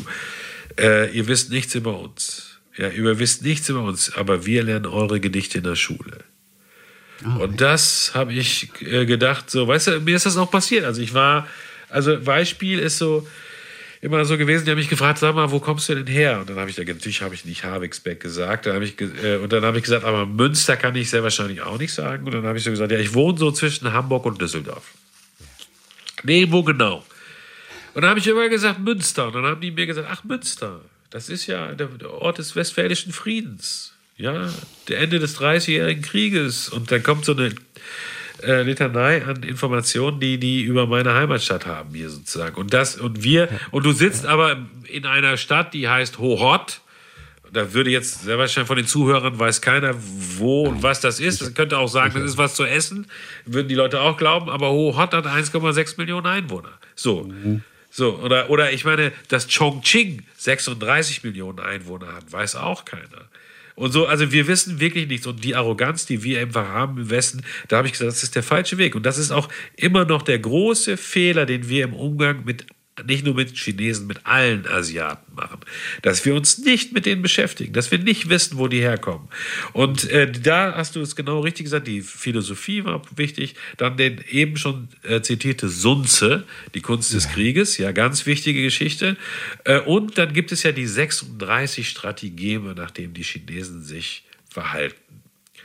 [0.79, 2.61] äh, ihr wisst nichts über uns.
[2.77, 6.23] Ja, ihr wisst nichts über uns, aber wir lernen eure Gedichte in der Schule.
[7.25, 10.85] Ah, und das habe ich äh, gedacht, so, weißt du, mir ist das auch passiert.
[10.85, 11.47] Also ich war,
[11.89, 13.27] also Beispiel ist so
[14.01, 16.41] immer so gewesen, die haben mich gefragt, sag mal, wo kommst du denn her?
[16.41, 19.65] Und dann habe ich, natürlich habe ich nicht Havixbeck gesagt, dann ich, äh, und dann
[19.65, 22.25] habe ich gesagt, aber Münster kann ich sehr wahrscheinlich auch nicht sagen.
[22.25, 24.95] Und dann habe ich so gesagt, ja, ich wohne so zwischen Hamburg und Düsseldorf.
[26.23, 27.05] Nee, wo genau?
[27.95, 29.27] Und dann habe ich immer gesagt, Münster.
[29.27, 33.13] Und dann haben die mir gesagt, ach, Münster, das ist ja der Ort des Westfälischen
[33.13, 34.49] Friedens ja,
[34.89, 36.69] der Ende des Dreißigjährigen Krieges.
[36.69, 37.55] Und dann kommt so eine
[38.43, 42.57] äh, Litanei an Informationen, die die über meine Heimatstadt haben hier sozusagen.
[42.57, 44.59] Und das und wir und du sitzt aber
[44.89, 46.81] in einer Stadt, die heißt Hohot.
[47.53, 49.97] Da würde jetzt sehr wahrscheinlich von den Zuhörern weiß keiner,
[50.39, 51.41] wo und was das ist.
[51.41, 53.09] Das könnte auch sagen, das ist was zu essen.
[53.45, 54.49] Würden die Leute auch glauben.
[54.49, 56.71] Aber Hohot hat 1,6 Millionen Einwohner.
[56.95, 57.25] So.
[57.25, 57.65] Mhm.
[57.93, 63.30] So, oder, oder ich meine, dass Chongqing 36 Millionen Einwohner hat, weiß auch keiner.
[63.81, 65.27] Und so, also wir wissen wirklich nichts.
[65.27, 68.35] Und die Arroganz, die wir einfach haben im Westen, da habe ich gesagt, das ist
[68.35, 68.95] der falsche Weg.
[68.95, 72.67] Und das ist auch immer noch der große Fehler, den wir im Umgang mit
[73.07, 75.61] nicht nur mit Chinesen, mit allen Asiaten machen.
[76.03, 79.29] Dass wir uns nicht mit denen beschäftigen, dass wir nicht wissen, wo die herkommen.
[79.73, 83.55] Und äh, da hast du es genau richtig gesagt, die Philosophie war wichtig.
[83.79, 86.43] Dann den eben schon äh, zitierte Sun Tzu,
[86.75, 87.31] die Kunst des.
[87.31, 89.17] Krieges, ja, ganz wichtige Geschichte.
[89.65, 94.97] Äh, und dann gibt es ja die 36 Strategeme, nach denen die Chinesen sich verhalten.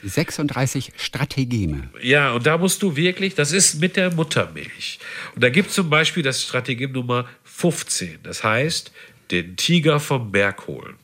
[0.08, 1.90] 36 Strategeme.
[2.02, 5.00] Ja, und da musst du wirklich, das ist mit der Muttermilch.
[5.34, 8.20] Und da gibt es zum Beispiel das Strategem Nummer 15.
[8.24, 8.92] Das heißt,
[9.32, 10.96] den Tiger vom Berg holen.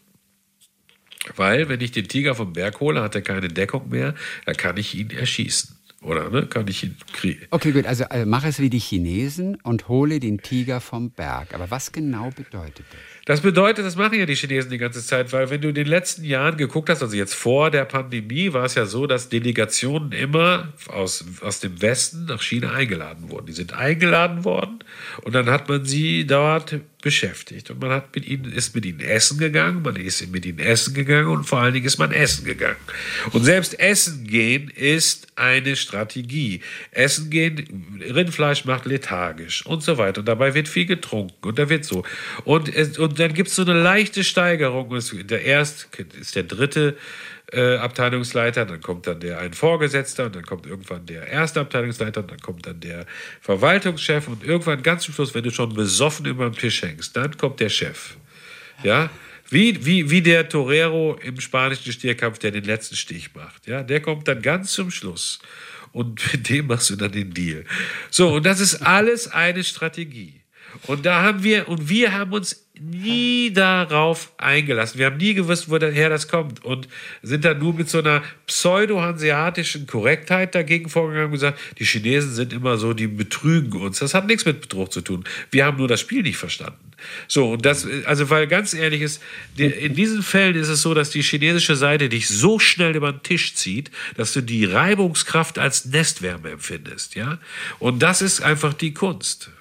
[1.35, 4.77] Weil, wenn ich den Tiger vom Berg hole, hat er keine Deckung mehr, dann kann
[4.77, 5.77] ich ihn erschießen.
[6.03, 6.47] Oder ne?
[6.47, 7.45] kann ich ihn kriegen.
[7.51, 7.85] Okay, gut.
[7.85, 11.53] Also, also mach es wie die Chinesen und hole den Tiger vom Berg.
[11.53, 12.99] Aber was genau bedeutet das?
[13.25, 15.85] Das bedeutet, das machen ja die Chinesen die ganze Zeit, weil wenn du in den
[15.85, 20.11] letzten Jahren geguckt hast, also jetzt vor der Pandemie, war es ja so, dass Delegationen
[20.11, 23.45] immer aus, aus dem Westen nach China eingeladen wurden.
[23.45, 24.79] Die sind eingeladen worden
[25.21, 28.99] und dann hat man sie dort beschäftigt und man hat mit ihnen, ist mit ihnen
[28.99, 32.45] essen gegangen, man ist mit ihnen essen gegangen und vor allen Dingen ist man essen
[32.45, 32.77] gegangen.
[33.31, 36.61] Und selbst essen gehen ist eine Strategie.
[36.91, 40.19] Essen gehen, Rindfleisch macht lethargisch und so weiter.
[40.19, 42.03] Und dabei wird viel getrunken und da wird so.
[42.45, 44.97] Und, und dann gibt es so eine leichte Steigerung.
[45.23, 45.85] Der erste
[46.19, 46.97] ist der dritte
[47.51, 52.21] äh, Abteilungsleiter, dann kommt dann der ein Vorgesetzter und dann kommt irgendwann der erste Abteilungsleiter
[52.21, 53.05] und dann kommt dann der
[53.41, 57.37] Verwaltungschef und irgendwann ganz zum Schluss, wenn du schon besoffen über den Tisch hängst, dann
[57.37, 58.15] kommt der Chef.
[58.83, 59.09] Ja,
[59.49, 63.67] wie, wie, wie der Torero im spanischen Stierkampf, der den letzten Stich macht.
[63.67, 65.39] Ja, der kommt dann ganz zum Schluss.
[65.91, 67.65] Und mit dem machst du dann den Deal.
[68.09, 70.40] So, und das ist alles eine Strategie.
[70.87, 74.97] Und da haben wir, und wir haben uns nie darauf eingelassen.
[74.97, 76.87] Wir haben nie gewusst, woher das kommt und
[77.21, 82.53] sind dann nur mit so einer pseudo-hanseatischen Korrektheit dagegen vorgegangen und gesagt, die Chinesen sind
[82.53, 83.99] immer so, die betrügen uns.
[83.99, 85.25] Das hat nichts mit Betrug zu tun.
[85.51, 86.91] Wir haben nur das Spiel nicht verstanden.
[87.27, 89.21] So, und das, also, weil ganz ehrlich ist,
[89.57, 93.23] in diesen Fällen ist es so, dass die chinesische Seite dich so schnell über den
[93.23, 97.39] Tisch zieht, dass du die Reibungskraft als Nestwärme empfindest, ja.
[97.79, 99.51] Und das ist einfach die Kunst.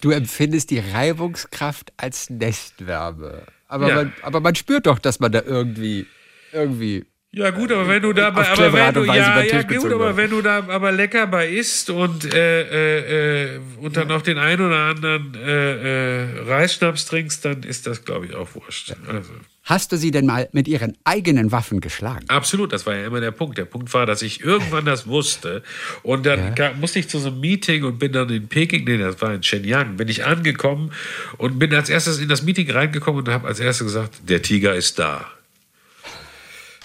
[0.00, 3.42] Du empfindest die Reibungskraft als Nestwärme.
[3.68, 3.94] Aber, ja.
[3.96, 6.06] man, aber man spürt doch, dass man da irgendwie,
[6.52, 7.04] irgendwie
[7.36, 10.40] ja gut, aber wenn du da, aber wenn du, ja, ja gut, aber wenn du
[10.40, 15.34] da aber lecker bei isst und äh, äh, und dann noch den einen oder anderen
[15.34, 18.94] äh, äh, Reisschnaps trinkst, dann ist das, glaube ich, auch wurscht.
[19.06, 19.32] Also.
[19.66, 22.24] Hast du sie denn mal mit ihren eigenen Waffen geschlagen?
[22.28, 23.58] Absolut, das war ja immer der Punkt.
[23.58, 25.64] Der Punkt war, dass ich irgendwann das wusste.
[26.04, 26.72] Und dann ja.
[26.74, 29.42] musste ich zu so einem Meeting und bin dann in Peking, nee, das war in
[29.42, 30.92] Shenyang, bin ich angekommen
[31.36, 34.72] und bin als erstes in das Meeting reingekommen und habe als erstes gesagt, der Tiger
[34.72, 35.26] ist da.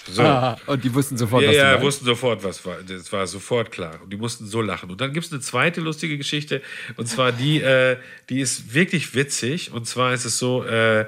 [0.10, 0.24] So.
[0.24, 2.78] Ah, und die wussten sofort, ja, was Ja, wussten sofort, was war.
[2.82, 4.00] Das war sofort klar.
[4.04, 4.90] Und die mussten so lachen.
[4.90, 6.64] Und dann gibt es eine zweite lustige Geschichte.
[6.98, 7.98] Und zwar die, äh,
[8.30, 9.72] die ist wirklich witzig.
[9.72, 11.06] Und zwar ist es so, äh,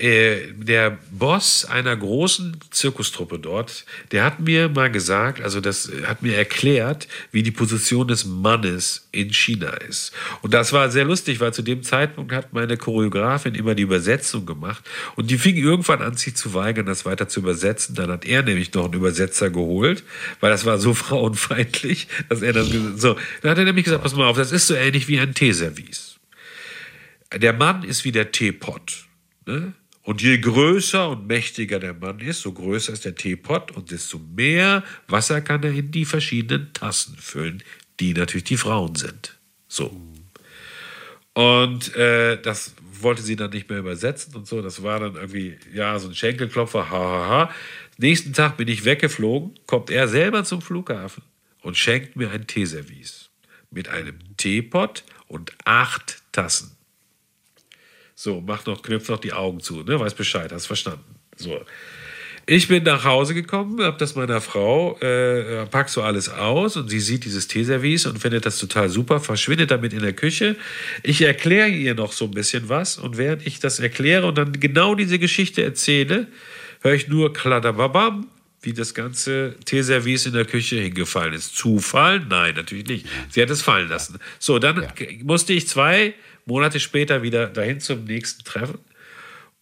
[0.00, 6.22] äh, der Boss einer großen Zirkustruppe dort, der hat mir mal gesagt, also das hat
[6.22, 10.12] mir erklärt, wie die Position des Mannes in China ist.
[10.40, 14.46] Und das war sehr lustig, weil zu dem Zeitpunkt hat meine Choreografin immer die Übersetzung
[14.46, 14.82] gemacht
[15.16, 17.94] und die fing irgendwann an, sich zu weigern, das weiter zu übersetzen.
[17.94, 20.02] Dann hat er nämlich noch einen Übersetzer geholt,
[20.40, 23.16] weil das war so frauenfeindlich, dass er dann so.
[23.42, 26.16] Dann hat er nämlich gesagt, pass mal auf, das ist so ähnlich wie ein Teeservice.
[27.36, 29.04] Der Mann ist wie der Teepot.
[29.46, 29.74] Ne?
[30.10, 34.18] Und je größer und mächtiger der Mann ist, so größer ist der Teepot und desto
[34.18, 37.62] mehr Wasser kann er in die verschiedenen Tassen füllen,
[38.00, 39.38] die natürlich die Frauen sind.
[39.68, 39.96] So.
[41.32, 44.62] Und äh, das wollte sie dann nicht mehr übersetzen und so.
[44.62, 47.28] Das war dann irgendwie, ja, so ein Schenkelklopfer, hahaha.
[47.28, 47.54] Ha, ha.
[47.96, 51.22] Nächsten Tag bin ich weggeflogen, kommt er selber zum Flughafen
[51.62, 53.30] und schenkt mir ein Teeservice
[53.70, 56.79] mit einem Teepot und acht Tassen.
[58.22, 59.98] So, mach noch, knüpft noch die Augen zu, ne?
[59.98, 61.00] Weiß Bescheid, hast verstanden.
[61.36, 61.58] So.
[62.44, 66.90] Ich bin nach Hause gekommen, hab das meiner Frau, äh, pack so alles aus und
[66.90, 70.56] sie sieht dieses Teeservice und findet das total super, verschwindet damit in der Küche.
[71.02, 74.60] Ich erkläre ihr noch so ein bisschen was und während ich das erkläre und dann
[74.60, 76.26] genau diese Geschichte erzähle,
[76.82, 78.26] höre ich nur kladderbabam,
[78.60, 81.56] wie das ganze Teeservice in der Küche hingefallen ist.
[81.56, 82.20] Zufall?
[82.28, 83.06] Nein, natürlich nicht.
[83.30, 84.18] Sie hat es fallen lassen.
[84.38, 84.88] So, dann ja.
[85.22, 86.12] musste ich zwei
[86.46, 88.78] Monate später wieder dahin zum nächsten Treffen.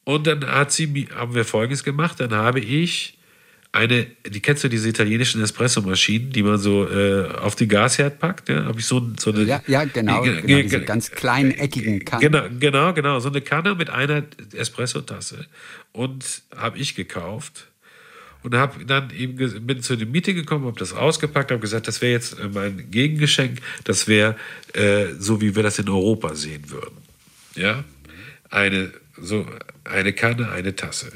[0.04, 2.18] Und dann hat sie, haben wir Folgendes gemacht.
[2.20, 3.18] Dann habe ich
[3.72, 8.48] eine, die kennst du diese italienischen Espresso-Maschinen, die man so äh, auf die Gasherd packt?
[8.48, 9.42] Ja, habe ich so, so eine.
[9.42, 12.22] Ja, ja genau, genau diese ganz kleinen eckigen Kannen.
[12.22, 14.24] Genau, genau, genau, so eine Kanne mit einer
[14.54, 15.46] Espresso-Tasse.
[15.92, 17.67] Und habe ich gekauft
[18.42, 22.00] und habe dann eben bin zu dem Meeting gekommen, habe das ausgepackt, habe gesagt, das
[22.00, 24.36] wäre jetzt äh, mein Gegengeschenk, das wäre
[24.74, 26.96] äh, so, wie wir das in Europa sehen würden.
[27.54, 27.84] Ja,
[28.50, 29.46] eine so
[29.84, 31.10] eine Kanne, eine Tasse.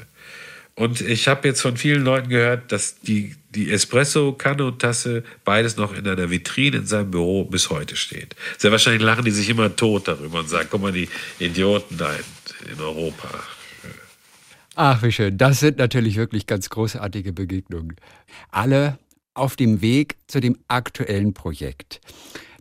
[0.75, 5.77] Und ich habe jetzt von vielen Leuten gehört, dass die, die Espresso-Kanne und Tasse beides
[5.77, 8.35] noch in einer Vitrine in seinem Büro bis heute steht.
[8.57, 12.11] Sehr wahrscheinlich lachen die sich immer tot darüber und sagen, guck mal, die Idioten da
[12.13, 13.29] in, in Europa.
[14.75, 15.37] Ach, wie schön.
[15.37, 17.95] Das sind natürlich wirklich ganz großartige Begegnungen.
[18.49, 18.97] Alle
[19.35, 22.01] auf dem Weg zu dem aktuellen Projekt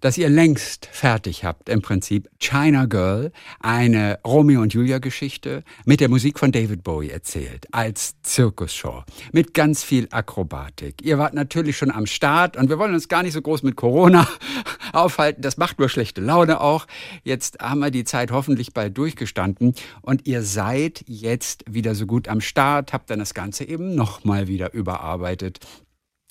[0.02, 6.00] das ihr längst fertig habt, im Prinzip China Girl, eine Romeo und Julia Geschichte mit
[6.00, 11.02] der Musik von David Bowie erzählt, als Zirkusshow, mit ganz viel Akrobatik.
[11.02, 13.76] Ihr wart natürlich schon am Start und wir wollen uns gar nicht so groß mit
[13.76, 14.26] Corona
[14.92, 16.86] aufhalten, das macht nur schlechte Laune auch.
[17.22, 22.26] Jetzt haben wir die Zeit hoffentlich bald durchgestanden und ihr seid jetzt wieder so gut
[22.26, 25.60] am Start, habt dann das Ganze eben nochmal wieder überarbeitet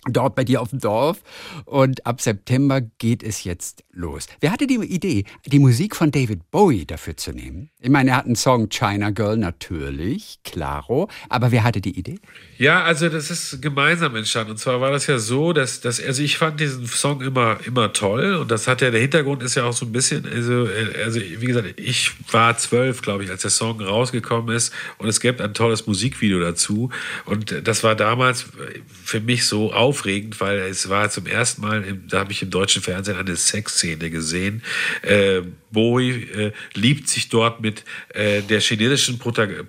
[0.10, 1.22] dort bei dir auf dem Dorf.
[1.66, 4.26] Und ab September geht es jetzt los.
[4.40, 7.70] Wer hatte die Idee, die Musik von David Bowie dafür zu nehmen?
[7.80, 11.08] Ich meine, er hat einen Song China Girl natürlich, klaro.
[11.30, 12.20] Aber wer hatte die Idee?
[12.58, 14.52] Ja, also das ist gemeinsam entstanden.
[14.52, 17.94] Und zwar war das ja so, dass, dass also ich fand diesen Song immer, immer
[17.94, 18.36] toll.
[18.36, 20.68] Und das hat ja, der Hintergrund ist ja auch so ein bisschen, also,
[21.04, 24.74] also wie gesagt, ich war zwölf, glaube ich, als der Song rausgekommen ist.
[24.98, 26.90] Und es gibt ein tolles Musikvideo dazu.
[27.26, 28.46] Und das war damals
[29.04, 32.42] für mich so auf aufregend, weil es war zum ersten Mal, im, da habe ich
[32.42, 34.64] im deutschen Fernsehen eine Sexszene gesehen.
[35.02, 35.42] Äh,
[35.72, 39.64] Bowie äh, liebt sich dort mit äh, der chinesischen Protag äh,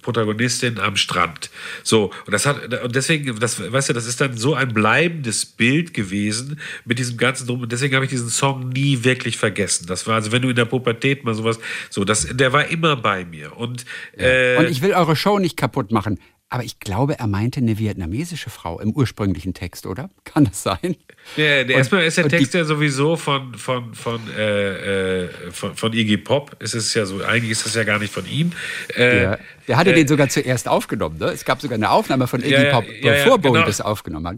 [0.00, 1.50] Protagonistin am Strand.
[1.82, 5.44] So, und das hat, und deswegen, das, weißt du, das ist dann so ein bleibendes
[5.44, 7.62] Bild gewesen mit diesem ganzen Drum.
[7.62, 9.86] Und deswegen habe ich diesen Song nie wirklich vergessen.
[9.88, 11.58] Das war, also wenn du in der Pubertät mal sowas,
[11.90, 13.56] so, das, der war immer bei mir.
[13.56, 13.84] Und,
[14.16, 14.24] ja.
[14.24, 16.18] äh, und ich will eure Show nicht kaputt machen.
[16.50, 20.08] Aber ich glaube, er meinte eine vietnamesische Frau im ursprünglichen Text, oder?
[20.24, 20.96] Kann das sein?
[21.36, 25.92] Ja, der, erstmal ist der Text ja sowieso von, von, von, äh, äh, von, von
[25.92, 26.56] Iggy Pop.
[26.58, 28.52] Es ist ja so, eigentlich ist das ja gar nicht von ihm.
[28.96, 29.38] Äh, ja.
[29.66, 31.18] Der hatte äh, den sogar zuerst aufgenommen.
[31.18, 31.26] Ne?
[31.26, 33.66] Es gab sogar eine Aufnahme von Iggy ja, Pop, bevor Bowie genau.
[33.66, 34.36] das aufgenommen hat.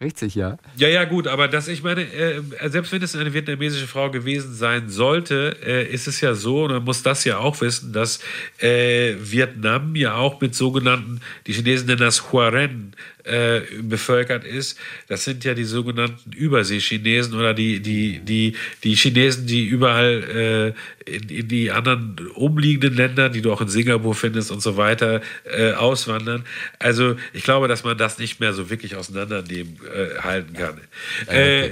[0.00, 0.58] Richtig, ja.
[0.76, 4.52] Ja, ja, gut, aber das, ich meine, äh, selbst wenn es eine vietnamesische Frau gewesen
[4.52, 8.18] sein sollte, äh, ist es ja so, und man muss das ja auch wissen, dass
[8.58, 14.78] äh, Vietnam ja auch mit sogenannten, die Chinesen nennen das Huaren, äh, bevölkert ist.
[15.08, 20.74] Das sind ja die sogenannten Überseechinesen oder die, die, die, die Chinesen, die überall
[21.06, 24.76] äh, in, in, die anderen umliegenden Länder, die du auch in Singapur findest und so
[24.76, 26.44] weiter, äh, auswandern.
[26.78, 30.80] Also ich glaube, dass man das nicht mehr so wirklich auseinandernehmen äh, halten kann.
[31.26, 31.70] Äh,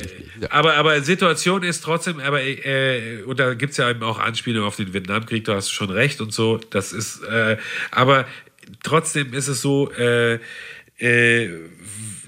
[0.51, 4.67] aber, aber Situation ist trotzdem, aber äh, und da gibt es ja eben auch Anspielungen
[4.67, 6.59] auf den Vietnamkrieg, du hast schon recht und so.
[6.71, 7.57] Das ist, äh,
[7.91, 8.27] aber
[8.83, 10.39] trotzdem ist es so, äh,
[11.03, 11.49] äh,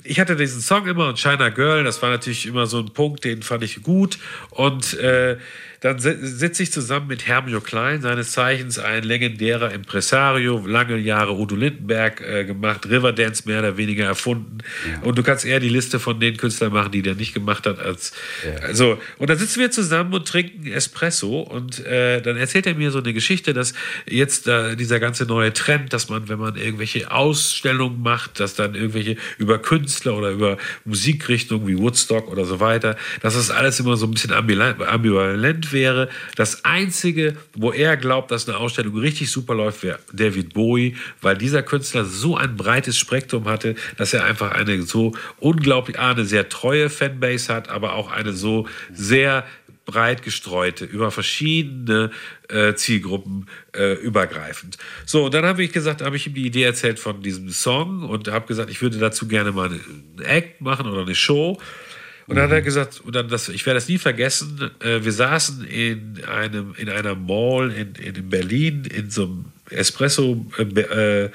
[0.05, 3.25] ich hatte diesen Song immer und China Girl, das war natürlich immer so ein Punkt,
[3.25, 4.19] den fand ich gut.
[4.51, 5.39] Und äh,
[5.85, 11.57] dann sitze ich zusammen mit Hermio Klein, seines Zeichens ein legendärer Impresario, lange Jahre Udo
[11.57, 14.61] Lindenberg äh, gemacht, Riverdance mehr oder weniger erfunden.
[14.91, 15.03] Ja.
[15.03, 17.81] Und du kannst eher die Liste von den Künstlern machen, die der nicht gemacht hat,
[17.81, 18.13] als.
[18.47, 18.63] Ja.
[18.67, 22.91] Also, und dann sitzen wir zusammen und trinken Espresso und äh, dann erzählt er mir
[22.91, 23.75] so eine Geschichte, dass
[24.09, 28.75] jetzt äh, dieser ganze neue Trend, dass man, wenn man irgendwelche Ausstellungen macht, dass dann
[28.75, 30.57] irgendwelche über Künstler oder über
[30.87, 36.09] Musikrichtungen wie Woodstock oder so weiter, dass das alles immer so ein bisschen ambivalent wäre,
[36.37, 41.37] das Einzige, wo er glaubt, dass eine Ausstellung richtig super läuft, wäre David Bowie, weil
[41.37, 46.49] dieser Künstler so ein breites Spektrum hatte, dass er einfach eine so unglaublich, eine sehr
[46.49, 49.45] treue Fanbase hat, aber auch eine so sehr
[49.85, 52.11] breit gestreute, über verschiedene
[52.49, 53.47] äh, Zielgruppen
[53.77, 54.79] äh, übergreifend.
[55.05, 58.29] So, dann habe ich gesagt, habe ich ihm die Idee erzählt von diesem Song und
[58.29, 61.61] habe gesagt, ich würde dazu gerne mal einen Act machen oder eine Show.
[62.27, 62.65] Und dann hat er mhm.
[62.65, 66.89] gesagt, und dann das, ich werde das nie vergessen, äh, wir saßen in einem, in
[66.89, 71.31] einer Mall in, in Berlin, in so einem Espresso-Café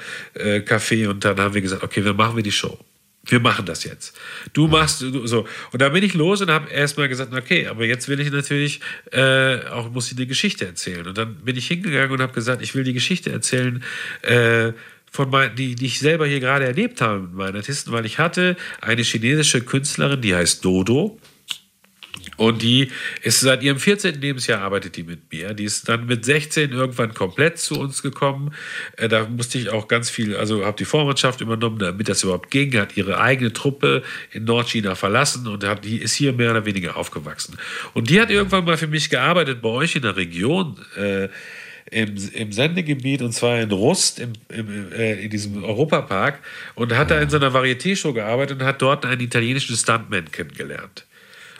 [0.94, 2.78] äh, äh, und dann haben wir gesagt, okay, dann machen wir die Show.
[3.26, 4.18] Wir machen das jetzt.
[4.54, 5.48] Du machst so.
[5.72, 8.80] Und dann bin ich los und habe erstmal gesagt, okay, aber jetzt will ich natürlich
[9.12, 11.06] äh, auch, muss ich eine Geschichte erzählen.
[11.06, 13.84] Und dann bin ich hingegangen und habe gesagt, ich will die Geschichte erzählen,
[14.24, 14.72] äh,
[15.12, 18.20] von mein, die, die ich selber hier gerade erlebt habe mit meinen Artisten, weil ich
[18.20, 21.20] hatte eine chinesische Künstlerin, die heißt Dodo.
[22.40, 22.90] Und die
[23.22, 24.22] ist seit ihrem 14.
[24.22, 25.54] Lebensjahr arbeitet die mit mir.
[25.54, 28.54] Die ist dann mit 16 irgendwann komplett zu uns gekommen.
[28.96, 32.50] Äh, da musste ich auch ganz viel, also habe die Vormannschaft übernommen, damit das überhaupt
[32.50, 32.78] ging.
[32.80, 36.96] Hat ihre eigene Truppe in Nordchina verlassen und hat, die ist hier mehr oder weniger
[36.96, 37.58] aufgewachsen.
[37.94, 40.80] Und die hat irgendwann mal für mich gearbeitet bei euch in der Region.
[40.96, 41.28] Äh,
[41.92, 46.40] im, im Sendegebiet und zwar in Rust im, im, äh, in diesem Europapark
[46.76, 51.06] und hat da in so einer Varieté-Show gearbeitet und hat dort einen italienischen Stuntman kennengelernt.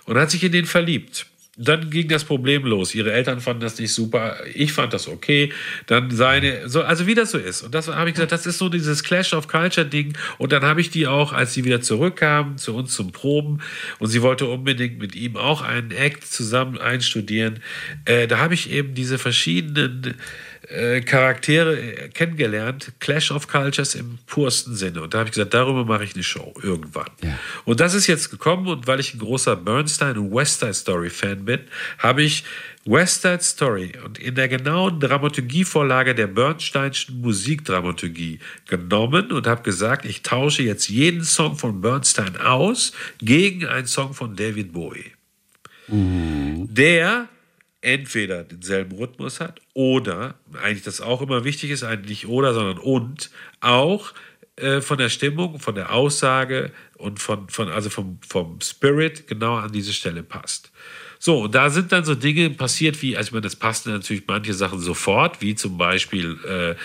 [0.06, 1.28] Und hat sich in den verliebt
[1.62, 2.96] dann ging das Problem los.
[2.96, 5.52] Ihre Eltern fanden das nicht super, ich fand das okay.
[5.88, 7.64] Dann seine, so, also wie das so ist.
[7.64, 10.14] Und das habe ich gesagt, das ist so dieses Clash of Culture Ding.
[10.38, 13.60] Und dann habe ich die auch, als sie wieder zurückkamen zu uns zum Proben
[14.00, 17.60] und sie wollte unbedingt mit ihm auch einen Act zusammen einstudieren,
[18.06, 20.16] äh, da habe ich eben diese verschiedenen
[20.70, 25.02] äh, Charaktere äh, kennengelernt, Clash of Cultures im pursten Sinne.
[25.02, 27.10] Und da habe ich gesagt, darüber mache ich eine Show irgendwann.
[27.24, 27.40] Ja.
[27.66, 31.10] Und das ist jetzt gekommen und weil ich ein großer Bernstein und West Side Story
[31.10, 31.62] Fan bin,
[31.98, 32.44] habe ich
[32.86, 40.06] West Side Story und in der genauen Dramaturgievorlage der Bernsteinschen Musikdramaturgie genommen und habe gesagt,
[40.06, 45.12] ich tausche jetzt jeden Song von Bernstein aus gegen einen Song von David Bowie.
[45.88, 46.68] Mhm.
[46.70, 47.28] Der
[47.82, 52.78] entweder denselben Rhythmus hat oder, eigentlich das auch immer wichtig ist, eigentlich nicht oder, sondern
[52.78, 53.30] und,
[53.62, 54.14] auch
[54.58, 59.56] äh, von der Stimmung, von der Aussage und von, von also vom, vom Spirit genau
[59.56, 60.72] an diese Stelle passt.
[61.22, 64.24] So, und da sind dann so Dinge passiert, wie, also ich meine, das passten natürlich
[64.26, 66.76] manche Sachen sofort, wie zum Beispiel äh,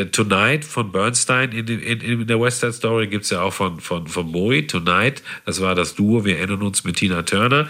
[0.00, 3.52] äh Tonight von Bernstein in, in, in der West Side Story gibt es ja auch
[3.52, 7.68] von, von, von Bowie, Tonight, das war das Duo, wir erinnern uns mit Tina Turner.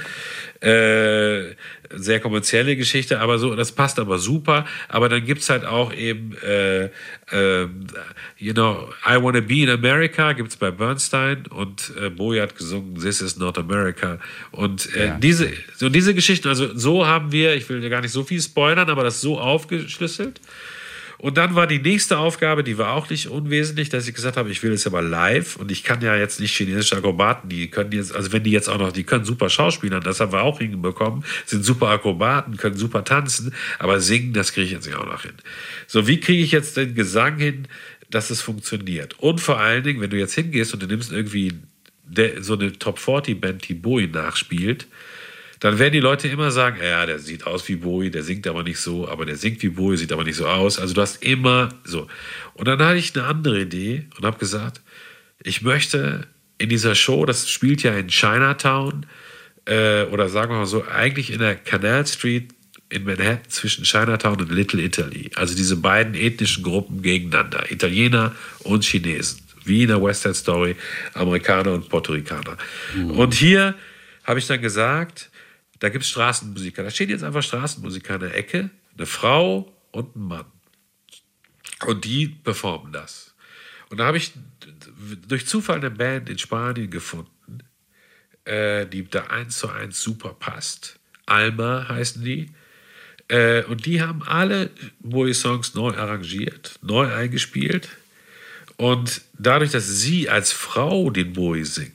[0.65, 1.55] Äh,
[1.97, 4.65] sehr kommerzielle Geschichte, aber so, das passt aber super.
[4.89, 7.69] Aber dann gibt es halt auch eben, äh, äh,
[8.39, 12.57] you know, I Wanna Be in America gibt es bei Bernstein und äh, Bowie hat
[12.57, 14.19] gesungen, This is not America.
[14.51, 15.19] Und äh, ja.
[15.19, 18.41] diese, so diese Geschichten, also so haben wir, ich will ja gar nicht so viel
[18.41, 20.41] spoilern, aber das so aufgeschlüsselt.
[21.19, 24.51] Und dann war die nächste Aufgabe, die war auch nicht unwesentlich, dass ich gesagt habe,
[24.51, 27.93] ich will es aber live und ich kann ja jetzt nicht chinesische Akrobaten, die können
[27.93, 30.59] jetzt, also wenn die jetzt auch noch, die können super Schauspielern, das haben wir auch
[30.59, 35.07] hinbekommen, sind super Akrobaten, können super tanzen, aber singen, das kriege ich jetzt nicht auch
[35.07, 35.35] noch hin.
[35.87, 37.69] So, wie kriege ich jetzt den Gesang hin,
[38.11, 39.19] dass es funktioniert?
[39.21, 41.53] Und vor allen Dingen, wenn du jetzt hingehst und du nimmst irgendwie
[42.41, 44.87] so eine Top 40 Band, die Bowie nachspielt,
[45.65, 48.63] dann werden die Leute immer sagen, ja, der sieht aus wie Bowie, der singt aber
[48.63, 50.79] nicht so, aber der singt wie Bowie, sieht aber nicht so aus.
[50.79, 52.07] Also du hast immer so.
[52.53, 54.83] Und dann hatte ich eine andere Idee und habe gesagt,
[55.43, 56.27] ich möchte
[56.59, 59.07] in dieser Show, das spielt ja in Chinatown,
[59.65, 62.51] äh, oder sagen wir mal so, eigentlich in der Canal Street
[62.91, 65.31] in Manhattan zwischen Chinatown und Little Italy.
[65.35, 68.35] Also diese beiden ethnischen Gruppen gegeneinander, Italiener
[68.65, 69.41] und Chinesen.
[69.65, 70.77] Wie in der West Side Story,
[71.15, 72.59] Amerikaner und Puerto Ricaner.
[72.95, 73.13] Mhm.
[73.13, 73.75] Und hier
[74.25, 75.31] habe ich dann gesagt,
[75.81, 76.83] da gibt es Straßenmusiker.
[76.83, 80.47] Da stehen jetzt einfach Straßenmusiker in der Ecke, eine Frau und ein Mann.
[81.87, 83.35] Und die performen das.
[83.91, 84.33] Und da habe ich
[85.29, 87.59] durch Zufall eine Band in Spanien gefunden,
[88.45, 90.99] äh, die da eins zu eins super passt.
[91.27, 92.51] Alma heißen die.
[93.29, 94.71] Äh, und die haben alle
[95.01, 97.89] Bowie-Songs neu arrangiert, neu eingespielt.
[98.77, 101.94] Und dadurch, dass sie als Frau den Bowie singt,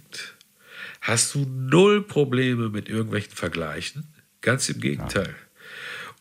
[1.02, 4.14] hast du null Probleme mit irgendwelchen Vergleichen.
[4.42, 5.36] Ganz im Gegenteil.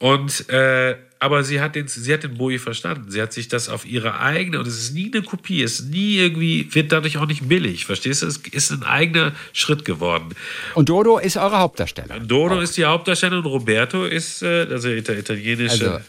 [0.00, 0.08] Ja.
[0.08, 3.10] Und äh, aber sie hat den, sie hat den Bowie verstanden.
[3.10, 5.90] Sie hat sich das auf ihre eigene, und es ist nie eine Kopie, es ist
[5.90, 8.26] nie irgendwie, wird dadurch auch nicht billig, verstehst du?
[8.26, 10.34] Es ist ein eigener Schritt geworden.
[10.74, 12.20] Und Dodo ist eure Hauptdarsteller.
[12.20, 12.62] Dodo auch.
[12.62, 15.92] ist die Hauptdarstellerin und Roberto ist, äh, also italienische.
[15.92, 16.04] Also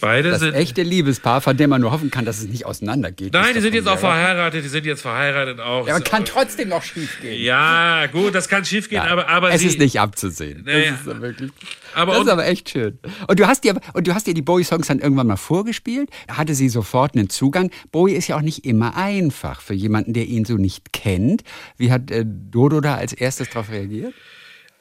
[0.00, 0.54] Beide das sind.
[0.54, 3.32] echte Liebespaar, von dem man nur hoffen kann, dass es nicht auseinandergeht.
[3.32, 5.86] Nein, die sind jetzt auch verheiratet, die sind jetzt verheiratet auch.
[5.86, 7.42] Ja, aber kann trotzdem noch schief gehen.
[7.42, 9.50] Ja, gut, das kann schief gehen, ja, aber, aber.
[9.50, 10.64] Es sie, ist nicht abzusehen.
[10.64, 11.50] Naja, das ist wirklich.
[11.94, 12.98] Aber das ist aber echt schön.
[13.26, 16.54] Und du hast dir, und du hast dir die Bowie-Songs dann irgendwann mal vorgespielt, hatte
[16.54, 17.70] sie sofort einen Zugang.
[17.92, 21.42] Bowie ist ja auch nicht immer einfach für jemanden, der ihn so nicht kennt.
[21.76, 24.14] Wie hat äh, Dodo da als erstes darauf reagiert?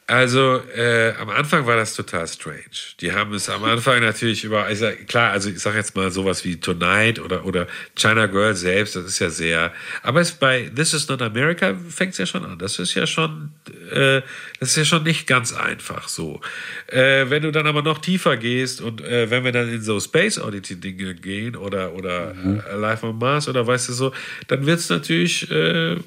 [0.09, 2.95] Also äh, am Anfang war das total strange.
[2.99, 6.43] Die haben es am Anfang natürlich über, also klar, also ich sag jetzt mal sowas
[6.43, 9.71] wie Tonight oder, oder China Girl selbst, das ist ja sehr,
[10.01, 12.57] aber es bei This is not America fängt es ja schon an.
[12.57, 13.51] Das ist ja schon,
[13.91, 14.23] äh,
[14.59, 16.41] das ist ja schon nicht ganz einfach so.
[16.87, 19.99] Äh, wenn du dann aber noch tiefer gehst und äh, wenn wir dann in so
[19.99, 22.63] Space Oddity Dinge gehen oder, oder mhm.
[22.77, 24.11] Life on Mars oder weißt du so,
[24.47, 25.97] dann wird es natürlich, äh,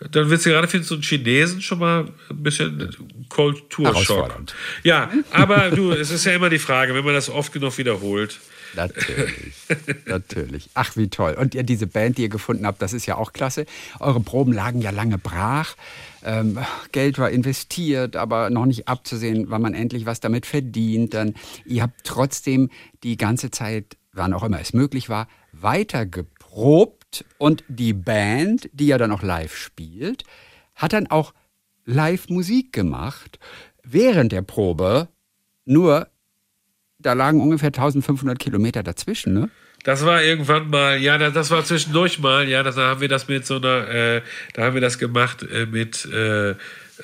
[0.00, 2.90] dann wird es gerade für so einen Chinesen schon mal ein bisschen
[3.28, 4.44] Kulturschock.
[4.82, 8.40] Ja, aber du, es ist ja immer die Frage, wenn man das oft genug wiederholt.
[8.74, 9.54] Natürlich,
[10.06, 10.70] natürlich.
[10.74, 11.34] Ach, wie toll.
[11.34, 13.66] Und ihr, diese Band, die ihr gefunden habt, das ist ja auch klasse.
[14.00, 15.76] Eure Proben lagen ja lange brach.
[16.24, 16.58] Ähm,
[16.90, 21.14] Geld war investiert, aber noch nicht abzusehen, wann man endlich was damit verdient.
[21.14, 21.34] Dann,
[21.64, 22.70] ihr habt trotzdem
[23.02, 26.04] die ganze Zeit, wann auch immer es möglich war, weiter
[27.38, 30.24] und die Band, die ja dann auch live spielt,
[30.74, 31.34] hat dann auch
[31.84, 33.38] live Musik gemacht
[33.82, 35.08] während der Probe.
[35.64, 36.08] Nur,
[36.98, 39.50] da lagen ungefähr 1500 Kilometer dazwischen, ne?
[39.84, 43.44] Das war irgendwann mal, ja, das war zwischendurch mal, ja, da haben wir das mit
[43.44, 44.22] so einer, äh,
[44.54, 46.54] da haben wir das gemacht äh, mit, äh,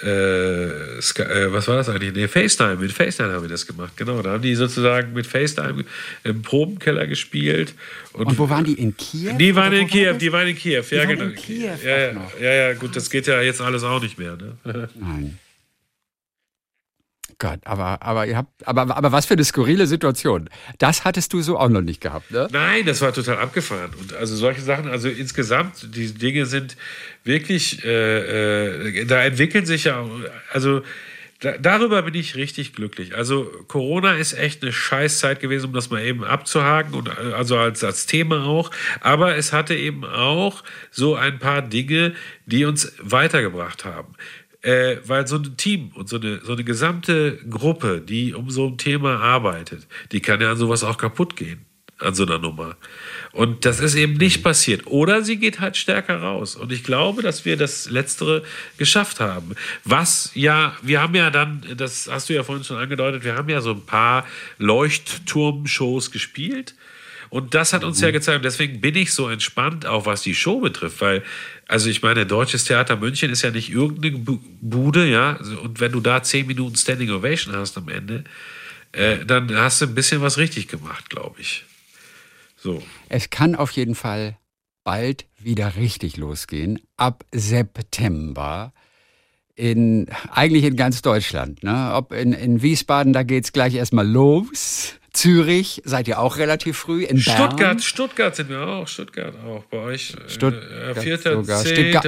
[0.02, 2.12] äh, äh, was war das eigentlich?
[2.14, 2.76] Nee, FaceTime.
[2.76, 4.22] Mit FaceTime haben wir das gemacht, genau.
[4.22, 5.84] Da haben die sozusagen mit FaceTime
[6.22, 7.74] im Probenkeller gespielt.
[8.12, 8.74] Und, und wo waren die?
[8.74, 9.36] In Kiew?
[9.36, 11.24] Die waren in Kiew, die waren in Kiew, ja, genau.
[11.24, 14.36] In Kiew ja, ja, ja, ja, gut, das geht ja jetzt alles auch nicht mehr.
[14.36, 14.88] Ne?
[14.94, 15.38] Nein.
[17.40, 20.50] Gott, aber, aber ihr habt, aber, aber was für eine skurrile Situation.
[20.78, 22.46] Das hattest du so auch noch nicht gehabt, ne?
[22.52, 23.90] Nein, das war total abgefahren.
[23.98, 26.76] Und also solche Sachen, also insgesamt, die Dinge sind
[27.24, 30.04] wirklich, äh, äh, da entwickeln sich ja,
[30.52, 30.82] also
[31.40, 33.16] da, darüber bin ich richtig glücklich.
[33.16, 37.56] Also Corona ist echt eine Scheißzeit gewesen, um das mal eben abzuhaken und äh, also
[37.56, 38.70] als, als Thema auch.
[39.00, 42.12] Aber es hatte eben auch so ein paar Dinge,
[42.44, 44.14] die uns weitergebracht haben.
[44.62, 48.66] Äh, weil so ein Team und so eine, so eine gesamte Gruppe, die um so
[48.66, 51.64] ein Thema arbeitet, die kann ja an sowas auch kaputt gehen,
[51.98, 52.76] an so einer Nummer.
[53.32, 54.86] Und das ist eben nicht passiert.
[54.86, 56.56] Oder sie geht halt stärker raus.
[56.56, 58.42] Und ich glaube, dass wir das Letztere
[58.76, 59.54] geschafft haben.
[59.84, 63.48] Was ja, wir haben ja dann, das hast du ja vorhin schon angedeutet, wir haben
[63.48, 64.26] ja so ein paar
[64.58, 66.74] Leuchtturm-Shows gespielt.
[67.30, 70.60] Und das hat uns ja gezeigt, deswegen bin ich so entspannt, auch was die Show
[70.60, 71.22] betrifft, weil,
[71.68, 74.18] also ich meine, Deutsches Theater München ist ja nicht irgendeine
[74.60, 78.24] Bude, ja, und wenn du da zehn Minuten Standing Ovation hast am Ende,
[78.92, 81.64] äh, dann hast du ein bisschen was richtig gemacht, glaube ich.
[82.56, 82.82] So.
[83.08, 84.36] Es kann auf jeden Fall
[84.82, 86.80] bald wieder richtig losgehen.
[86.96, 88.72] Ab September
[89.54, 91.62] in, eigentlich in ganz Deutschland.
[91.62, 91.92] Ne?
[91.94, 94.99] Ob in, in Wiesbaden, da geht es gleich erstmal los.
[95.12, 97.04] Zürich seid ihr auch relativ früh.
[97.04, 97.78] In Stuttgart, Bern.
[97.80, 98.86] Stuttgart sind wir auch.
[98.86, 100.14] Stuttgart auch bei euch.
[100.28, 102.02] Stuttgart äh, vierter, zehnter,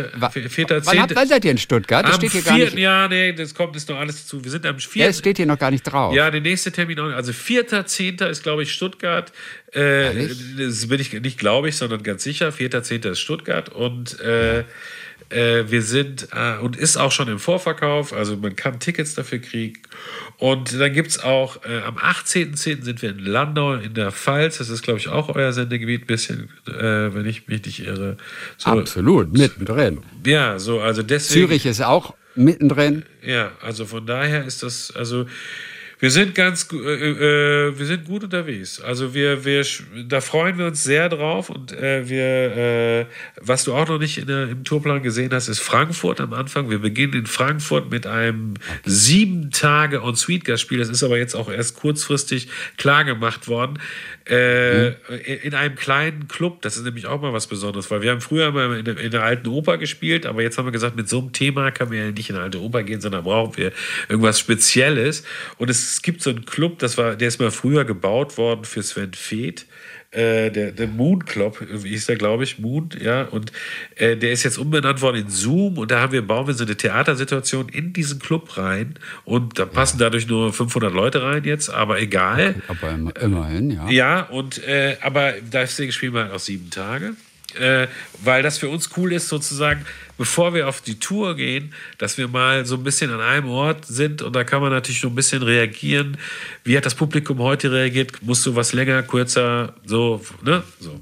[0.49, 2.05] vierter, Wann, zehnter- wann seid ihr in Stuttgart?
[2.07, 2.83] Das am steht hier gar vierten, nicht.
[2.85, 4.45] ja, nee, das kommt jetzt noch alles dazu.
[4.45, 5.11] Wir sind am Ja, vierten.
[5.11, 6.15] es steht hier noch gar nicht drauf.
[6.15, 8.29] Ja, der nächste Termin, auch- also 4.10.
[8.29, 9.33] ist, glaube ich, Stuttgart.
[9.73, 12.51] Äh, das bin ich nicht, glaube ich, sondern ganz sicher.
[12.53, 13.11] 4.10.
[13.11, 14.65] ist Stuttgart und äh,
[15.33, 19.39] äh, wir sind äh, und ist auch schon im Vorverkauf, also man kann Tickets dafür
[19.39, 19.81] kriegen.
[20.39, 22.83] Und dann gibt es auch äh, am 18.10.
[22.83, 24.59] sind wir in Landau in der Pfalz.
[24.59, 28.17] Das ist, glaube ich, auch euer Sendegebiet, ein bisschen, äh, wenn ich mich nicht irre.
[28.57, 30.01] So, Absolut, mittendrin.
[30.27, 31.47] Ja, so, also deswegen.
[31.47, 33.05] Zürich ist auch mittendrin.
[33.25, 35.27] Ja, also von daher ist das, also
[36.03, 38.81] wir sind ganz, gu- äh, äh, wir sind gut unterwegs.
[38.81, 39.65] Also wir, wir,
[40.09, 43.07] da freuen wir uns sehr drauf und äh, wir, äh,
[43.41, 46.71] was du auch noch nicht in der, im Tourplan gesehen hast, ist Frankfurt am Anfang.
[46.71, 48.55] Wir beginnen in Frankfurt mit einem
[48.85, 50.81] sieben Tage On-Suite-Gastspiel.
[50.81, 52.49] Das ist aber jetzt auch erst kurzfristig
[52.79, 53.79] klar gemacht worden.
[54.29, 54.89] Äh,
[55.45, 58.51] In einem kleinen Club, das ist nämlich auch mal was Besonderes, weil wir haben früher
[58.51, 61.21] mal in der, in der alten Oper gespielt, aber jetzt haben wir gesagt, mit so
[61.21, 63.71] einem Thema kann man ja nicht in eine alte Oper gehen, sondern brauchen wir
[64.09, 65.23] irgendwas Spezielles.
[65.59, 68.83] Und es gibt so einen Club, das war, der ist mal früher gebaut worden für
[68.83, 69.67] Sven Feth.
[70.15, 73.51] Äh, der, der Moon Club, wie ist der, glaube ich, Moon, ja, und
[73.97, 76.65] äh, der ist jetzt umbenannt worden in Zoom und da haben wir, bauen wir so
[76.65, 78.95] eine Theatersituation in diesen Club rein
[79.25, 82.57] und da passen dadurch nur 500 Leute rein jetzt, aber egal.
[82.69, 83.89] Aber im- immerhin, ja.
[83.89, 87.15] Ja, und äh, aber deswegen spielen wir halt auch sieben Tage.
[87.59, 87.89] Äh,
[88.23, 89.85] weil das für uns cool ist, sozusagen,
[90.19, 93.87] bevor wir auf die Tour gehen, dass wir mal so ein bisschen an einem Ort
[93.87, 96.17] sind und da kann man natürlich noch ein bisschen reagieren.
[96.65, 98.23] Wie hat das Publikum heute reagiert?
[98.23, 100.63] Musst du was länger, kürzer, so, ne?
[100.79, 101.01] So.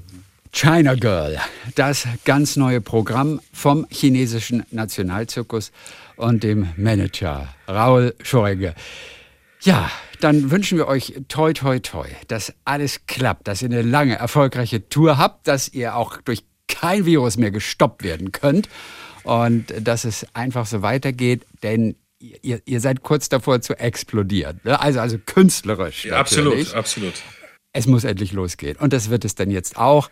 [0.53, 1.39] China Girl,
[1.75, 5.71] das ganz neue Programm vom chinesischen Nationalzirkus
[6.17, 8.75] und dem Manager Raoul Schorege.
[9.61, 9.89] Ja,
[10.23, 14.87] dann wünschen wir euch toi toi toi, dass alles klappt, dass ihr eine lange, erfolgreiche
[14.89, 18.69] Tour habt, dass ihr auch durch kein Virus mehr gestoppt werden könnt
[19.23, 24.59] und dass es einfach so weitergeht, denn ihr, ihr seid kurz davor zu explodieren.
[24.63, 24.79] ne?
[24.79, 26.05] Also, also künstlerisch.
[26.05, 27.13] Ja, absolut, absolut.
[27.73, 28.77] Es muss endlich losgehen.
[28.77, 30.09] Und das wird es dann jetzt auch.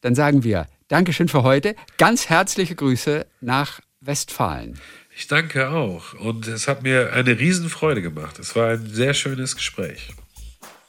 [0.00, 1.76] Dann sagen wir Dankeschön für heute.
[1.98, 4.78] Ganz herzliche Grüße nach Westfalen.
[5.20, 6.14] Ich danke auch.
[6.14, 8.38] Und es hat mir eine Riesenfreude gemacht.
[8.38, 10.14] Es war ein sehr schönes Gespräch.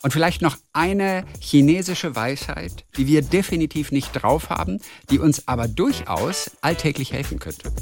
[0.04, 4.80] Und vielleicht noch eine chinesische Weisheit, die wir definitiv nicht drauf haben,
[5.10, 7.74] die uns aber durchaus alltäglich helfen könnte.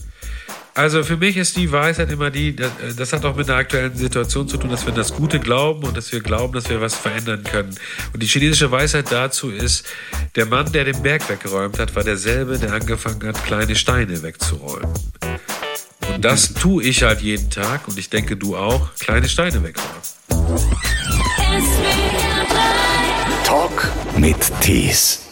[0.73, 3.95] Also für mich ist die Weisheit immer die, das, das hat auch mit der aktuellen
[3.95, 6.81] Situation zu tun, dass wir an das Gute glauben und dass wir glauben, dass wir
[6.81, 7.76] was verändern können.
[8.11, 9.85] Und die chinesische Weisheit dazu ist,
[10.35, 14.89] der Mann, der den Berg weggeräumt hat, war derselbe, der angefangen hat, kleine Steine wegzuräumen.
[16.20, 20.02] Und das tue ich halt jeden Tag und ich denke, du auch, kleine Steine wegräumen.
[23.46, 25.28] Talk mit Tees.